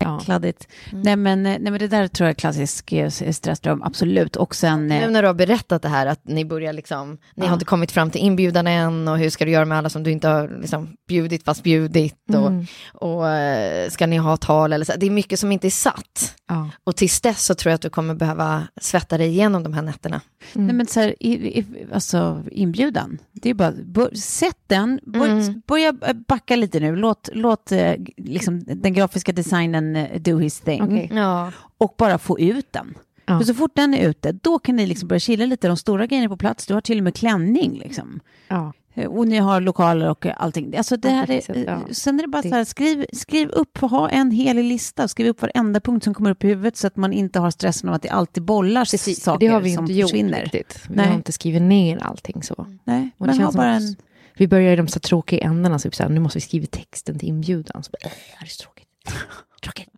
Ja. 0.00 0.20
kladdigt. 0.24 0.68
Nej, 0.92 1.16
men, 1.16 1.42
nej 1.42 1.60
men 1.60 1.78
det 1.78 1.88
där 1.88 2.08
tror 2.08 2.24
jag 2.26 2.30
är 2.30 2.38
klassisk 2.38 2.92
eh, 2.92 3.10
stressdröm, 3.10 3.82
absolut. 3.82 4.36
Och 4.36 4.54
sen... 4.54 4.90
eh, 4.92 5.00
Nu 5.00 5.10
när 5.10 5.22
du 5.22 5.28
har 5.28 5.34
berättat 5.34 5.82
det 5.82 5.88
här 5.88 6.06
att 6.06 6.20
ni 6.24 6.44
börjar 6.44 6.72
liksom, 6.72 7.18
ni 7.34 7.46
har 7.46 7.52
inte 7.54 7.64
kommit 7.64 7.90
fram 7.92 8.10
till 8.10 8.20
inbjudan 8.20 8.66
än 8.66 9.08
och 9.08 9.18
hur 9.18 9.30
ska 9.30 9.44
du 9.44 9.50
göra 9.50 9.64
med 9.64 9.78
alla 9.78 9.88
som 9.88 10.02
du 10.02 10.10
inte 10.10 10.28
har 10.28 10.58
liksom 10.60 10.88
bjudit 11.08 11.44
fast 11.44 11.62
bjudit 11.62 12.14
och, 12.28 12.46
Mm. 12.50 12.66
och 12.92 13.28
eh, 13.28 13.90
ska 13.90 14.06
ni 14.06 14.16
ha 14.16 14.36
tal 14.36 14.72
eller 14.72 14.84
så. 14.84 14.92
Det 14.96 15.06
är 15.06 15.10
mycket 15.10 15.38
som 15.40 15.52
inte 15.52 15.66
är 15.68 15.70
satt. 15.70 16.34
Ja. 16.48 16.70
Och 16.84 16.96
tills 16.96 17.20
dess 17.20 17.44
så 17.44 17.54
tror 17.54 17.70
jag 17.70 17.74
att 17.74 17.82
du 17.82 17.90
kommer 17.90 18.14
behöva 18.14 18.62
svetta 18.80 19.18
dig 19.18 19.28
igenom 19.28 19.62
de 19.62 19.72
här 19.74 19.82
nätterna. 19.82 20.20
Nej, 20.52 20.74
men 20.74 20.86
så 20.86 21.00
här, 21.00 21.14
i, 21.22 21.58
i, 21.58 21.64
alltså 21.92 22.42
inbjudan, 22.52 23.18
det 23.32 23.50
är 23.50 23.54
bara, 23.54 23.72
bör, 23.84 24.14
sätt 24.14 24.56
den, 24.66 25.00
bör, 25.06 25.26
Mm. 25.30 25.62
börja 25.66 25.88
eh, 26.06 26.12
backa 26.28 26.56
lite 26.56 26.80
nu, 26.80 26.96
låt, 26.96 27.28
låt 27.32 27.72
eh, 27.72 27.92
liksom, 28.16 28.64
den 28.66 28.92
grafiska 28.92 29.32
designen 29.32 29.79
eh, 29.96 30.20
do 30.20 30.38
his 30.38 30.60
thing 30.60 30.82
Okej. 30.82 31.10
Ja. 31.14 31.52
och 31.78 31.94
bara 31.98 32.18
få 32.18 32.40
ut 32.40 32.72
den. 32.72 32.94
Ja. 33.26 33.38
För 33.38 33.44
så 33.46 33.54
fort 33.54 33.70
den 33.74 33.94
är 33.94 34.08
ute, 34.08 34.32
då 34.32 34.58
kan 34.58 34.76
ni 34.76 34.86
liksom 34.86 35.08
börja 35.08 35.20
chilla 35.20 35.46
lite, 35.46 35.68
de 35.68 35.76
stora 35.76 36.06
grejerna 36.06 36.24
är 36.24 36.28
på 36.28 36.36
plats, 36.36 36.66
du 36.66 36.74
har 36.74 36.80
till 36.80 36.98
och 36.98 37.04
med 37.04 37.14
klänning 37.14 37.78
liksom. 37.78 38.20
Ja. 38.48 38.72
Eh, 38.94 39.06
Och 39.06 39.28
ni 39.28 39.36
har 39.38 39.60
lokaler 39.60 40.10
och 40.10 40.26
allting. 40.36 40.76
Alltså 40.76 40.96
det 40.96 41.08
här 41.10 41.30
är, 41.30 41.64
ja. 41.66 41.80
Sen 41.90 42.18
är 42.18 42.22
det 42.22 42.28
bara 42.28 42.42
så 42.42 42.48
här, 42.48 42.64
skriv, 42.64 43.06
skriv 43.12 43.48
upp, 43.48 43.78
ha 43.78 44.08
en 44.08 44.30
helig 44.30 44.64
lista, 44.64 45.08
skriv 45.08 45.28
upp 45.28 45.42
varenda 45.42 45.80
punkt 45.80 46.04
som 46.04 46.14
kommer 46.14 46.30
upp 46.30 46.44
i 46.44 46.46
huvudet 46.46 46.76
så 46.76 46.86
att 46.86 46.96
man 46.96 47.12
inte 47.12 47.38
har 47.40 47.50
stressen 47.50 47.88
av 47.88 47.94
att 47.94 48.02
det 48.02 48.08
alltid 48.08 48.42
bollar 48.42 48.84
Precis, 48.84 49.22
saker 49.22 49.46
det 49.46 49.52
har 49.54 49.60
vi 49.60 49.74
som 49.74 49.84
inte 49.84 49.92
gjort 49.92 50.10
försvinner. 50.10 50.42
riktigt. 50.42 50.80
Vi 50.88 50.96
Nej. 50.96 51.06
har 51.06 51.14
inte 51.14 51.32
skrivit 51.32 51.62
ner 51.62 51.98
allting 51.98 52.42
så. 52.42 52.66
Nej, 52.84 53.10
Och 53.18 53.26
men 53.26 53.40
ha 53.40 53.52
bara 53.52 53.74
en... 53.74 53.96
Vi 54.36 54.48
börjar 54.48 54.72
i 54.72 54.76
de 54.76 54.88
så 54.88 55.00
tråkiga 55.00 55.44
ändarna, 55.44 55.78
så 55.78 55.82
typ 55.88 55.94
så 55.94 56.02
här, 56.02 56.10
nu 56.10 56.20
måste 56.20 56.36
vi 56.36 56.40
skriva 56.40 56.66
texten 56.66 57.18
till 57.18 57.28
inbjudan. 57.28 57.82
Så 57.82 57.90
bara, 57.90 58.08
äh, 58.08 58.12
det 58.40 58.44
är 58.44 58.48
så 58.48 58.62
tråkigt. 58.62 58.86
tråkigt. 59.60 59.88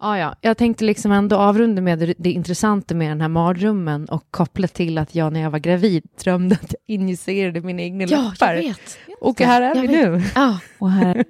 Ja, 0.00 0.18
ja. 0.18 0.34
Jag 0.40 0.56
tänkte 0.56 0.84
liksom 0.84 1.12
ändå 1.12 1.36
avrunda 1.36 1.82
med 1.82 1.98
det, 1.98 2.14
det 2.18 2.30
intressanta 2.32 2.94
med 2.94 3.10
den 3.10 3.20
här 3.20 3.28
mardrömmen 3.28 4.04
och 4.08 4.24
kopplat 4.30 4.74
till 4.74 4.98
att 4.98 5.14
jag 5.14 5.32
när 5.32 5.40
jag 5.40 5.50
var 5.50 5.58
gravid 5.58 6.04
drömde 6.24 6.54
att 6.62 6.74
jag 6.86 6.94
injicerade 6.94 7.60
mina 7.60 7.82
egna 7.82 8.04
Ja, 8.04 8.30
läppar. 8.32 8.54
jag 8.54 8.62
vet. 8.62 8.98
Och 9.20 9.40
här 9.40 9.62
är 9.62 9.74
Jag 9.74 9.80
vi 9.82 9.86
vet. 9.86 10.10
nu. 10.10 10.22
Ja. 10.34 10.58
Och 10.78 10.90
här, 10.90 11.24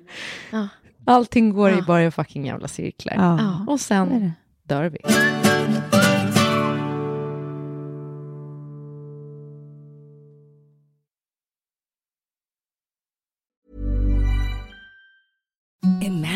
Allting 1.05 1.51
går 1.51 1.70
i 1.70 1.74
Ja. 1.74 1.84
bara 1.87 2.11
fucking 2.11 2.47
jävla 2.47 2.68
cirklar. 2.68 3.14
ja. 3.16 3.64
Och 3.72 3.80
sen 3.80 4.09
det. 4.09 4.32
dör 4.74 4.84
vi. 4.91 4.99
Imagine 16.01 16.36